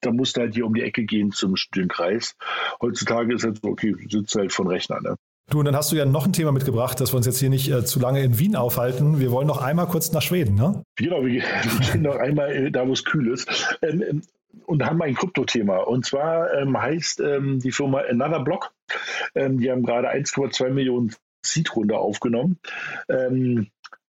da 0.02 0.12
musst 0.12 0.38
du 0.38 0.42
halt 0.42 0.54
hier 0.54 0.66
um 0.66 0.74
die 0.74 0.84
Ecke 0.84 1.04
gehen 1.04 1.32
zum 1.32 1.56
Studienkreis. 1.56 2.36
Heutzutage 2.82 3.34
ist 3.34 3.42
es 3.42 3.48
halt 3.48 3.62
so, 3.62 3.70
okay, 3.70 3.96
du 4.10 4.20
sitzt 4.20 4.36
halt 4.36 4.54
von 4.54 4.68
Rechner. 4.68 5.02
Ne? 5.02 5.16
Du, 5.50 5.60
und 5.60 5.66
dann 5.66 5.76
hast 5.76 5.92
du 5.92 5.98
ja 5.98 6.06
noch 6.06 6.26
ein 6.26 6.34
Thema 6.34 6.52
mitgebracht, 6.52 7.02
dass 7.02 7.12
wir 7.12 7.18
uns 7.18 7.26
jetzt 7.26 7.40
hier 7.40 7.50
nicht 7.50 7.70
äh, 7.70 7.84
zu 7.84 8.00
lange 8.00 8.24
in 8.24 8.40
Wien 8.40 8.56
aufhalten. 8.56 9.20
Wir 9.20 9.32
wollen 9.32 9.48
noch 9.48 9.62
einmal 9.62 9.88
kurz 9.88 10.12
nach 10.14 10.22
Schweden, 10.22 10.56
ne? 10.56 10.84
Genau, 10.96 11.26
wir, 11.26 11.42
wir 11.64 11.92
gehen 11.92 12.04
noch 12.04 12.16
einmal 12.16 12.52
äh, 12.52 12.72
da, 12.72 12.88
wo 12.88 12.94
es 12.94 13.04
kühl 13.04 13.28
ist. 13.28 13.78
Ähm, 13.82 14.02
ähm, 14.02 14.22
und 14.66 14.86
haben 14.86 15.02
ein 15.02 15.16
Kryptothema. 15.16 15.78
Und 15.78 16.06
zwar 16.06 16.54
ähm, 16.54 16.80
heißt 16.80 17.20
ähm, 17.20 17.60
die 17.60 17.72
Firma 17.72 18.02
Another 18.10 18.44
Block. 18.44 18.72
Ähm, 19.36 19.60
die 19.60 19.72
haben 19.72 19.84
gerade 19.84 20.10
1,2 20.10 20.70
Millionen 20.70 21.14
Seed-Runde 21.44 21.98
aufgenommen. 21.98 22.60
Ähm, 23.10 23.72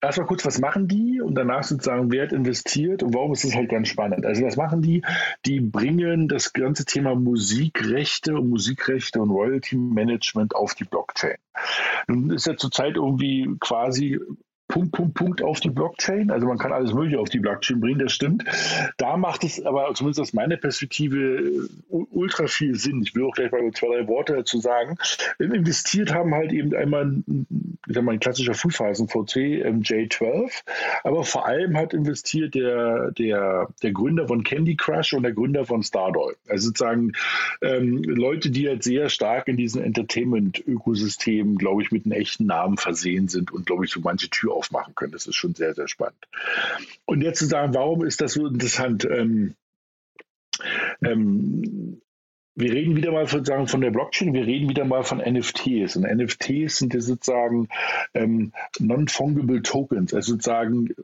Erstmal 0.04 0.26
kurz, 0.26 0.44
was 0.44 0.58
machen 0.58 0.87
die 0.87 1.22
und 1.22 1.34
danach 1.34 1.62
sozusagen, 1.62 2.12
wer 2.12 2.24
hat 2.24 2.32
investiert 2.34 3.02
und 3.02 3.14
warum 3.14 3.32
ist 3.32 3.42
das 3.42 3.54
halt 3.54 3.70
ganz 3.70 3.88
spannend. 3.88 4.26
Also 4.26 4.44
was 4.44 4.56
machen 4.56 4.82
die? 4.82 5.02
Die 5.46 5.60
bringen 5.60 6.28
das 6.28 6.52
ganze 6.52 6.84
Thema 6.84 7.14
Musikrechte 7.14 8.34
und 8.34 8.50
Musikrechte 8.50 9.22
und 9.22 9.30
Royalty 9.30 9.76
Management 9.76 10.54
auf 10.54 10.74
die 10.74 10.84
Blockchain. 10.84 11.38
Nun 12.06 12.30
ist 12.30 12.46
ja 12.46 12.54
zurzeit 12.54 12.96
irgendwie 12.96 13.48
quasi 13.60 14.20
Punkt, 14.68 14.92
Punkt, 14.92 15.14
Punkt 15.14 15.42
auf 15.42 15.61
die 15.61 15.70
Blockchain. 15.70 16.31
Also 16.31 16.46
man 16.46 16.59
kann 16.59 16.72
alles 16.72 16.92
Mögliche 16.92 17.20
auf 17.20 17.29
die 17.29 17.38
Blockchain 17.38 17.81
bringen, 17.81 17.98
das 17.98 18.12
stimmt. 18.12 18.44
Da 18.96 19.16
macht 19.16 19.44
es 19.44 19.64
aber 19.64 19.92
zumindest 19.94 20.20
aus 20.20 20.33
meiner 20.33 20.57
Perspektive 20.57 21.68
ultra 21.88 22.46
viel 22.46 22.74
Sinn. 22.74 23.03
Ich 23.03 23.14
will 23.14 23.24
auch 23.24 23.35
gleich 23.35 23.53
mal 23.53 23.70
zwei, 23.72 23.88
drei 23.88 24.09
Worte 24.09 24.35
dazu 24.35 24.59
sagen. 24.59 24.96
Investiert 25.38 26.12
haben 26.12 26.35
halt 26.35 26.53
eben 26.53 26.74
einmal 26.74 27.22
ich 27.87 27.94
sag 27.94 28.05
mal, 28.05 28.12
ein 28.12 28.20
klassischer 28.20 28.55
Frühphasen-VC 28.55 29.37
ähm, 29.64 29.83
J12, 29.83 30.50
aber 31.03 31.24
vor 31.24 31.46
allem 31.46 31.77
hat 31.77 31.92
investiert 31.92 32.55
der, 32.55 33.11
der, 33.12 33.68
der 33.83 33.92
Gründer 33.92 34.29
von 34.29 34.42
Candy 34.42 34.77
Crush 34.77 35.12
und 35.12 35.22
der 35.22 35.33
Gründer 35.33 35.66
von 35.66 35.83
Stardoll. 35.83 36.37
Also 36.48 36.68
sozusagen 36.68 37.12
ähm, 37.61 38.03
Leute, 38.03 38.50
die 38.50 38.68
halt 38.68 38.83
sehr 38.83 39.09
stark 39.09 39.48
in 39.48 39.57
diesem 39.57 39.83
Entertainment-Ökosystem, 39.83 41.59
glaube 41.59 41.83
ich, 41.83 41.92
mit 41.92 42.07
einem 42.07 42.12
echten 42.12 42.46
Namen 42.46 42.79
versehen 42.79 43.29
sind 43.29 43.53
und, 43.53 43.66
glaube 43.66 43.85
ich, 43.85 43.90
so 43.90 44.00
manche 44.00 44.31
Tür 44.31 44.53
aufmachen 44.54 44.94
können. 44.94 45.12
Das 45.12 45.26
ist 45.26 45.36
schon 45.36 45.54
sehr, 45.54 45.74
sehr 45.74 45.88
spannend. 45.88 46.28
Und 47.04 47.22
jetzt 47.22 47.38
zu 47.38 47.46
sagen, 47.46 47.74
warum 47.74 48.04
ist 48.04 48.20
das 48.20 48.34
so 48.34 48.46
interessant? 48.46 49.04
Ähm, 49.04 49.54
ähm, 51.04 52.00
wir 52.56 52.72
reden 52.72 52.96
wieder 52.96 53.10
mal 53.10 53.26
sozusagen 53.26 53.66
von 53.66 53.80
der 53.80 53.90
Blockchain, 53.90 54.32
wir 54.32 54.46
reden 54.46 54.68
wieder 54.68 54.84
mal 54.84 55.02
von 55.02 55.18
NFTs. 55.18 55.96
Und 55.96 56.04
NFTs 56.04 56.78
sind 56.78 56.94
ja 56.94 57.00
sozusagen 57.00 57.68
ähm, 58.14 58.52
Non-Fungible 58.78 59.62
Tokens, 59.62 60.14
also 60.14 60.32
sozusagen 60.32 60.94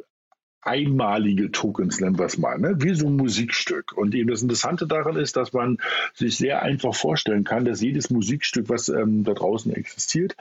einmalige 0.62 1.50
Tokens, 1.50 2.00
nennen 2.00 2.18
wir 2.18 2.26
es 2.26 2.38
mal, 2.38 2.58
ne? 2.58 2.76
wie 2.78 2.94
so 2.94 3.06
ein 3.06 3.16
Musikstück. 3.16 3.96
Und 3.96 4.14
eben 4.14 4.30
das 4.30 4.42
Interessante 4.42 4.86
daran 4.86 5.16
ist, 5.16 5.36
dass 5.36 5.52
man 5.52 5.78
sich 6.14 6.36
sehr 6.36 6.62
einfach 6.62 6.94
vorstellen 6.94 7.44
kann, 7.44 7.64
dass 7.64 7.80
jedes 7.80 8.10
Musikstück, 8.10 8.68
was 8.68 8.88
ähm, 8.88 9.24
da 9.24 9.32
draußen 9.32 9.72
existiert, 9.72 10.36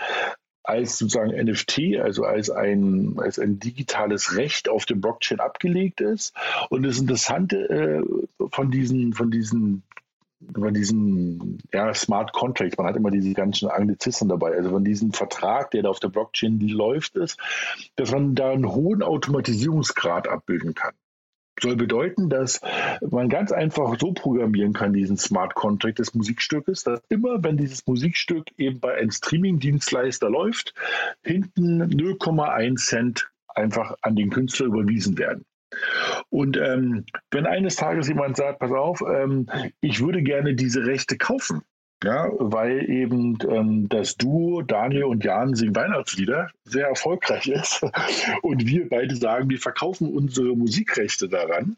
als 0.70 0.98
sozusagen 0.98 1.32
NFT, 1.32 2.00
also 2.02 2.24
als 2.24 2.50
ein, 2.50 3.16
als 3.18 3.40
ein 3.40 3.60
digitales 3.60 4.38
Recht 4.38 4.70
auf 4.70 4.86
dem 4.86 5.02
Blockchain 5.02 5.40
abgelegt 5.40 6.00
ist. 6.00 6.34
Und 6.70 6.84
das 6.84 7.00
Interessante 7.00 7.58
äh, 7.70 8.48
von 8.52 8.70
diesen, 8.70 9.14
von 9.14 9.32
diesen 9.32 9.84
über 10.42 10.72
diesen 10.72 11.60
ja, 11.74 11.94
Smart 11.94 12.32
Contract, 12.32 12.78
man 12.78 12.88
hat 12.88 12.96
immer 12.96 13.12
diese 13.12 13.34
ganzen 13.34 13.68
Anglizisten 13.70 14.30
dabei, 14.30 14.56
also 14.56 14.70
von 14.70 14.86
diesem 14.86 15.12
Vertrag, 15.12 15.72
der 15.72 15.84
da 15.84 15.90
auf 15.90 16.00
der 16.00 16.08
Blockchain 16.08 16.60
läuft, 16.60 17.18
ist, 17.18 17.38
dass 17.98 18.12
man 18.12 18.36
da 18.36 18.52
einen 18.52 18.72
hohen 18.72 19.04
Automatisierungsgrad 19.04 20.30
abbilden 20.30 20.76
kann. 20.76 20.94
Soll 21.62 21.76
bedeuten, 21.76 22.30
dass 22.30 22.62
man 23.02 23.30
ganz 23.30 23.52
einfach 23.52 23.98
so 24.00 24.14
programmieren 24.14 24.74
kann, 24.74 24.94
diesen 24.94 25.18
Smart 25.18 25.56
Contract 25.56 26.00
des 26.00 26.14
Musikstückes, 26.14 26.84
dass 26.84 27.02
immer, 27.10 27.44
wenn 27.44 27.58
dieses 27.58 27.86
Musikstück 27.86 28.48
eben 28.58 28.80
bei 28.80 28.96
einem 28.96 29.12
Streaming-Dienstleister 29.12 30.30
läuft, 30.30 30.74
hinten 31.24 31.84
0,1 31.84 32.78
Cent 32.78 33.30
einfach 33.48 33.96
an 34.02 34.16
den 34.16 34.30
Künstler 34.30 34.68
überwiesen 34.68 35.18
werden. 35.18 35.46
Und 36.30 36.58
ähm, 36.58 37.06
wenn 37.32 37.46
eines 37.46 37.76
Tages 37.76 38.08
jemand 38.08 38.38
sagt, 38.38 38.60
pass 38.60 38.72
auf, 38.72 39.02
ähm, 39.02 39.48
ich 39.82 40.02
würde 40.02 40.24
gerne 40.24 40.56
diese 40.56 40.86
Rechte 40.86 41.18
kaufen, 41.18 41.62
ja, 42.04 42.30
weil 42.38 42.90
eben 42.90 43.38
ähm, 43.50 43.90
das 43.90 44.16
Duo 44.16 44.62
Daniel 44.62 45.04
und 45.06 45.24
Jan 45.24 45.56
singen 45.56 45.76
Weihnachtslieder 45.76 46.50
sehr 46.64 46.88
erfolgreich 46.88 47.48
ist 47.48 47.84
und 48.42 48.66
wir 48.66 48.88
beide 48.88 49.16
sagen, 49.16 49.50
wir 49.50 49.60
verkaufen 49.60 50.08
unsere 50.14 50.56
Musikrechte 50.56 51.28
daran, 51.28 51.76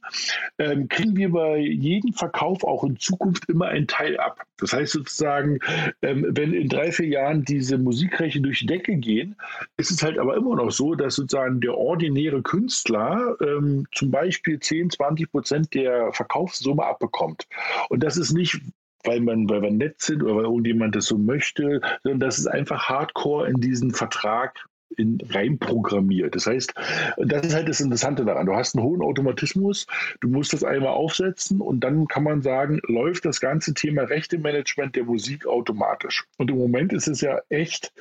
ähm, 0.59 0.87
kriegen 0.89 1.15
wir 1.15 1.31
bei 1.31 1.57
jedem 1.57 2.13
Verkauf 2.13 2.63
auch 2.63 2.83
in 2.83 2.99
Zukunft 2.99 3.49
immer 3.49 3.67
einen 3.67 3.87
Teil 3.87 4.19
ab. 4.19 4.41
Das 4.59 4.73
heißt 4.73 4.93
sozusagen, 4.93 5.57
ähm, 6.03 6.27
wenn 6.29 6.53
in 6.53 6.69
drei, 6.69 6.91
vier 6.91 7.07
Jahren 7.07 7.43
diese 7.43 7.79
Musikrechte 7.79 8.41
durch 8.41 8.59
die 8.59 8.67
Decke 8.67 8.97
gehen, 8.97 9.35
ist 9.77 9.89
es 9.89 10.03
halt 10.03 10.19
aber 10.19 10.35
immer 10.35 10.55
noch 10.55 10.69
so, 10.69 10.93
dass 10.93 11.15
sozusagen 11.15 11.61
der 11.61 11.75
ordinäre 11.75 12.43
Künstler 12.43 13.37
ähm, 13.41 13.87
zum 13.91 14.11
Beispiel 14.11 14.59
10, 14.59 14.91
20 14.91 15.31
Prozent 15.31 15.73
der 15.73 16.13
Verkaufssumme 16.13 16.85
abbekommt. 16.85 17.47
Und 17.89 18.03
das 18.03 18.17
ist 18.17 18.33
nicht 18.33 18.61
weil 19.03 19.21
man, 19.21 19.49
weil 19.49 19.61
wir 19.61 19.71
nett 19.71 20.01
sind 20.01 20.23
oder 20.23 20.37
weil 20.37 20.43
irgendjemand 20.45 20.95
das 20.95 21.05
so 21.05 21.17
möchte, 21.17 21.81
sondern 22.03 22.19
das 22.19 22.39
ist 22.39 22.47
einfach 22.47 22.89
hardcore 22.89 23.47
in 23.49 23.55
diesen 23.55 23.93
Vertrag 23.93 24.65
in, 24.97 25.19
reinprogrammiert. 25.29 26.35
Das 26.35 26.47
heißt, 26.47 26.73
das 27.17 27.45
ist 27.45 27.53
halt 27.53 27.69
das 27.69 27.81
Interessante 27.81 28.25
daran. 28.25 28.45
Du 28.45 28.55
hast 28.55 28.75
einen 28.75 28.85
hohen 28.85 29.01
Automatismus, 29.01 29.87
du 30.19 30.27
musst 30.27 30.53
das 30.53 30.63
einmal 30.63 30.91
aufsetzen 30.91 31.61
und 31.61 31.81
dann 31.81 32.07
kann 32.07 32.23
man 32.23 32.41
sagen, 32.41 32.79
läuft 32.87 33.25
das 33.25 33.39
ganze 33.39 33.73
Thema 33.73 34.03
Rechtemanagement 34.03 34.95
der 34.95 35.05
Musik 35.05 35.45
automatisch. 35.45 36.25
Und 36.37 36.51
im 36.51 36.57
Moment 36.57 36.93
ist 36.93 37.07
es 37.07 37.21
ja 37.21 37.39
echt 37.49 37.93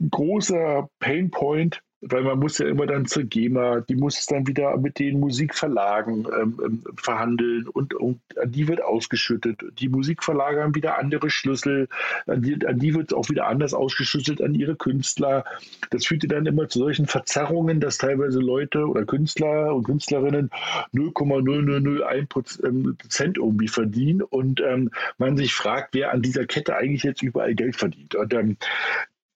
ein 0.00 0.10
großer 0.10 0.88
Painpoint, 1.00 1.82
weil 2.00 2.22
man 2.22 2.38
muss 2.38 2.58
ja 2.58 2.66
immer 2.66 2.86
dann 2.86 3.06
zur 3.06 3.24
GEMA, 3.24 3.80
die 3.80 3.96
muss 3.96 4.18
es 4.18 4.26
dann 4.26 4.46
wieder 4.46 4.76
mit 4.76 4.98
den 5.00 5.18
Musikverlagen 5.18 6.28
ähm, 6.40 6.60
ähm, 6.64 6.84
verhandeln 6.96 7.66
und, 7.66 7.92
und 7.94 8.20
an 8.38 8.52
die 8.52 8.68
wird 8.68 8.82
ausgeschüttet. 8.82 9.64
Die 9.80 9.88
Musikverlage 9.88 10.62
haben 10.62 10.76
wieder 10.76 10.98
andere 10.98 11.28
Schlüssel, 11.28 11.88
an 12.26 12.42
die, 12.42 12.64
an 12.64 12.78
die 12.78 12.94
wird 12.94 13.10
es 13.10 13.18
auch 13.18 13.28
wieder 13.28 13.48
anders 13.48 13.74
ausgeschüttet, 13.74 14.40
an 14.40 14.54
ihre 14.54 14.76
Künstler. 14.76 15.44
Das 15.90 16.06
führte 16.06 16.28
dann 16.28 16.46
immer 16.46 16.68
zu 16.68 16.78
solchen 16.78 17.06
Verzerrungen, 17.06 17.80
dass 17.80 17.98
teilweise 17.98 18.38
Leute 18.38 18.86
oder 18.86 19.04
Künstler 19.04 19.74
und 19.74 19.84
Künstlerinnen 19.84 20.50
0,0001 20.94 22.28
Prozent 22.28 23.38
irgendwie 23.38 23.68
verdienen 23.68 24.22
und 24.22 24.60
ähm, 24.60 24.90
man 25.18 25.36
sich 25.36 25.52
fragt, 25.52 25.94
wer 25.94 26.12
an 26.12 26.22
dieser 26.22 26.46
Kette 26.46 26.76
eigentlich 26.76 27.02
jetzt 27.02 27.22
überall 27.22 27.56
Geld 27.56 27.74
verdient. 27.74 28.14
Und 28.14 28.32
ähm, 28.34 28.56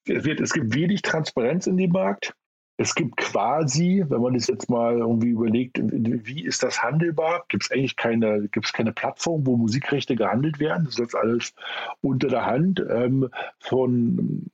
es, 0.06 0.24
wird, 0.24 0.40
es 0.40 0.52
gibt 0.52 0.74
wenig 0.74 1.02
Transparenz 1.02 1.66
in 1.66 1.76
dem 1.76 1.90
Markt. 1.90 2.34
Es 2.78 2.94
gibt 2.94 3.16
quasi, 3.16 4.04
wenn 4.08 4.22
man 4.22 4.34
das 4.34 4.46
jetzt 4.46 4.70
mal 4.70 4.98
irgendwie 4.98 5.28
überlegt, 5.28 5.78
wie 5.80 6.44
ist 6.44 6.62
das 6.62 6.82
handelbar? 6.82 7.44
Gibt 7.48 7.64
es 7.64 7.70
eigentlich 7.70 7.96
keine, 7.96 8.48
gibt 8.48 8.66
es 8.66 8.72
keine 8.72 8.92
Plattform, 8.92 9.46
wo 9.46 9.56
Musikrechte 9.56 10.16
gehandelt 10.16 10.58
werden? 10.58 10.84
Das 10.84 10.94
ist 10.94 11.00
jetzt 11.00 11.14
alles 11.14 11.54
unter 12.00 12.28
der 12.28 12.46
Hand 12.46 12.84
ähm, 12.90 13.28
von, 13.58 14.46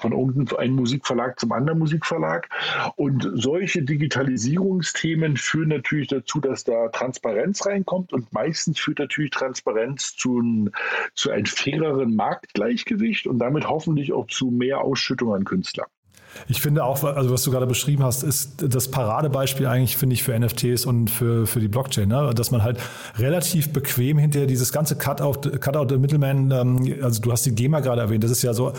von 0.00 0.12
irgendeinem 0.12 0.74
Musikverlag 0.74 1.38
zum 1.38 1.52
anderen 1.52 1.78
Musikverlag. 1.78 2.48
Und 2.96 3.30
solche 3.34 3.82
Digitalisierungsthemen 3.82 5.36
führen 5.36 5.68
natürlich 5.68 6.08
dazu, 6.08 6.40
dass 6.40 6.64
da 6.64 6.88
Transparenz 6.88 7.64
reinkommt 7.64 8.12
und 8.12 8.32
meistens 8.32 8.80
führt 8.80 8.98
natürlich 8.98 9.30
Transparenz 9.30 10.16
zu, 10.16 10.40
ein, 10.40 10.70
zu 11.14 11.30
einem 11.30 11.46
faireren 11.46 12.16
Marktgleichgewicht 12.16 13.28
und 13.28 13.38
damit 13.38 13.68
hoffentlich 13.68 14.12
auch 14.12 14.26
zu 14.26 14.50
mehr 14.50 14.80
Ausschüttung 14.80 15.32
an 15.32 15.44
Künstler. 15.44 15.86
Ich 16.48 16.60
finde 16.60 16.84
auch, 16.84 17.02
also 17.04 17.32
was 17.32 17.42
du 17.42 17.50
gerade 17.50 17.66
beschrieben 17.66 18.02
hast, 18.02 18.22
ist 18.22 18.64
das 18.68 18.90
Paradebeispiel 18.90 19.66
eigentlich, 19.66 19.96
finde 19.96 20.14
ich, 20.14 20.22
für 20.22 20.38
NFTs 20.38 20.86
und 20.86 21.10
für, 21.10 21.46
für 21.46 21.60
die 21.60 21.68
Blockchain, 21.68 22.08
ne? 22.08 22.32
dass 22.34 22.50
man 22.50 22.62
halt 22.62 22.78
relativ 23.18 23.72
bequem 23.72 24.18
hinterher 24.18 24.46
dieses 24.46 24.72
ganze 24.72 24.96
Cutout, 24.96 25.50
Cutout 25.58 25.86
der 25.86 25.98
Middleman, 25.98 26.50
ähm, 26.50 26.94
also 27.02 27.20
du 27.20 27.32
hast 27.32 27.46
die 27.46 27.54
GEMA 27.54 27.80
gerade 27.80 28.00
erwähnt, 28.00 28.24
das 28.24 28.30
ist 28.30 28.42
ja 28.42 28.54
so, 28.54 28.72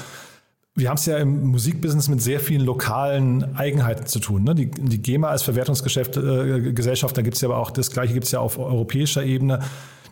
wir 0.76 0.90
haben 0.90 0.98
es 0.98 1.06
ja 1.06 1.18
im 1.18 1.48
Musikbusiness 1.48 2.10
mit 2.10 2.22
sehr 2.22 2.40
vielen 2.40 2.66
lokalen 2.66 3.56
Eigenheiten 3.56 4.08
zu 4.08 4.20
tun. 4.20 4.44
Ne? 4.44 4.56
Die, 4.56 4.72
die 4.72 5.02
GEMA 5.02 5.30
als 5.30 5.44
Verwertungsgesellschaft, 5.44 6.18
äh, 6.18 6.74
Gesellschaft, 6.74 7.16
da 7.16 7.22
gibt 7.22 7.36
es 7.36 7.42
ja 7.42 7.50
aber 7.50 7.60
auch, 7.60 7.70
das 7.70 7.92
gleiche 7.92 8.14
gibt 8.14 8.26
es 8.26 8.32
ja 8.32 8.40
auf 8.40 8.58
europäischer 8.58 9.24
Ebene. 9.24 9.60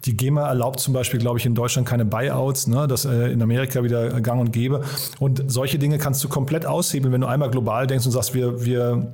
Die 0.05 0.17
GEMA 0.17 0.47
erlaubt 0.47 0.79
zum 0.79 0.93
Beispiel, 0.93 1.19
glaube 1.19 1.37
ich, 1.37 1.45
in 1.45 1.53
Deutschland 1.53 1.87
keine 1.87 2.05
Buyouts, 2.05 2.67
ne? 2.67 2.87
das 2.87 3.05
äh, 3.05 3.31
in 3.31 3.41
Amerika 3.41 3.83
wieder 3.83 4.19
gang 4.21 4.41
und 4.41 4.51
gäbe. 4.51 4.83
Und 5.19 5.43
solche 5.47 5.77
Dinge 5.77 5.97
kannst 5.97 6.23
du 6.23 6.29
komplett 6.29 6.65
aushebeln, 6.65 7.13
wenn 7.13 7.21
du 7.21 7.27
einmal 7.27 7.51
global 7.51 7.87
denkst 7.87 8.05
und 8.05 8.11
sagst, 8.11 8.33
wir, 8.33 8.65
wir 8.65 9.13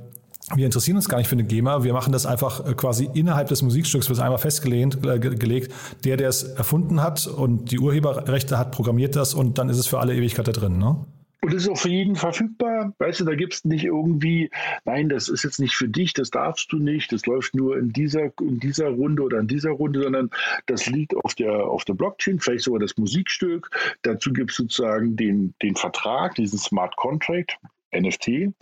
wir 0.54 0.64
interessieren 0.64 0.96
uns 0.96 1.08
gar 1.08 1.18
nicht 1.18 1.28
für 1.28 1.34
eine 1.34 1.44
GEMA, 1.44 1.84
wir 1.84 1.92
machen 1.92 2.12
das 2.12 2.24
einfach 2.24 2.66
äh, 2.66 2.74
quasi 2.74 3.08
innerhalb 3.12 3.48
des 3.48 3.62
Musikstücks, 3.62 4.08
wird 4.08 4.18
einmal 4.20 4.38
festgelegt, 4.38 5.04
äh, 5.04 5.18
gelegt. 5.18 5.72
Der, 6.04 6.16
der 6.16 6.28
es 6.28 6.42
erfunden 6.42 7.02
hat 7.02 7.26
und 7.26 7.70
die 7.70 7.78
Urheberrechte 7.78 8.58
hat, 8.58 8.72
programmiert 8.72 9.14
das 9.14 9.34
und 9.34 9.58
dann 9.58 9.68
ist 9.68 9.78
es 9.78 9.86
für 9.86 9.98
alle 9.98 10.14
Ewigkeit 10.14 10.48
da 10.48 10.52
drin. 10.52 10.78
Ne? 10.78 10.96
Und 11.40 11.54
es 11.54 11.62
ist 11.62 11.68
auch 11.68 11.78
für 11.78 11.88
jeden 11.88 12.16
verfügbar. 12.16 12.92
Weißt 12.98 13.20
du, 13.20 13.24
da 13.24 13.34
gibt 13.36 13.54
es 13.54 13.64
nicht 13.64 13.84
irgendwie, 13.84 14.50
nein, 14.84 15.08
das 15.08 15.28
ist 15.28 15.44
jetzt 15.44 15.60
nicht 15.60 15.76
für 15.76 15.88
dich, 15.88 16.12
das 16.12 16.30
darfst 16.30 16.72
du 16.72 16.78
nicht, 16.78 17.12
das 17.12 17.26
läuft 17.26 17.54
nur 17.54 17.78
in 17.78 17.92
dieser, 17.92 18.32
in 18.40 18.58
dieser 18.58 18.88
Runde 18.88 19.22
oder 19.22 19.38
in 19.38 19.46
dieser 19.46 19.70
Runde, 19.70 20.02
sondern 20.02 20.30
das 20.66 20.86
liegt 20.86 21.14
auf 21.16 21.34
der, 21.34 21.52
auf 21.52 21.84
der 21.84 21.94
Blockchain, 21.94 22.40
vielleicht 22.40 22.64
sogar 22.64 22.80
das 22.80 22.96
Musikstück. 22.96 23.70
Dazu 24.02 24.32
gibt 24.32 24.50
es 24.50 24.56
sozusagen 24.56 25.16
den, 25.16 25.54
den 25.62 25.76
Vertrag, 25.76 26.34
diesen 26.34 26.58
Smart 26.58 26.96
Contract, 26.96 27.56
NFT. 27.94 28.52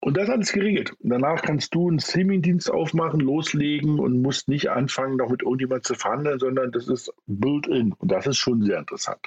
Und 0.00 0.16
das 0.16 0.24
ist 0.24 0.30
alles 0.30 0.52
geregelt. 0.52 0.94
Danach 1.00 1.42
kannst 1.42 1.74
du 1.74 1.88
einen 1.88 2.00
Streamingdienst 2.00 2.70
aufmachen, 2.70 3.20
loslegen 3.20 3.98
und 3.98 4.22
musst 4.22 4.48
nicht 4.48 4.70
anfangen, 4.70 5.16
noch 5.16 5.30
mit 5.30 5.42
irgendjemand 5.42 5.84
zu 5.84 5.94
verhandeln, 5.94 6.38
sondern 6.38 6.72
das 6.72 6.88
ist 6.88 7.12
built-in. 7.26 7.92
Und 7.92 8.10
das 8.10 8.26
ist 8.26 8.38
schon 8.38 8.62
sehr 8.62 8.78
interessant. 8.78 9.20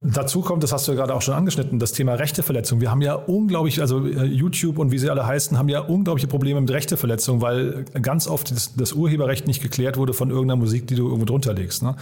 Dazu 0.00 0.42
kommt, 0.42 0.62
das 0.62 0.72
hast 0.72 0.86
du 0.86 0.92
ja 0.92 0.98
gerade 0.98 1.14
auch 1.14 1.22
schon 1.22 1.34
angeschnitten, 1.34 1.80
das 1.80 1.90
Thema 1.90 2.14
Rechteverletzung. 2.14 2.80
Wir 2.80 2.88
haben 2.88 3.02
ja 3.02 3.14
unglaublich, 3.14 3.80
also 3.80 4.06
äh, 4.06 4.26
YouTube 4.26 4.78
und 4.78 4.92
wie 4.92 4.98
sie 4.98 5.10
alle 5.10 5.26
heißen, 5.26 5.58
haben 5.58 5.68
ja 5.68 5.80
unglaubliche 5.80 6.28
Probleme 6.28 6.60
mit 6.60 6.70
Rechteverletzung, 6.70 7.40
weil 7.40 7.84
ganz 8.00 8.28
oft 8.28 8.52
das, 8.52 8.76
das 8.76 8.92
Urheberrecht 8.92 9.48
nicht 9.48 9.60
geklärt 9.60 9.96
wurde 9.96 10.12
von 10.12 10.30
irgendeiner 10.30 10.54
Musik, 10.54 10.86
die 10.86 10.94
du 10.94 11.06
irgendwo 11.06 11.24
drunter 11.24 11.52
legst. 11.52 11.82
Ne? 11.82 11.96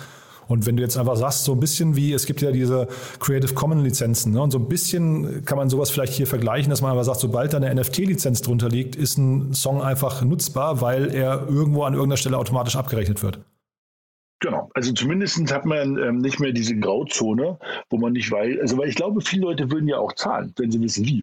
Und 0.47 0.67
wenn 0.67 0.77
du 0.77 0.83
jetzt 0.83 0.99
einfach 0.99 1.17
sagst, 1.17 1.45
so 1.45 1.53
ein 1.53 1.61
bisschen 1.61 1.97
wie, 1.97 2.13
es 2.13 2.27
gibt 2.27 2.43
ja 2.43 2.53
diese 2.53 2.87
Creative 3.19 3.55
Commons 3.55 3.83
Lizenzen, 3.83 4.33
ne? 4.33 4.43
und 4.43 4.51
so 4.51 4.59
ein 4.59 4.69
bisschen 4.69 5.47
kann 5.47 5.57
man 5.57 5.71
sowas 5.71 5.89
vielleicht 5.89 6.13
hier 6.13 6.27
vergleichen, 6.27 6.69
dass 6.69 6.83
man 6.83 6.91
aber 6.91 7.03
sagt, 7.03 7.21
sobald 7.21 7.55
da 7.55 7.57
eine 7.57 7.75
NFT-Lizenz 7.75 8.43
drunter 8.43 8.69
liegt, 8.69 8.95
ist 8.95 9.17
ein 9.17 9.55
Song 9.55 9.81
einfach 9.81 10.23
nutzbar, 10.23 10.83
weil 10.83 11.15
er 11.15 11.49
irgendwo 11.49 11.85
an 11.85 11.95
irgendeiner 11.95 12.19
Stelle 12.19 12.37
automatisch 12.37 12.77
abgerechnet 12.77 13.23
wird. 13.23 13.41
Genau, 14.41 14.71
also 14.75 14.93
zumindest 14.93 15.51
hat 15.53 15.65
man 15.65 15.97
ähm, 15.97 16.19
nicht 16.19 16.41
mehr 16.41 16.53
diese 16.53 16.77
Grauzone, 16.77 17.59
wo 17.89 17.97
man 17.97 18.13
nicht 18.13 18.31
weiß, 18.31 18.61
also 18.61 18.77
weil 18.77 18.89
ich 18.89 18.95
glaube, 18.95 19.23
viele 19.23 19.43
Leute 19.43 19.71
würden 19.71 19.89
ja 19.89 19.99
auch 19.99 20.13
zahlen, 20.13 20.53
wenn 20.59 20.71
sie 20.71 20.81
wissen 20.81 21.07
wie. 21.07 21.23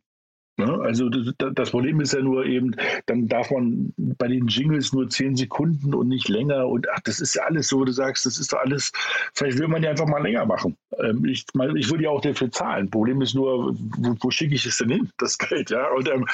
Ne? 0.57 0.79
Also 0.81 1.09
das, 1.09 1.71
Problem 1.71 1.99
ist 1.99 2.13
ja 2.13 2.21
nur 2.21 2.45
eben, 2.45 2.75
dann 3.07 3.27
darf 3.27 3.49
man 3.49 3.91
bei 3.97 4.27
den 4.27 4.47
Jingles 4.47 4.93
nur 4.93 5.09
zehn 5.09 5.35
Sekunden 5.35 5.95
und 5.95 6.07
nicht 6.09 6.29
länger. 6.29 6.67
Und 6.67 6.87
ach, 6.91 6.99
das 7.01 7.19
ist 7.19 7.33
ja 7.35 7.43
alles 7.43 7.69
so, 7.69 7.79
wo 7.79 7.85
du 7.85 7.91
sagst, 7.91 8.25
das 8.25 8.37
ist 8.37 8.53
doch 8.53 8.59
alles, 8.59 8.91
vielleicht 9.33 9.57
will 9.57 9.67
man 9.67 9.81
ja 9.81 9.89
einfach 9.89 10.07
mal 10.07 10.21
länger 10.21 10.45
machen. 10.45 10.77
Ähm, 11.03 11.25
ich, 11.25 11.45
ich 11.75 11.89
würde 11.89 12.03
ja 12.03 12.09
auch 12.09 12.21
dafür 12.21 12.51
zahlen. 12.51 12.89
Problem 12.89 13.21
ist 13.21 13.33
nur, 13.33 13.75
wo, 13.97 14.15
wo 14.19 14.31
schicke 14.31 14.55
ich 14.55 14.65
es 14.65 14.77
denn 14.77 14.89
hin, 14.89 15.09
das 15.17 15.37
Geld? 15.37 15.69
Ja? 15.69 15.89
Und, 15.91 16.09
ähm, 16.09 16.25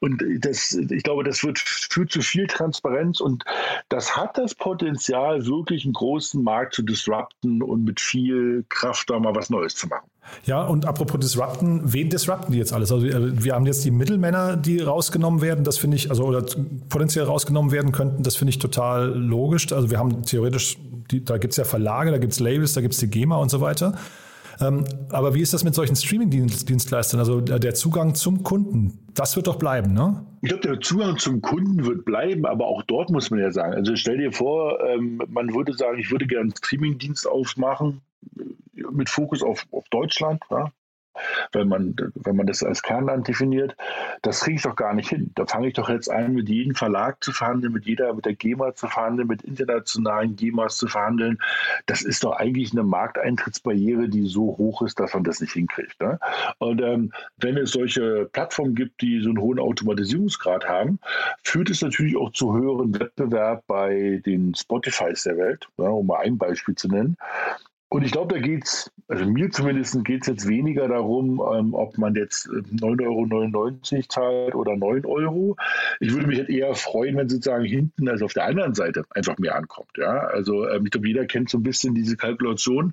und 0.00 0.22
das, 0.40 0.72
ich 0.72 1.02
glaube, 1.02 1.24
das 1.24 1.44
wird, 1.44 1.58
führt 1.58 2.10
zu 2.10 2.20
viel 2.20 2.46
Transparenz 2.46 3.20
und 3.20 3.44
das 3.88 4.16
hat 4.16 4.36
das 4.38 4.54
Potenzial, 4.54 5.46
wirklich 5.46 5.84
einen 5.84 5.94
großen 5.94 6.42
Markt 6.42 6.74
zu 6.74 6.82
disrupten 6.82 7.62
und 7.62 7.84
mit 7.84 8.00
viel 8.00 8.64
Kraft 8.68 9.10
da 9.10 9.18
mal 9.18 9.34
was 9.34 9.50
Neues 9.50 9.74
zu 9.76 9.86
machen. 9.86 10.08
Ja, 10.44 10.62
und 10.62 10.86
apropos 10.86 11.20
disrupten, 11.20 11.80
wen 11.84 12.10
disrupten 12.10 12.52
die 12.52 12.58
jetzt 12.58 12.72
alles? 12.72 12.90
Also 12.90 13.04
wir 13.04 13.54
haben 13.54 13.66
jetzt 13.66 13.84
die 13.84 13.90
Mittelmänner, 13.90 14.56
die 14.56 14.80
rausgenommen 14.80 15.42
werden, 15.42 15.64
das 15.64 15.78
finde 15.78 15.96
ich, 15.96 16.10
also 16.10 16.24
oder 16.24 16.44
potenziell 16.88 17.24
rausgenommen 17.24 17.72
werden 17.72 17.92
könnten, 17.92 18.22
das 18.22 18.36
finde 18.36 18.50
ich 18.50 18.58
total 18.58 19.12
logisch. 19.14 19.72
Also 19.72 19.90
wir 19.90 19.98
haben 19.98 20.22
theoretisch, 20.22 20.78
die, 21.10 21.24
da 21.24 21.38
gibt 21.38 21.52
es 21.52 21.56
ja 21.56 21.64
Verlage, 21.64 22.10
da 22.10 22.18
gibt 22.18 22.32
es 22.32 22.40
Labels, 22.40 22.72
da 22.74 22.80
gibt 22.80 22.94
es 22.94 23.00
die 23.00 23.08
GEMA 23.08 23.36
und 23.36 23.50
so 23.50 23.60
weiter. 23.60 23.94
Ähm, 24.60 24.84
aber 25.10 25.34
wie 25.34 25.40
ist 25.40 25.52
das 25.52 25.64
mit 25.64 25.74
solchen 25.74 25.96
Streaming-Dienstleistern? 25.96 27.18
Also 27.18 27.40
der 27.40 27.74
Zugang 27.74 28.14
zum 28.14 28.42
Kunden, 28.42 28.98
das 29.14 29.34
wird 29.36 29.46
doch 29.46 29.56
bleiben, 29.56 29.92
ne? 29.92 30.24
Ich 30.42 30.48
glaube, 30.48 30.62
der 30.62 30.80
Zugang 30.80 31.18
zum 31.18 31.40
Kunden 31.40 31.84
wird 31.84 32.04
bleiben, 32.04 32.46
aber 32.46 32.66
auch 32.66 32.82
dort 32.82 33.10
muss 33.10 33.30
man 33.30 33.40
ja 33.40 33.50
sagen. 33.50 33.74
Also 33.74 33.96
stell 33.96 34.18
dir 34.18 34.32
vor, 34.32 34.78
ähm, 34.84 35.20
man 35.28 35.52
würde 35.54 35.72
sagen, 35.72 35.98
ich 35.98 36.10
würde 36.10 36.26
gerne 36.26 36.42
einen 36.42 36.56
Streaming-Dienst 36.56 37.26
aufmachen 37.26 38.02
mit 38.92 39.08
Fokus 39.08 39.42
auf, 39.42 39.66
auf 39.72 39.84
Deutschland. 39.90 40.40
Ja? 40.50 40.70
Wenn 41.52 41.68
man, 41.68 41.94
wenn 42.14 42.36
man 42.36 42.46
das 42.46 42.62
als 42.62 42.82
Kernland 42.82 43.28
definiert. 43.28 43.76
Das 44.22 44.40
kriege 44.40 44.56
ich 44.56 44.62
doch 44.62 44.76
gar 44.76 44.94
nicht 44.94 45.08
hin. 45.08 45.30
Da 45.34 45.46
fange 45.46 45.68
ich 45.68 45.74
doch 45.74 45.88
jetzt 45.88 46.10
an, 46.10 46.34
mit 46.34 46.48
jedem 46.48 46.74
Verlag 46.74 47.22
zu 47.22 47.32
verhandeln, 47.32 47.72
mit 47.72 47.86
jeder, 47.86 48.12
mit 48.14 48.24
der 48.24 48.34
GEMA 48.34 48.74
zu 48.74 48.88
verhandeln, 48.88 49.28
mit 49.28 49.42
internationalen 49.42 50.36
GEMAs 50.36 50.76
zu 50.76 50.86
verhandeln. 50.86 51.38
Das 51.86 52.02
ist 52.02 52.24
doch 52.24 52.36
eigentlich 52.36 52.72
eine 52.72 52.82
Markteintrittsbarriere, 52.82 54.08
die 54.08 54.26
so 54.26 54.56
hoch 54.58 54.82
ist, 54.82 54.98
dass 55.00 55.14
man 55.14 55.24
das 55.24 55.40
nicht 55.40 55.52
hinkriegt. 55.52 56.00
Ne? 56.00 56.18
Und 56.58 56.80
ähm, 56.80 57.12
wenn 57.38 57.56
es 57.56 57.72
solche 57.72 58.28
Plattformen 58.32 58.74
gibt, 58.74 59.00
die 59.00 59.20
so 59.20 59.30
einen 59.30 59.40
hohen 59.40 59.58
Automatisierungsgrad 59.58 60.68
haben, 60.68 60.98
führt 61.42 61.70
es 61.70 61.82
natürlich 61.82 62.16
auch 62.16 62.32
zu 62.32 62.54
höheren 62.54 62.98
Wettbewerb 62.98 63.64
bei 63.66 64.22
den 64.24 64.54
Spotifys 64.54 65.24
der 65.24 65.36
Welt, 65.36 65.68
ja, 65.78 65.88
um 65.88 66.06
mal 66.06 66.20
ein 66.20 66.38
Beispiel 66.38 66.74
zu 66.74 66.88
nennen. 66.88 67.16
Und 67.94 68.02
ich 68.02 68.10
glaube, 68.10 68.34
da 68.34 68.40
geht 68.40 68.64
es, 68.64 68.90
also 69.06 69.24
mir 69.24 69.52
zumindest 69.52 70.04
geht 70.04 70.22
es 70.22 70.26
jetzt 70.26 70.48
weniger 70.48 70.88
darum, 70.88 71.40
ähm, 71.54 71.74
ob 71.74 71.96
man 71.96 72.16
jetzt 72.16 72.48
9,99 72.48 73.94
Euro 73.94 74.02
zahlt 74.08 74.54
oder 74.56 74.74
9 74.74 75.06
Euro. 75.06 75.56
Ich 76.00 76.12
würde 76.12 76.26
mich 76.26 76.38
halt 76.38 76.50
eher 76.50 76.74
freuen, 76.74 77.16
wenn 77.16 77.28
sozusagen 77.28 77.64
hinten, 77.64 78.08
also 78.08 78.24
auf 78.24 78.32
der 78.32 78.46
anderen 78.46 78.74
Seite, 78.74 79.04
einfach 79.10 79.38
mehr 79.38 79.54
ankommt. 79.54 79.92
Ja? 79.96 80.26
Also 80.26 80.68
ähm, 80.68 80.86
ich 80.86 80.90
glaube, 80.90 81.06
jeder 81.06 81.24
kennt 81.26 81.50
so 81.50 81.58
ein 81.58 81.62
bisschen 81.62 81.94
diese 81.94 82.16
Kalkulation 82.16 82.90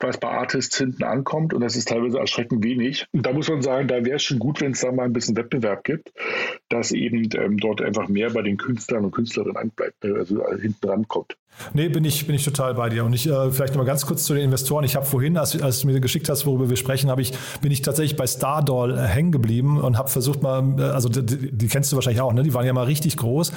was 0.00 0.18
bei 0.18 0.28
Artists 0.28 0.76
hinten 0.76 1.04
ankommt 1.04 1.54
und 1.54 1.60
das 1.60 1.76
ist 1.76 1.88
teilweise 1.88 2.18
erschreckend 2.18 2.64
wenig. 2.64 3.06
Und 3.12 3.24
da 3.24 3.32
muss 3.32 3.48
man 3.48 3.62
sagen, 3.62 3.88
da 3.88 4.04
wäre 4.04 4.16
es 4.16 4.22
schon 4.22 4.38
gut, 4.38 4.60
wenn 4.60 4.72
es 4.72 4.80
da 4.80 4.90
mal 4.90 5.04
ein 5.04 5.12
bisschen 5.12 5.36
Wettbewerb 5.36 5.84
gibt, 5.84 6.12
dass 6.72 6.92
eben 6.92 7.28
ähm, 7.34 7.58
dort 7.58 7.82
einfach 7.82 8.08
mehr 8.08 8.30
bei 8.30 8.42
den 8.42 8.56
Künstlern 8.56 9.04
und 9.04 9.10
Künstlerinnen 9.10 9.56
anbleibt, 9.56 10.04
äh, 10.04 10.12
also 10.12 10.42
hinten 10.56 10.88
rankommt. 10.88 11.36
Nee, 11.74 11.88
bin 11.88 12.04
ich, 12.04 12.26
bin 12.26 12.34
ich 12.34 12.44
total 12.44 12.74
bei 12.74 12.88
dir. 12.88 13.04
Und 13.04 13.12
ich 13.12 13.28
äh, 13.28 13.50
vielleicht 13.50 13.74
nochmal 13.74 13.86
ganz 13.86 14.06
kurz 14.06 14.24
zu 14.24 14.34
den 14.34 14.44
Investoren. 14.44 14.84
Ich 14.84 14.96
habe 14.96 15.06
vorhin, 15.06 15.36
als, 15.36 15.60
als 15.60 15.80
du 15.80 15.86
mir 15.86 16.00
geschickt 16.00 16.28
hast, 16.28 16.46
worüber 16.46 16.68
wir 16.68 16.76
sprechen, 16.76 17.12
ich, 17.18 17.32
bin 17.60 17.70
ich 17.70 17.82
tatsächlich 17.82 18.16
bei 18.16 18.26
Stardoll 18.26 18.96
äh, 18.96 19.02
hängen 19.02 19.32
geblieben 19.32 19.80
und 19.80 19.98
habe 19.98 20.08
versucht 20.08 20.42
mal, 20.42 20.78
äh, 20.78 20.82
also 20.82 21.08
die, 21.08 21.52
die, 21.52 21.68
kennst 21.68 21.92
du 21.92 21.96
wahrscheinlich 21.96 22.20
auch, 22.20 22.32
ne? 22.32 22.42
Die 22.42 22.54
waren 22.54 22.66
ja 22.66 22.72
mal 22.72 22.84
richtig 22.84 23.16
groß. 23.16 23.52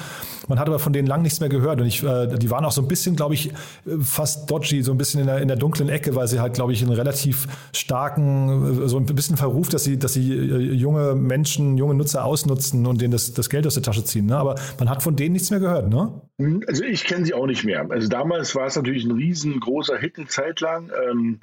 Man 0.46 0.58
hat 0.58 0.68
aber 0.68 0.78
von 0.78 0.92
denen 0.92 1.08
lang 1.08 1.22
nichts 1.22 1.40
mehr 1.40 1.48
gehört. 1.48 1.80
Und 1.80 1.86
ich, 1.86 2.02
äh, 2.02 2.36
die 2.36 2.50
waren 2.50 2.64
auch 2.64 2.72
so 2.72 2.82
ein 2.82 2.88
bisschen, 2.88 3.16
glaube 3.16 3.34
ich, 3.34 3.52
fast 4.00 4.50
dodgy, 4.50 4.82
so 4.82 4.92
ein 4.92 4.98
bisschen 4.98 5.20
in 5.20 5.26
der, 5.26 5.38
in 5.38 5.48
der 5.48 5.56
dunklen 5.56 5.88
Ecke, 5.88 6.14
weil 6.14 6.28
sie 6.28 6.38
halt, 6.38 6.54
glaube 6.54 6.72
ich, 6.72 6.82
einen 6.82 6.92
relativ 6.92 7.48
starken, 7.72 8.84
äh, 8.84 8.88
so 8.88 8.98
ein 8.98 9.06
bisschen 9.06 9.36
Verruf, 9.36 9.68
dass 9.68 9.84
sie, 9.84 9.98
dass 9.98 10.12
sie 10.12 10.32
äh, 10.32 10.74
junge 10.74 11.14
Menschen, 11.14 11.76
junge 11.78 11.94
Nutzer 11.94 12.24
ausnutzen 12.24 12.86
und 12.86 13.00
denen 13.06 13.12
das, 13.12 13.32
das 13.32 13.48
Geld 13.48 13.66
aus 13.66 13.74
der 13.74 13.82
Tasche 13.82 14.04
ziehen. 14.04 14.26
Ne? 14.26 14.36
Aber 14.36 14.56
man 14.78 14.90
hat 14.90 15.02
von 15.02 15.16
denen 15.16 15.32
nichts 15.32 15.50
mehr 15.50 15.60
gehört, 15.60 15.88
ne? 15.88 16.20
Hm, 16.38 16.62
also 16.68 16.84
ich 16.84 17.04
kenne 17.04 17.24
sie 17.24 17.34
auch 17.34 17.46
nicht 17.46 17.64
mehr. 17.64 17.86
Also 17.90 18.08
damals 18.08 18.54
war 18.54 18.66
es 18.66 18.76
natürlich 18.76 19.04
ein 19.04 19.12
riesengroßer 19.12 19.96
Hit 19.96 20.18
eine 20.18 20.26
Zeit 20.26 20.60
lang, 20.60 20.90
ähm, 21.08 21.38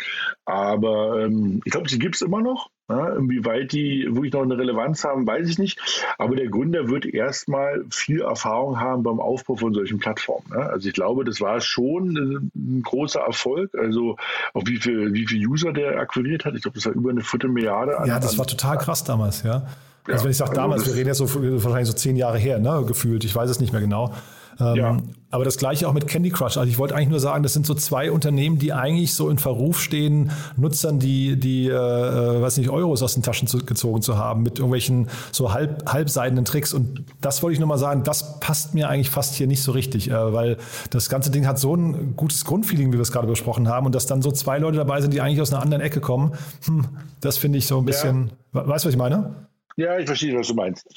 aber 0.45 1.23
ähm, 1.25 1.61
ich 1.65 1.71
glaube, 1.71 1.89
sie 1.89 1.99
gibt 1.99 2.15
es 2.15 2.21
immer 2.21 2.41
noch. 2.41 2.69
Ja, 2.89 3.15
inwieweit 3.15 3.71
die 3.71 4.05
wirklich 4.11 4.33
noch 4.33 4.41
eine 4.41 4.57
Relevanz 4.57 5.05
haben, 5.05 5.25
weiß 5.25 5.47
ich 5.47 5.57
nicht. 5.57 5.79
Aber 6.17 6.35
der 6.35 6.49
Gründer 6.49 6.89
wird 6.89 7.05
erstmal 7.05 7.85
viel 7.89 8.21
Erfahrung 8.21 8.77
haben 8.77 9.03
beim 9.03 9.21
Aufbau 9.21 9.55
von 9.55 9.73
solchen 9.73 9.99
Plattformen. 9.99 10.45
Ne? 10.49 10.57
Also 10.57 10.89
ich 10.89 10.93
glaube, 10.93 11.23
das 11.23 11.39
war 11.39 11.61
schon 11.61 12.51
ein 12.53 12.81
großer 12.83 13.21
Erfolg. 13.21 13.73
Also 13.75 14.17
auch 14.53 14.63
wie 14.65 14.77
viel, 14.77 15.13
wie 15.13 15.25
viel 15.25 15.47
User 15.47 15.71
der 15.71 15.97
akquiriert 15.97 16.43
hat. 16.43 16.55
Ich 16.55 16.63
glaube, 16.63 16.75
das 16.75 16.85
war 16.85 16.91
über 16.91 17.11
eine 17.11 17.21
Viertelmilliarde. 17.21 17.97
Ja, 18.05 18.19
das 18.19 18.37
war 18.37 18.45
total 18.45 18.77
krass 18.77 19.05
damals, 19.05 19.43
ja. 19.43 19.65
Also 20.07 20.25
wenn 20.25 20.31
ich 20.31 20.37
sage 20.37 20.53
damals, 20.53 20.85
wir 20.85 20.95
reden 20.95 21.07
jetzt 21.07 21.17
so 21.17 21.33
wahrscheinlich 21.33 21.87
so 21.87 21.93
zehn 21.93 22.15
Jahre 22.15 22.37
her, 22.37 22.59
ne, 22.59 22.83
gefühlt. 22.85 23.23
Ich 23.23 23.35
weiß 23.35 23.49
es 23.49 23.59
nicht 23.59 23.71
mehr 23.71 23.81
genau. 23.81 24.13
Ähm, 24.59 24.75
ja. 24.75 24.97
Aber 25.31 25.45
das 25.45 25.57
gleiche 25.57 25.87
auch 25.87 25.93
mit 25.93 26.07
Candy 26.07 26.29
Crush. 26.29 26.57
Also 26.57 26.69
ich 26.69 26.77
wollte 26.77 26.95
eigentlich 26.95 27.09
nur 27.09 27.19
sagen, 27.19 27.41
das 27.41 27.53
sind 27.53 27.65
so 27.65 27.73
zwei 27.73 28.11
Unternehmen, 28.11 28.59
die 28.59 28.71
eigentlich 28.71 29.13
so 29.13 29.29
in 29.29 29.39
Verruf 29.39 29.81
stehen, 29.81 30.31
Nutzern, 30.57 30.99
die, 30.99 31.39
die 31.39 31.67
äh, 31.67 31.71
äh, 31.71 32.41
weiß 32.41 32.57
nicht, 32.57 32.69
Euros 32.69 33.01
aus 33.01 33.15
den 33.15 33.23
Taschen 33.23 33.47
zu, 33.47 33.65
gezogen 33.65 34.01
zu 34.01 34.17
haben, 34.17 34.43
mit 34.43 34.59
irgendwelchen 34.59 35.07
so 35.31 35.53
halb, 35.53 35.91
halbseidenen 35.91 36.45
Tricks. 36.45 36.73
Und 36.73 37.03
das 37.19 37.41
wollte 37.41 37.53
ich 37.53 37.59
nur 37.59 37.67
mal 37.67 37.79
sagen, 37.79 38.03
das 38.03 38.39
passt 38.39 38.75
mir 38.75 38.89
eigentlich 38.89 39.09
fast 39.09 39.33
hier 39.33 39.47
nicht 39.47 39.63
so 39.63 39.71
richtig, 39.71 40.11
äh, 40.11 40.33
weil 40.33 40.57
das 40.91 41.09
ganze 41.09 41.31
Ding 41.31 41.47
hat 41.47 41.57
so 41.57 41.75
ein 41.75 42.15
gutes 42.15 42.45
Grundfeeling, 42.45 42.89
wie 42.89 42.97
wir 42.97 43.01
es 43.01 43.11
gerade 43.11 43.27
besprochen 43.27 43.67
haben. 43.67 43.87
Und 43.87 43.95
dass 43.95 44.05
dann 44.05 44.21
so 44.21 44.31
zwei 44.31 44.59
Leute 44.59 44.77
dabei 44.77 45.01
sind, 45.01 45.13
die 45.13 45.21
eigentlich 45.21 45.41
aus 45.41 45.51
einer 45.51 45.63
anderen 45.63 45.81
Ecke 45.81 45.99
kommen, 45.99 46.33
hm, 46.65 46.85
das 47.21 47.37
finde 47.37 47.57
ich 47.57 47.65
so 47.65 47.79
ein 47.79 47.85
bisschen, 47.85 48.33
ja. 48.53 48.67
weißt 48.67 48.85
du, 48.85 48.87
was 48.89 48.93
ich 48.93 48.99
meine? 48.99 49.47
Ja, 49.75 49.97
ich 49.97 50.05
verstehe, 50.05 50.37
was 50.37 50.47
du 50.47 50.53
meinst 50.53 50.87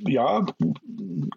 ja, 0.00 0.44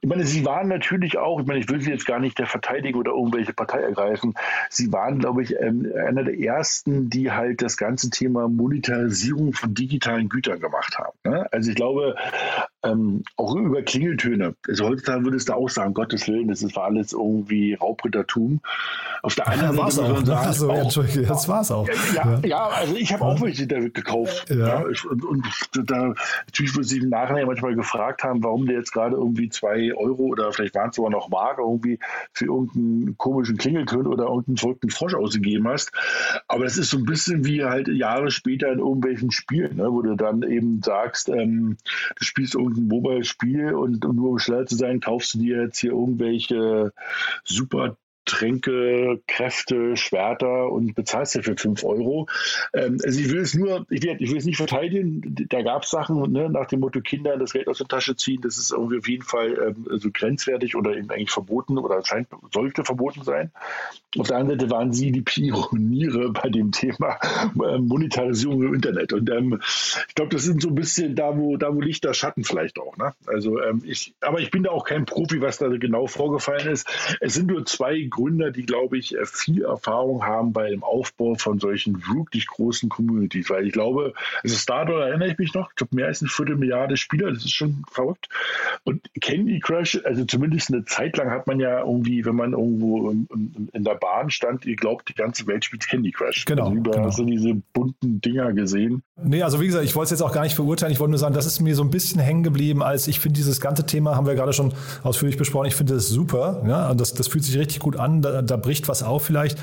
ich 0.01 0.09
meine, 0.09 0.25
sie 0.25 0.45
waren 0.45 0.67
natürlich 0.67 1.17
auch, 1.17 1.39
ich 1.39 1.45
meine, 1.45 1.59
ich 1.59 1.69
will 1.69 1.81
sie 1.81 1.91
jetzt 1.91 2.05
gar 2.05 2.19
nicht 2.19 2.39
der 2.39 2.47
verteidigen 2.47 2.97
oder 2.97 3.11
irgendwelche 3.11 3.53
Partei 3.53 3.81
ergreifen. 3.81 4.33
Sie 4.69 4.91
waren, 4.91 5.19
glaube 5.19 5.43
ich, 5.43 5.55
ähm, 5.59 5.91
einer 6.07 6.23
der 6.23 6.39
ersten, 6.39 7.09
die 7.09 7.31
halt 7.31 7.61
das 7.61 7.77
ganze 7.77 8.09
Thema 8.09 8.47
Monetarisierung 8.47 9.53
von 9.53 9.73
digitalen 9.73 10.29
Gütern 10.29 10.59
gemacht 10.59 10.97
haben. 10.97 11.17
Ne? 11.23 11.47
Also 11.51 11.69
ich 11.69 11.75
glaube, 11.75 12.15
ähm, 12.83 13.23
auch 13.35 13.55
über 13.55 13.81
Klingeltöne. 13.81 14.55
Also 14.67 14.87
heutzutage 14.87 15.23
würdest 15.25 15.49
du 15.49 15.53
auch 15.53 15.69
sagen, 15.69 15.93
Gottes 15.93 16.27
Willen, 16.27 16.47
das 16.47 16.63
war 16.75 16.85
alles 16.85 17.13
irgendwie 17.13 17.73
Raubrittertum. 17.73 18.61
Auf 19.21 19.35
der 19.35 19.47
anderen 19.47 19.77
ja, 19.77 19.91
Seite 19.91 20.13
auch, 20.13 20.25
sagen, 20.25 20.47
also, 20.47 20.71
auch, 20.71 20.77
Entschuldige, 20.77 21.23
das 21.23 21.47
war 21.49 21.61
es 21.61 21.71
auch. 21.71 21.87
Ja, 21.87 21.93
ja, 22.15 22.39
ja, 22.45 22.67
also 22.67 22.95
ich 22.95 23.11
habe 23.11 23.25
auch 23.25 23.41
welche 23.41 23.67
gekauft. 23.67 24.49
Ja. 24.49 24.83
und, 25.09 25.25
und 25.25 25.45
da 25.85 26.13
natürlich 26.45 26.75
wird 26.75 26.87
sich 26.87 27.01
im 27.01 27.09
Nachhinein 27.09 27.47
manchmal 27.47 27.75
gefragt 27.75 28.23
haben, 28.23 28.43
warum 28.43 28.65
der 28.65 28.77
jetzt 28.77 28.93
gerade 28.93 29.15
irgendwie 29.15 29.49
zwei 29.49 29.93
Euro 29.95 30.23
oder 30.23 30.51
vielleicht 30.53 30.75
waren 30.75 30.89
es 30.89 30.95
sogar 30.95 31.11
noch 31.11 31.29
Mark 31.29 31.57
irgendwie 31.59 31.99
für 32.31 32.45
irgendeinen 32.45 33.17
komischen 33.17 33.57
Klingelton 33.57 34.07
oder 34.07 34.25
irgendeinen 34.25 34.57
verrückten 34.57 34.89
Frosch 34.89 35.15
ausgegeben 35.15 35.67
hast. 35.67 35.91
Aber 36.47 36.63
das 36.63 36.77
ist 36.77 36.91
so 36.91 36.97
ein 36.97 37.05
bisschen 37.05 37.45
wie 37.45 37.63
halt 37.65 37.87
Jahre 37.89 38.31
später 38.31 38.71
in 38.71 38.79
irgendwelchen 38.79 39.31
Spielen, 39.31 39.77
ne, 39.77 39.91
wo 39.91 40.01
du 40.01 40.15
dann 40.15 40.43
eben 40.43 40.81
sagst, 40.81 41.29
ähm, 41.29 41.77
du 42.15 42.23
spielst 42.23 42.55
irgendein 42.69 42.87
Mobile-Spiel 42.87 43.73
und, 43.73 44.05
und 44.05 44.15
nur 44.15 44.31
um 44.31 44.39
schneller 44.39 44.65
zu 44.65 44.75
sein, 44.75 44.99
kaufst 44.99 45.33
du 45.33 45.39
dir 45.39 45.63
jetzt 45.63 45.79
hier 45.79 45.91
irgendwelche 45.91 46.93
super 47.43 47.97
Tränke, 48.29 49.21
Kräfte, 49.27 49.97
Schwerter 49.97 50.71
und 50.71 50.93
bezahlst 50.93 51.35
dafür 51.35 51.57
5 51.57 51.83
Euro. 51.83 52.27
Ähm, 52.73 52.99
also 53.03 53.19
ich 53.19 53.31
will 53.31 53.39
es 53.39 53.55
nur, 53.55 53.87
ich 53.89 54.03
will, 54.03 54.17
ich 54.19 54.29
will 54.29 54.37
es 54.37 54.45
nicht 54.45 54.57
verteidigen. 54.57 55.47
Da 55.49 55.63
gab 55.63 55.83
es 55.83 55.89
Sachen 55.89 56.31
ne, 56.31 56.47
nach 56.47 56.67
dem 56.67 56.81
Motto 56.81 57.01
Kinder 57.01 57.37
das 57.37 57.53
Geld 57.53 57.67
aus 57.67 57.79
der 57.79 57.87
Tasche 57.87 58.15
ziehen. 58.15 58.41
Das 58.41 58.59
ist 58.59 58.71
irgendwie 58.71 58.99
auf 58.99 59.07
jeden 59.07 59.23
Fall 59.23 59.73
ähm, 59.75 59.87
also 59.89 60.09
grenzwertig 60.13 60.75
oder 60.75 60.95
eben 60.95 61.09
eigentlich 61.09 61.31
verboten 61.31 61.79
oder 61.79 62.05
scheint, 62.05 62.27
sollte 62.53 62.83
verboten 62.83 63.23
sein. 63.23 63.51
Auf 64.17 64.27
der 64.27 64.37
anderen 64.37 64.59
Seite 64.59 64.71
waren 64.71 64.93
sie 64.93 65.11
die 65.11 65.21
Pioniere 65.21 66.31
bei 66.31 66.49
dem 66.49 66.71
Thema 66.71 67.17
äh, 67.63 67.79
Monetarisierung 67.79 68.61
im 68.61 68.73
Internet. 68.75 69.11
Und 69.11 69.29
ähm, 69.31 69.59
ich 70.07 70.15
glaube, 70.15 70.35
das 70.35 70.43
sind 70.43 70.61
so 70.61 70.69
ein 70.69 70.75
bisschen 70.75 71.15
da, 71.15 71.35
wo, 71.35 71.57
da, 71.57 71.73
wo 71.73 71.81
Licht, 71.81 72.05
Schatten 72.15 72.43
vielleicht 72.43 72.79
auch. 72.79 72.95
Ne? 72.97 73.13
Also 73.25 73.61
ähm, 73.61 73.81
ich, 73.85 74.13
aber 74.21 74.39
ich 74.39 74.51
bin 74.51 74.63
da 74.63 74.71
auch 74.71 74.85
kein 74.85 75.05
Profi, 75.05 75.41
was 75.41 75.57
da 75.57 75.67
genau 75.67 76.07
vorgefallen 76.07 76.67
ist. 76.67 76.87
Es 77.21 77.33
sind 77.33 77.47
nur 77.47 77.65
zwei 77.65 78.01
Gründer, 78.19 78.51
die, 78.51 78.65
glaube 78.65 78.97
ich, 78.97 79.15
äh, 79.15 79.25
viel 79.25 79.63
Erfahrung 79.63 80.25
haben 80.25 80.51
bei 80.51 80.69
dem 80.69 80.83
Aufbau 80.83 81.35
von 81.35 81.59
solchen 81.59 82.03
wirklich 82.13 82.47
großen 82.47 82.89
Communities. 82.89 83.49
Weil 83.49 83.67
ich 83.67 83.73
glaube, 83.73 84.13
also 84.43 84.55
Stardol 84.55 85.01
erinnere 85.01 85.31
ich 85.31 85.37
mich 85.37 85.53
noch, 85.53 85.69
ich 85.69 85.75
glaube, 85.75 85.95
mehr 85.95 86.07
als 86.07 86.21
eine 86.21 86.29
Viertelmilliarde 86.29 86.97
Spieler, 86.97 87.31
das 87.31 87.45
ist 87.45 87.53
schon 87.53 87.83
verrückt. 87.89 88.27
Und 88.83 89.01
Candy 89.21 89.59
Crush, 89.59 89.99
also 90.03 90.25
zumindest 90.25 90.73
eine 90.73 90.83
Zeit 90.83 91.15
lang 91.17 91.31
hat 91.31 91.47
man 91.47 91.59
ja 91.59 91.79
irgendwie, 91.79 92.25
wenn 92.25 92.35
man 92.35 92.51
irgendwo 92.51 93.09
in, 93.09 93.69
in 93.71 93.83
der 93.83 93.95
Bahn 93.95 94.29
stand, 94.29 94.65
ihr 94.65 94.75
glaubt, 94.75 95.07
die 95.09 95.15
ganze 95.15 95.47
Welt 95.47 95.63
spielt 95.63 95.87
Candy 95.87 96.11
Crush. 96.11 96.43
Genau. 96.45 96.65
Also 96.65 96.75
über 96.75 96.91
genau. 96.91 97.09
so 97.11 97.23
diese 97.23 97.55
bunten 97.73 98.19
Dinger 98.19 98.51
gesehen. 98.51 99.01
Nee, 99.21 99.43
also 99.43 99.61
wie 99.61 99.67
gesagt, 99.67 99.85
ich 99.85 99.95
wollte 99.95 100.13
es 100.13 100.19
jetzt 100.19 100.27
auch 100.27 100.33
gar 100.33 100.43
nicht 100.43 100.55
verurteilen. 100.55 100.91
Ich 100.91 100.99
wollte 100.99 101.11
nur 101.11 101.19
sagen, 101.19 101.33
das 101.33 101.45
ist 101.45 101.59
mir 101.61 101.75
so 101.75 101.83
ein 101.83 101.89
bisschen 101.89 102.19
hängen 102.19 102.43
geblieben, 102.43 102.83
als 102.83 103.07
ich 103.07 103.19
finde, 103.19 103.37
dieses 103.37 103.61
ganze 103.61 103.85
Thema 103.85 104.15
haben 104.15 104.27
wir 104.27 104.35
gerade 104.35 104.53
schon 104.53 104.73
ausführlich 105.03 105.37
besprochen. 105.37 105.67
Ich 105.67 105.75
finde 105.75 105.93
das 105.93 106.07
super. 106.07 106.63
Ja, 106.67 106.89
und 106.89 106.99
das, 106.99 107.13
das 107.13 107.27
fühlt 107.27 107.43
sich 107.43 107.57
richtig 107.57 107.79
gut 107.79 107.97
an 107.99 108.21
da, 108.21 108.41
da 108.41 108.57
bricht 108.57 108.87
was 108.87 109.03
auf 109.03 109.23
vielleicht. 109.23 109.57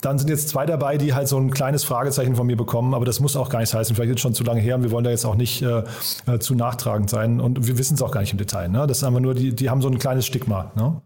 Dann 0.00 0.18
sind 0.18 0.28
jetzt 0.28 0.50
zwei 0.50 0.66
dabei, 0.66 0.98
die 0.98 1.14
halt 1.14 1.28
so 1.28 1.38
ein 1.38 1.50
kleines 1.50 1.82
Fragezeichen 1.82 2.36
von 2.36 2.46
mir 2.46 2.56
bekommen, 2.56 2.92
aber 2.92 3.06
das 3.06 3.20
muss 3.20 3.36
auch 3.36 3.48
gar 3.48 3.60
nichts 3.60 3.74
heißen. 3.74 3.96
Vielleicht 3.96 4.10
ist 4.10 4.16
es 4.16 4.20
schon 4.20 4.34
zu 4.34 4.44
lange 4.44 4.60
her 4.60 4.74
und 4.74 4.82
wir 4.82 4.90
wollen 4.90 5.04
da 5.04 5.10
jetzt 5.10 5.24
auch 5.24 5.34
nicht 5.34 5.62
äh, 5.62 5.82
äh 6.26 6.38
zu 6.38 6.54
nachtragend 6.54 7.08
sein 7.08 7.40
und 7.40 7.66
wir 7.66 7.78
wissen 7.78 7.94
es 7.94 8.02
auch 8.02 8.10
gar 8.10 8.20
nicht 8.20 8.32
im 8.32 8.38
Detail. 8.38 8.68
Ne? 8.68 8.86
Das 8.86 8.98
ist 8.98 9.04
einfach 9.04 9.20
nur, 9.20 9.34
die, 9.34 9.54
die 9.54 9.70
haben 9.70 9.80
so 9.80 9.88
ein 9.88 9.98
kleines 9.98 10.26
Stigma. 10.26 10.72
Ne? 10.76 11.00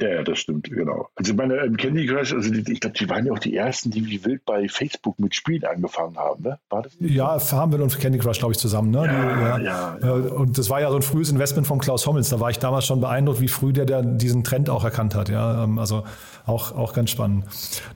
Ja, 0.00 0.08
ja, 0.08 0.22
das 0.22 0.38
stimmt, 0.38 0.70
genau. 0.70 1.08
Also 1.16 1.34
meine 1.34 1.56
ähm, 1.56 1.76
Candy 1.76 2.06
Crush, 2.06 2.32
also 2.32 2.50
die, 2.50 2.72
ich 2.72 2.80
glaube, 2.80 2.96
die 2.96 3.08
waren 3.08 3.26
ja 3.26 3.32
auch 3.32 3.38
die 3.40 3.56
ersten, 3.56 3.90
die 3.90 4.06
wie 4.06 4.24
wild 4.24 4.44
bei 4.44 4.68
Facebook 4.68 5.18
mit 5.18 5.34
Spielen 5.34 5.64
angefangen 5.64 6.16
haben, 6.16 6.44
ne? 6.44 6.58
War 6.70 6.82
das 6.82 7.00
nicht? 7.00 7.14
Ja, 7.14 7.38
Farmville 7.40 7.82
und 7.82 7.98
Candy 7.98 8.18
Crush, 8.18 8.38
glaube 8.38 8.52
ich, 8.52 8.58
zusammen, 8.58 8.90
ne? 8.90 9.06
Ja, 9.06 9.58
die, 9.58 9.64
ja, 9.64 9.98
ja, 10.00 10.16
äh, 10.18 10.28
Und 10.30 10.56
das 10.56 10.70
war 10.70 10.80
ja 10.80 10.90
so 10.90 10.96
ein 10.96 11.02
frühes 11.02 11.30
Investment 11.30 11.66
von 11.66 11.80
Klaus 11.80 12.06
Hommels. 12.06 12.28
Da 12.28 12.38
war 12.38 12.50
ich 12.50 12.60
damals 12.60 12.86
schon 12.86 13.00
beeindruckt, 13.00 13.40
wie 13.40 13.48
früh 13.48 13.72
der, 13.72 13.86
der 13.86 14.02
diesen 14.02 14.44
Trend 14.44 14.70
auch 14.70 14.84
erkannt 14.84 15.16
hat, 15.16 15.28
ja. 15.30 15.64
Ähm, 15.64 15.80
also 15.80 16.04
auch, 16.46 16.72
auch 16.76 16.92
ganz 16.92 17.10
spannend. 17.10 17.46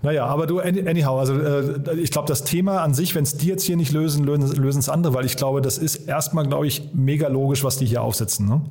Naja, 0.03 0.27
aber 0.27 0.49
du, 0.49 0.59
anyhow, 0.59 1.21
also 1.21 1.39
äh, 1.39 1.95
ich 2.01 2.11
glaube, 2.11 2.27
das 2.27 2.43
Thema 2.43 2.83
an 2.83 2.95
sich, 2.95 3.15
wenn 3.15 3.23
es 3.23 3.37
die 3.37 3.47
jetzt 3.47 3.63
hier 3.63 3.77
nicht 3.77 3.93
lösen, 3.93 4.25
lösen 4.25 4.81
es 4.81 4.89
andere, 4.89 5.15
weil 5.15 5.25
ich 5.25 5.37
glaube, 5.37 5.61
das 5.61 5.79
ist 5.79 5.97
erstmal, 6.09 6.47
glaube 6.49 6.67
ich, 6.67 6.91
mega 6.95 7.29
logisch, 7.29 7.63
was 7.63 7.79
die 7.79 7.87
hier 7.87 8.03
aufsetzen, 8.03 8.49
ne? 8.49 8.63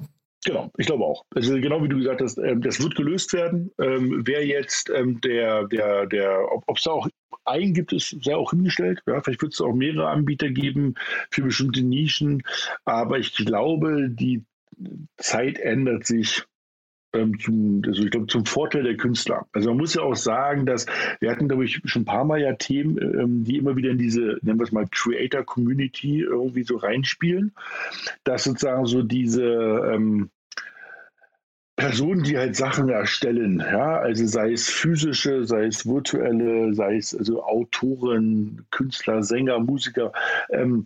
Genau, 0.43 0.71
ich 0.77 0.87
glaube 0.87 1.05
auch. 1.05 1.23
Also 1.35 1.53
genau 1.53 1.83
wie 1.83 1.89
du 1.89 1.97
gesagt 1.97 2.21
hast, 2.21 2.37
ähm, 2.37 2.61
das 2.61 2.81
wird 2.81 2.95
gelöst 2.95 3.33
werden. 3.33 3.71
Ähm, 3.79 4.23
wer 4.25 4.45
jetzt 4.45 4.89
ähm, 4.89 5.21
der, 5.21 5.67
der, 5.67 6.07
der, 6.07 6.51
ob 6.51 6.77
es 6.77 6.83
da 6.83 6.91
auch 6.91 7.07
einen 7.45 7.73
gibt 7.73 7.93
es, 7.93 8.09
sei 8.21 8.35
auch 8.35 8.51
hingestellt. 8.51 9.01
Ja, 9.05 9.21
vielleicht 9.21 9.41
wird 9.41 9.53
es 9.53 9.61
auch 9.61 9.73
mehrere 9.73 10.09
Anbieter 10.09 10.49
geben 10.49 10.95
für 11.29 11.43
bestimmte 11.43 11.83
Nischen. 11.83 12.43
Aber 12.85 13.19
ich 13.19 13.35
glaube, 13.35 14.09
die 14.09 14.43
Zeit 15.17 15.59
ändert 15.59 16.05
sich 16.05 16.43
ähm, 17.13 17.39
zum, 17.39 17.81
also 17.85 18.03
ich 18.03 18.11
glaube, 18.11 18.27
zum 18.27 18.45
Vorteil 18.45 18.83
der 18.83 18.97
Künstler. 18.97 19.45
Also 19.53 19.69
man 19.69 19.77
muss 19.77 19.93
ja 19.93 20.01
auch 20.01 20.15
sagen, 20.15 20.65
dass 20.65 20.85
wir 21.19 21.31
hatten, 21.31 21.47
glaube 21.47 21.65
ich, 21.65 21.81
schon 21.85 22.03
ein 22.03 22.05
paar 22.05 22.25
Mal 22.25 22.41
ja 22.41 22.53
Themen, 22.53 22.97
ähm, 22.97 23.43
die 23.43 23.57
immer 23.57 23.75
wieder 23.75 23.91
in 23.91 23.97
diese, 23.97 24.37
nennen 24.41 24.59
wir 24.59 24.63
es 24.63 24.71
mal, 24.71 24.87
Creator-Community 24.89 26.21
irgendwie 26.21 26.63
so 26.63 26.77
reinspielen, 26.77 27.53
dass 28.23 28.43
sozusagen 28.43 28.85
so 28.85 29.01
diese 29.01 29.43
ähm, 29.43 30.29
Personen, 31.81 32.21
die 32.21 32.37
halt 32.37 32.55
Sachen 32.55 32.89
erstellen, 32.89 33.57
ja, 33.59 33.97
also 33.97 34.27
sei 34.27 34.51
es 34.51 34.69
physische, 34.69 35.45
sei 35.45 35.65
es 35.65 35.87
virtuelle, 35.87 36.75
sei 36.75 36.97
es 36.97 37.15
also 37.15 37.43
Autoren, 37.43 38.67
Künstler, 38.69 39.23
Sänger, 39.23 39.57
Musiker. 39.59 40.11
Ähm, 40.51 40.85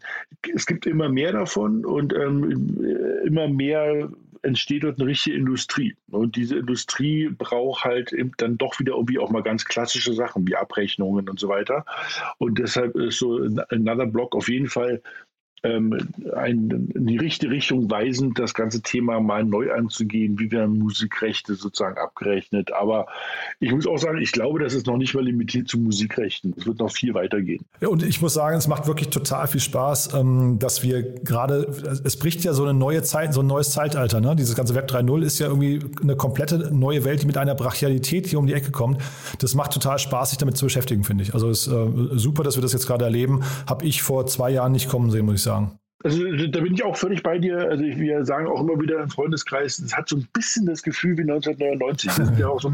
es 0.53 0.65
gibt 0.65 0.85
immer 0.85 1.09
mehr 1.09 1.33
davon 1.33 1.83
und 1.83 2.13
ähm, 2.13 2.77
immer 3.25 3.49
mehr 3.49 4.09
entsteht 4.45 4.83
dort 4.83 4.99
eine 4.99 5.09
richtige 5.09 5.35
Industrie. 5.35 5.95
Und 6.11 6.35
diese 6.35 6.57
Industrie 6.57 7.29
braucht 7.29 7.83
halt 7.83 8.15
dann 8.37 8.57
doch 8.57 8.79
wieder 8.79 8.93
irgendwie 8.93 9.19
auch 9.19 9.31
mal 9.31 9.43
ganz 9.43 9.65
klassische 9.65 10.13
Sachen 10.13 10.47
wie 10.47 10.55
Abrechnungen 10.55 11.27
und 11.27 11.39
so 11.39 11.49
weiter. 11.49 11.85
Und 12.37 12.59
deshalb 12.59 12.95
ist 12.95 13.19
so 13.19 13.39
Another 13.69 14.05
Block 14.05 14.35
auf 14.35 14.47
jeden 14.47 14.67
Fall 14.67 15.01
ähm, 15.65 15.97
ein, 16.35 16.89
in 16.93 17.07
die 17.07 17.17
richtige 17.17 17.51
Richtung 17.51 17.89
weisend, 17.89 18.37
das 18.37 18.53
ganze 18.53 18.81
Thema 18.81 19.19
mal 19.19 19.43
neu 19.43 19.73
anzugehen, 19.73 20.37
wie 20.39 20.51
werden 20.51 20.77
Musikrechte 20.77 21.55
sozusagen 21.55 21.97
abgerechnet. 21.97 22.71
Aber 22.71 23.07
ich 23.59 23.71
muss 23.71 23.87
auch 23.87 23.97
sagen, 23.97 24.19
ich 24.19 24.31
glaube, 24.31 24.59
das 24.59 24.73
ist 24.73 24.85
noch 24.85 24.97
nicht 24.97 25.15
mal 25.15 25.23
limitiert 25.23 25.67
zu 25.67 25.79
Musikrechten. 25.79 26.53
Es 26.57 26.65
wird 26.65 26.79
noch 26.79 26.91
viel 26.91 27.13
weitergehen. 27.13 27.65
Ja, 27.81 27.87
und 27.87 28.03
ich 28.03 28.21
muss 28.21 28.33
sagen, 28.33 28.57
es 28.57 28.67
macht 28.67 28.87
wirklich 28.87 29.09
total 29.09 29.47
viel 29.47 29.61
Spaß, 29.61 30.13
ähm, 30.13 30.59
dass 30.59 30.83
wir 30.83 31.01
gerade, 31.01 31.67
es 32.03 32.17
bricht 32.17 32.43
ja 32.43 32.53
so 32.53 32.63
eine 32.63 32.73
neue 32.73 33.01
Zeit, 33.01 33.33
so 33.33 33.41
ein 33.41 33.47
neues 33.47 33.71
Zeitalter. 33.71 34.21
Ne? 34.21 34.35
Dieses 34.35 34.55
ganze 34.55 34.75
Web 34.75 34.89
3.0 34.89 35.23
ist 35.23 35.39
ja 35.39 35.47
irgendwie 35.47 35.79
eine 36.01 36.15
komplette 36.15 36.73
neue 36.73 37.03
Welt, 37.05 37.23
die 37.23 37.27
mit 37.27 37.37
einer 37.37 37.55
Brachialität 37.55 38.27
hier 38.27 38.39
um 38.39 38.45
die 38.45 38.53
Ecke 38.53 38.71
kommt. 38.71 39.01
Das 39.39 39.55
macht 39.55 39.73
total 39.73 39.97
Spaß, 39.97 40.29
sich 40.29 40.37
damit 40.37 40.57
zu 40.57 40.65
beschäftigen, 40.65 41.03
finde 41.03 41.23
ich. 41.23 41.33
Also 41.33 41.49
es 41.49 41.65
ist 41.67 41.73
äh, 41.73 41.87
super, 42.17 42.43
dass 42.43 42.55
wir 42.55 42.61
das 42.61 42.73
jetzt 42.73 42.85
gerade 42.85 43.05
erleben. 43.05 43.41
Habe 43.67 43.85
ich 43.85 44.03
vor 44.03 44.27
zwei 44.27 44.51
Jahren 44.51 44.71
nicht 44.71 44.89
kommen 44.89 45.09
sehen, 45.09 45.25
muss 45.25 45.35
ich 45.35 45.41
sagen 45.41 45.54
sagen. 45.55 45.79
Also 46.03 46.23
da 46.47 46.59
bin 46.59 46.75
ich 46.75 46.83
auch 46.83 46.95
völlig 46.95 47.23
bei 47.23 47.39
dir. 47.39 47.57
Also 47.57 47.83
wir 47.83 48.25
sagen 48.25 48.45
auch 48.45 48.61
immer 48.61 48.79
wieder 48.79 49.01
im 49.01 49.09
Freundeskreis, 49.09 49.79
es 49.79 49.95
hat 49.95 50.07
so 50.07 50.17
ein 50.17 50.27
bisschen 50.33 50.67
das 50.67 50.83
Gefühl 50.83 51.17
wie 51.17 51.21
1999. 51.21 52.15
Wir 52.15 52.25
sind 52.25 52.37
ja 52.37 52.47
auch 52.47 52.61
so 52.61 52.71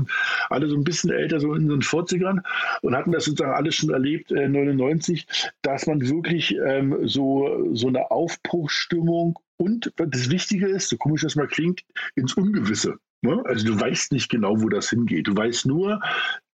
alle 0.49 0.67
so 0.67 0.75
ein 0.75 0.83
bisschen 0.83 1.11
älter, 1.11 1.39
so 1.39 1.53
in 1.53 1.69
den 1.69 1.81
40ern 1.81 2.39
und 2.81 2.95
hatten 2.95 3.13
das 3.13 3.25
sozusagen 3.25 3.53
alles 3.53 3.75
schon 3.75 3.91
erlebt, 3.91 4.31
äh, 4.31 4.49
99, 4.49 5.25
dass 5.61 5.87
man 5.87 6.01
wirklich 6.01 6.57
ähm, 6.65 6.97
so, 7.03 7.69
so 7.73 7.87
eine 7.87 8.11
Aufbruchsstimmung 8.11 9.39
und 9.55 9.93
das 9.95 10.29
Wichtige 10.29 10.67
ist, 10.67 10.89
so 10.89 10.97
komisch 10.97 11.21
das 11.21 11.37
mal 11.37 11.47
klingt, 11.47 11.83
ins 12.15 12.33
Ungewisse. 12.33 12.95
Ne? 13.21 13.41
Also 13.45 13.65
du 13.65 13.79
weißt 13.79 14.11
nicht 14.11 14.29
genau, 14.29 14.59
wo 14.61 14.67
das 14.67 14.89
hingeht. 14.89 15.27
Du 15.27 15.37
weißt 15.37 15.67
nur, 15.67 16.01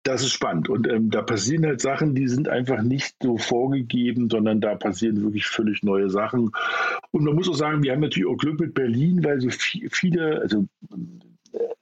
das 0.06 0.22
ist 0.22 0.32
spannend. 0.32 0.68
Und 0.68 0.88
ähm, 0.88 1.10
da 1.10 1.22
passieren 1.22 1.66
halt 1.66 1.80
Sachen, 1.80 2.14
die 2.14 2.28
sind 2.28 2.48
einfach 2.48 2.82
nicht 2.82 3.16
so 3.20 3.36
vorgegeben, 3.36 4.30
sondern 4.30 4.60
da 4.60 4.74
passieren 4.76 5.22
wirklich 5.22 5.46
völlig 5.46 5.82
neue 5.82 6.10
Sachen. 6.10 6.52
Und 7.10 7.24
man 7.24 7.34
muss 7.34 7.48
auch 7.48 7.54
sagen, 7.54 7.82
wir 7.82 7.92
haben 7.92 8.00
natürlich 8.00 8.28
auch 8.28 8.36
Glück 8.36 8.60
mit 8.60 8.74
Berlin, 8.74 9.24
weil 9.24 9.40
so 9.40 9.48
viele, 9.50 10.40
also 10.40 10.66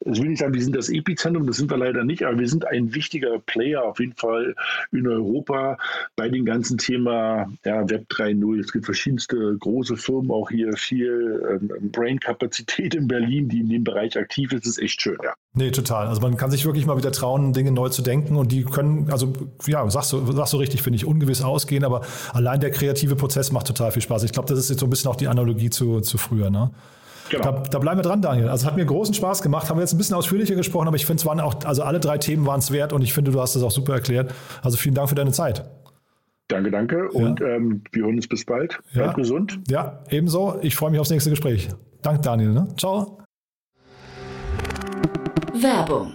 ich 0.06 0.20
will 0.20 0.28
nicht 0.28 0.38
sagen, 0.38 0.54
wir 0.54 0.62
sind 0.62 0.76
das 0.76 0.88
Epizentrum, 0.88 1.46
das 1.46 1.56
sind 1.56 1.70
wir 1.70 1.78
leider 1.78 2.04
nicht, 2.04 2.24
aber 2.24 2.38
wir 2.38 2.48
sind 2.48 2.66
ein 2.66 2.94
wichtiger 2.94 3.38
Player 3.38 3.82
auf 3.82 3.98
jeden 3.98 4.14
Fall 4.14 4.54
in 4.92 5.06
Europa 5.06 5.78
bei 6.16 6.28
dem 6.28 6.44
ganzen 6.44 6.78
Thema 6.78 7.46
ja, 7.64 7.88
Web 7.88 8.06
3.0. 8.10 8.60
Es 8.60 8.72
gibt 8.72 8.84
verschiedenste 8.84 9.56
große 9.58 9.96
Firmen, 9.96 10.30
auch 10.30 10.50
hier 10.50 10.76
viel 10.76 11.42
ähm, 11.50 11.90
Brain-Kapazität 11.90 12.94
in 12.94 13.08
Berlin, 13.08 13.48
die 13.48 13.60
in 13.60 13.68
dem 13.68 13.84
Bereich 13.84 14.16
aktiv 14.18 14.52
ist. 14.52 14.64
Das 14.66 14.72
ist 14.72 14.82
echt 14.82 15.00
schön, 15.00 15.16
ja. 15.22 15.32
Nee, 15.56 15.70
total. 15.70 16.08
Also 16.08 16.20
man 16.20 16.36
kann 16.36 16.50
sich 16.50 16.64
wirklich 16.64 16.84
mal 16.84 16.96
wieder 16.96 17.12
trauen, 17.12 17.52
Dinge 17.52 17.70
neu 17.70 17.88
zu 17.88 18.02
denken 18.02 18.36
und 18.36 18.50
die 18.50 18.64
können, 18.64 19.10
also 19.10 19.32
ja, 19.66 19.88
sagst 19.88 20.12
du, 20.12 20.32
sagst 20.32 20.52
du 20.52 20.56
richtig, 20.58 20.82
finde 20.82 20.96
ich, 20.96 21.06
ungewiss 21.06 21.42
ausgehen, 21.42 21.84
aber 21.84 22.02
allein 22.32 22.60
der 22.60 22.70
kreative 22.70 23.16
Prozess 23.16 23.52
macht 23.52 23.68
total 23.68 23.92
viel 23.92 24.02
Spaß. 24.02 24.24
Ich 24.24 24.32
glaube, 24.32 24.48
das 24.48 24.58
ist 24.58 24.70
jetzt 24.70 24.80
so 24.80 24.86
ein 24.86 24.90
bisschen 24.90 25.10
auch 25.10 25.16
die 25.16 25.28
Analogie 25.28 25.70
zu, 25.70 26.00
zu 26.00 26.18
früher, 26.18 26.50
ne? 26.50 26.72
Genau. 27.30 27.42
Da, 27.42 27.62
da, 27.62 27.78
bleiben 27.78 27.98
wir 27.98 28.02
dran, 28.02 28.20
Daniel. 28.20 28.48
Also 28.48 28.66
hat 28.66 28.76
mir 28.76 28.84
großen 28.84 29.14
Spaß 29.14 29.42
gemacht. 29.42 29.70
Haben 29.70 29.78
wir 29.78 29.82
jetzt 29.82 29.92
ein 29.92 29.98
bisschen 29.98 30.16
ausführlicher 30.16 30.54
gesprochen, 30.54 30.88
aber 30.88 30.96
ich 30.96 31.06
finde, 31.06 31.20
es 31.20 31.26
waren 31.26 31.40
auch, 31.40 31.64
also 31.64 31.82
alle 31.82 32.00
drei 32.00 32.18
Themen 32.18 32.46
waren 32.46 32.60
es 32.60 32.70
wert 32.70 32.92
und 32.92 33.02
ich 33.02 33.12
finde, 33.12 33.30
du 33.30 33.40
hast 33.40 33.56
das 33.56 33.62
auch 33.62 33.70
super 33.70 33.94
erklärt. 33.94 34.34
Also 34.62 34.76
vielen 34.76 34.94
Dank 34.94 35.08
für 35.08 35.14
deine 35.14 35.32
Zeit. 35.32 35.64
Danke, 36.48 36.70
danke. 36.70 37.08
Und 37.10 37.40
ja. 37.40 37.46
ähm, 37.46 37.82
wir 37.92 38.04
hören 38.04 38.16
uns 38.16 38.28
bis 38.28 38.44
bald. 38.44 38.78
Ja. 38.92 39.04
Bleib 39.04 39.16
gesund. 39.16 39.60
Ja, 39.68 40.02
ebenso. 40.10 40.58
Ich 40.60 40.76
freue 40.76 40.90
mich 40.90 41.00
aufs 41.00 41.10
nächste 41.10 41.30
Gespräch. 41.30 41.68
Danke, 42.02 42.20
Daniel. 42.20 42.52
Ne? 42.52 42.68
Ciao. 42.76 43.18
Werbung 45.54 46.14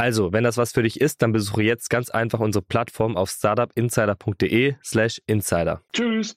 Also, 0.00 0.32
wenn 0.32 0.44
das 0.44 0.56
was 0.56 0.70
für 0.70 0.84
dich 0.84 1.00
ist, 1.00 1.22
dann 1.22 1.32
besuche 1.32 1.64
jetzt 1.64 1.90
ganz 1.90 2.08
einfach 2.08 2.38
unsere 2.38 2.62
Plattform 2.62 3.16
auf 3.16 3.30
startupinsider.de 3.30 4.76
slash 4.84 5.20
insider. 5.26 5.82
Tschüss. 5.92 6.36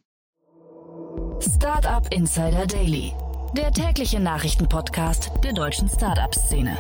Startup 1.39 2.11
Insider 2.11 2.65
Daily, 2.65 3.13
der 3.55 3.71
tägliche 3.71 4.19
Nachrichtenpodcast 4.19 5.31
der 5.43 5.53
deutschen 5.53 5.87
Startup-Szene. 5.87 6.75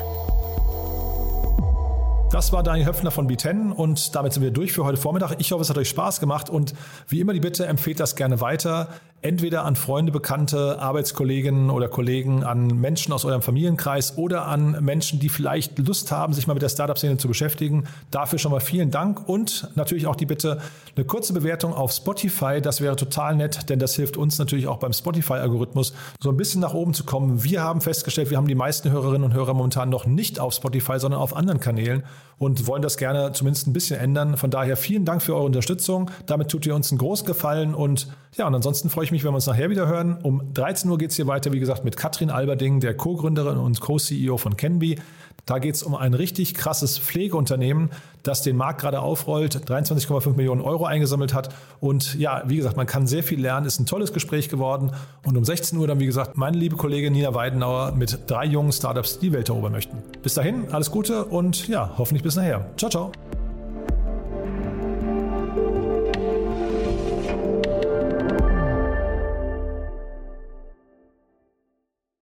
Das 2.31 2.51
war 2.51 2.63
Daniel 2.63 2.87
Höpfner 2.87 3.11
von 3.11 3.29
B10 3.29 3.73
und 3.73 4.15
damit 4.15 4.33
sind 4.33 4.41
wir 4.41 4.51
durch 4.51 4.71
für 4.71 4.83
heute 4.83 4.97
Vormittag. 4.97 5.35
Ich 5.37 5.51
hoffe, 5.51 5.61
es 5.61 5.69
hat 5.69 5.77
euch 5.77 5.89
Spaß 5.89 6.19
gemacht 6.19 6.49
und 6.49 6.73
wie 7.09 7.19
immer 7.19 7.33
die 7.33 7.41
Bitte, 7.41 7.67
empfehlt 7.67 7.99
das 7.99 8.15
gerne 8.15 8.41
weiter 8.41 8.87
entweder 9.21 9.65
an 9.65 9.75
Freunde, 9.75 10.11
Bekannte, 10.11 10.79
Arbeitskolleginnen 10.79 11.69
oder 11.69 11.87
Kollegen, 11.87 12.43
an 12.43 12.67
Menschen 12.67 13.13
aus 13.13 13.23
eurem 13.23 13.41
Familienkreis 13.41 14.17
oder 14.17 14.47
an 14.47 14.83
Menschen, 14.83 15.19
die 15.19 15.29
vielleicht 15.29 15.77
Lust 15.77 16.11
haben, 16.11 16.33
sich 16.33 16.47
mal 16.47 16.53
mit 16.53 16.63
der 16.63 16.69
Startup-Szene 16.69 17.17
zu 17.17 17.27
beschäftigen. 17.27 17.85
Dafür 18.09 18.39
schon 18.39 18.51
mal 18.51 18.59
vielen 18.59 18.89
Dank 18.89 19.27
und 19.29 19.69
natürlich 19.75 20.07
auch 20.07 20.15
die 20.15 20.25
Bitte, 20.25 20.59
eine 20.95 21.05
kurze 21.05 21.33
Bewertung 21.33 21.73
auf 21.73 21.91
Spotify. 21.91 22.61
Das 22.61 22.81
wäre 22.81 22.95
total 22.95 23.35
nett, 23.35 23.69
denn 23.69 23.79
das 23.79 23.95
hilft 23.95 24.17
uns 24.17 24.39
natürlich 24.39 24.67
auch 24.67 24.77
beim 24.77 24.93
Spotify-Algorithmus 24.93 25.93
so 26.19 26.29
ein 26.29 26.37
bisschen 26.37 26.61
nach 26.61 26.73
oben 26.73 26.93
zu 26.93 27.03
kommen. 27.03 27.43
Wir 27.43 27.61
haben 27.61 27.81
festgestellt, 27.81 28.31
wir 28.31 28.37
haben 28.37 28.47
die 28.47 28.55
meisten 28.55 28.89
Hörerinnen 28.91 29.23
und 29.23 29.33
Hörer 29.33 29.53
momentan 29.53 29.89
noch 29.89 30.05
nicht 30.05 30.39
auf 30.39 30.53
Spotify, 30.53 30.99
sondern 30.99 31.21
auf 31.21 31.35
anderen 31.35 31.59
Kanälen 31.59 32.03
und 32.39 32.65
wollen 32.65 32.81
das 32.81 32.97
gerne 32.97 33.31
zumindest 33.33 33.67
ein 33.67 33.73
bisschen 33.73 33.99
ändern. 33.99 34.35
Von 34.35 34.49
daher 34.49 34.75
vielen 34.75 35.05
Dank 35.05 35.21
für 35.21 35.35
eure 35.35 35.45
Unterstützung. 35.45 36.09
Damit 36.25 36.49
tut 36.49 36.65
ihr 36.65 36.73
uns 36.73 36.91
einen 36.91 36.97
großen 36.97 37.27
Gefallen 37.27 37.75
und 37.75 38.07
ja, 38.37 38.47
und 38.47 38.55
ansonsten 38.55 38.89
freue 38.89 39.03
ich 39.03 39.11
mich, 39.11 39.23
wenn 39.23 39.31
wir 39.31 39.35
uns 39.35 39.47
nachher 39.47 39.69
wieder 39.69 39.87
hören. 39.87 40.17
Um 40.23 40.53
13 40.53 40.89
Uhr 40.89 40.97
geht 40.97 41.09
es 41.09 41.17
hier 41.17 41.27
weiter, 41.27 41.51
wie 41.51 41.59
gesagt, 41.59 41.83
mit 41.83 41.97
Katrin 41.97 42.29
Alberding, 42.29 42.79
der 42.79 42.95
Co-Gründerin 42.95 43.57
und 43.57 43.81
Co-CEO 43.81 44.37
von 44.37 44.55
Canby. 44.55 44.99
Da 45.45 45.59
geht 45.59 45.75
es 45.75 45.83
um 45.83 45.95
ein 45.95 46.13
richtig 46.13 46.53
krasses 46.53 46.97
Pflegeunternehmen, 46.97 47.89
das 48.23 48.41
den 48.41 48.55
Markt 48.55 48.79
gerade 48.79 49.01
aufrollt, 49.01 49.55
23,5 49.55 50.35
Millionen 50.35 50.61
Euro 50.61 50.85
eingesammelt 50.85 51.33
hat. 51.33 51.53
Und 51.81 52.15
ja, 52.15 52.43
wie 52.45 52.55
gesagt, 52.55 52.77
man 52.77 52.87
kann 52.87 53.05
sehr 53.05 53.23
viel 53.23 53.41
lernen, 53.41 53.65
ist 53.65 53.79
ein 53.79 53.85
tolles 53.85 54.13
Gespräch 54.13 54.47
geworden. 54.47 54.91
Und 55.25 55.35
um 55.35 55.43
16 55.43 55.77
Uhr 55.77 55.87
dann, 55.87 55.99
wie 55.99 56.05
gesagt, 56.05 56.37
meine 56.37 56.57
liebe 56.57 56.77
Kollegin 56.77 57.11
Nina 57.11 57.33
Weidenauer 57.33 57.93
mit 57.93 58.19
drei 58.27 58.45
jungen 58.45 58.71
Startups 58.71 59.19
die 59.19 59.33
Welt 59.33 59.49
erobern 59.49 59.73
möchten. 59.73 59.97
Bis 60.23 60.35
dahin, 60.35 60.71
alles 60.71 60.89
Gute 60.91 61.25
und 61.25 61.67
ja, 61.67 61.91
hoffentlich 61.97 62.23
bis 62.23 62.35
nachher. 62.35 62.69
Ciao, 62.77 62.89
ciao. 62.89 63.11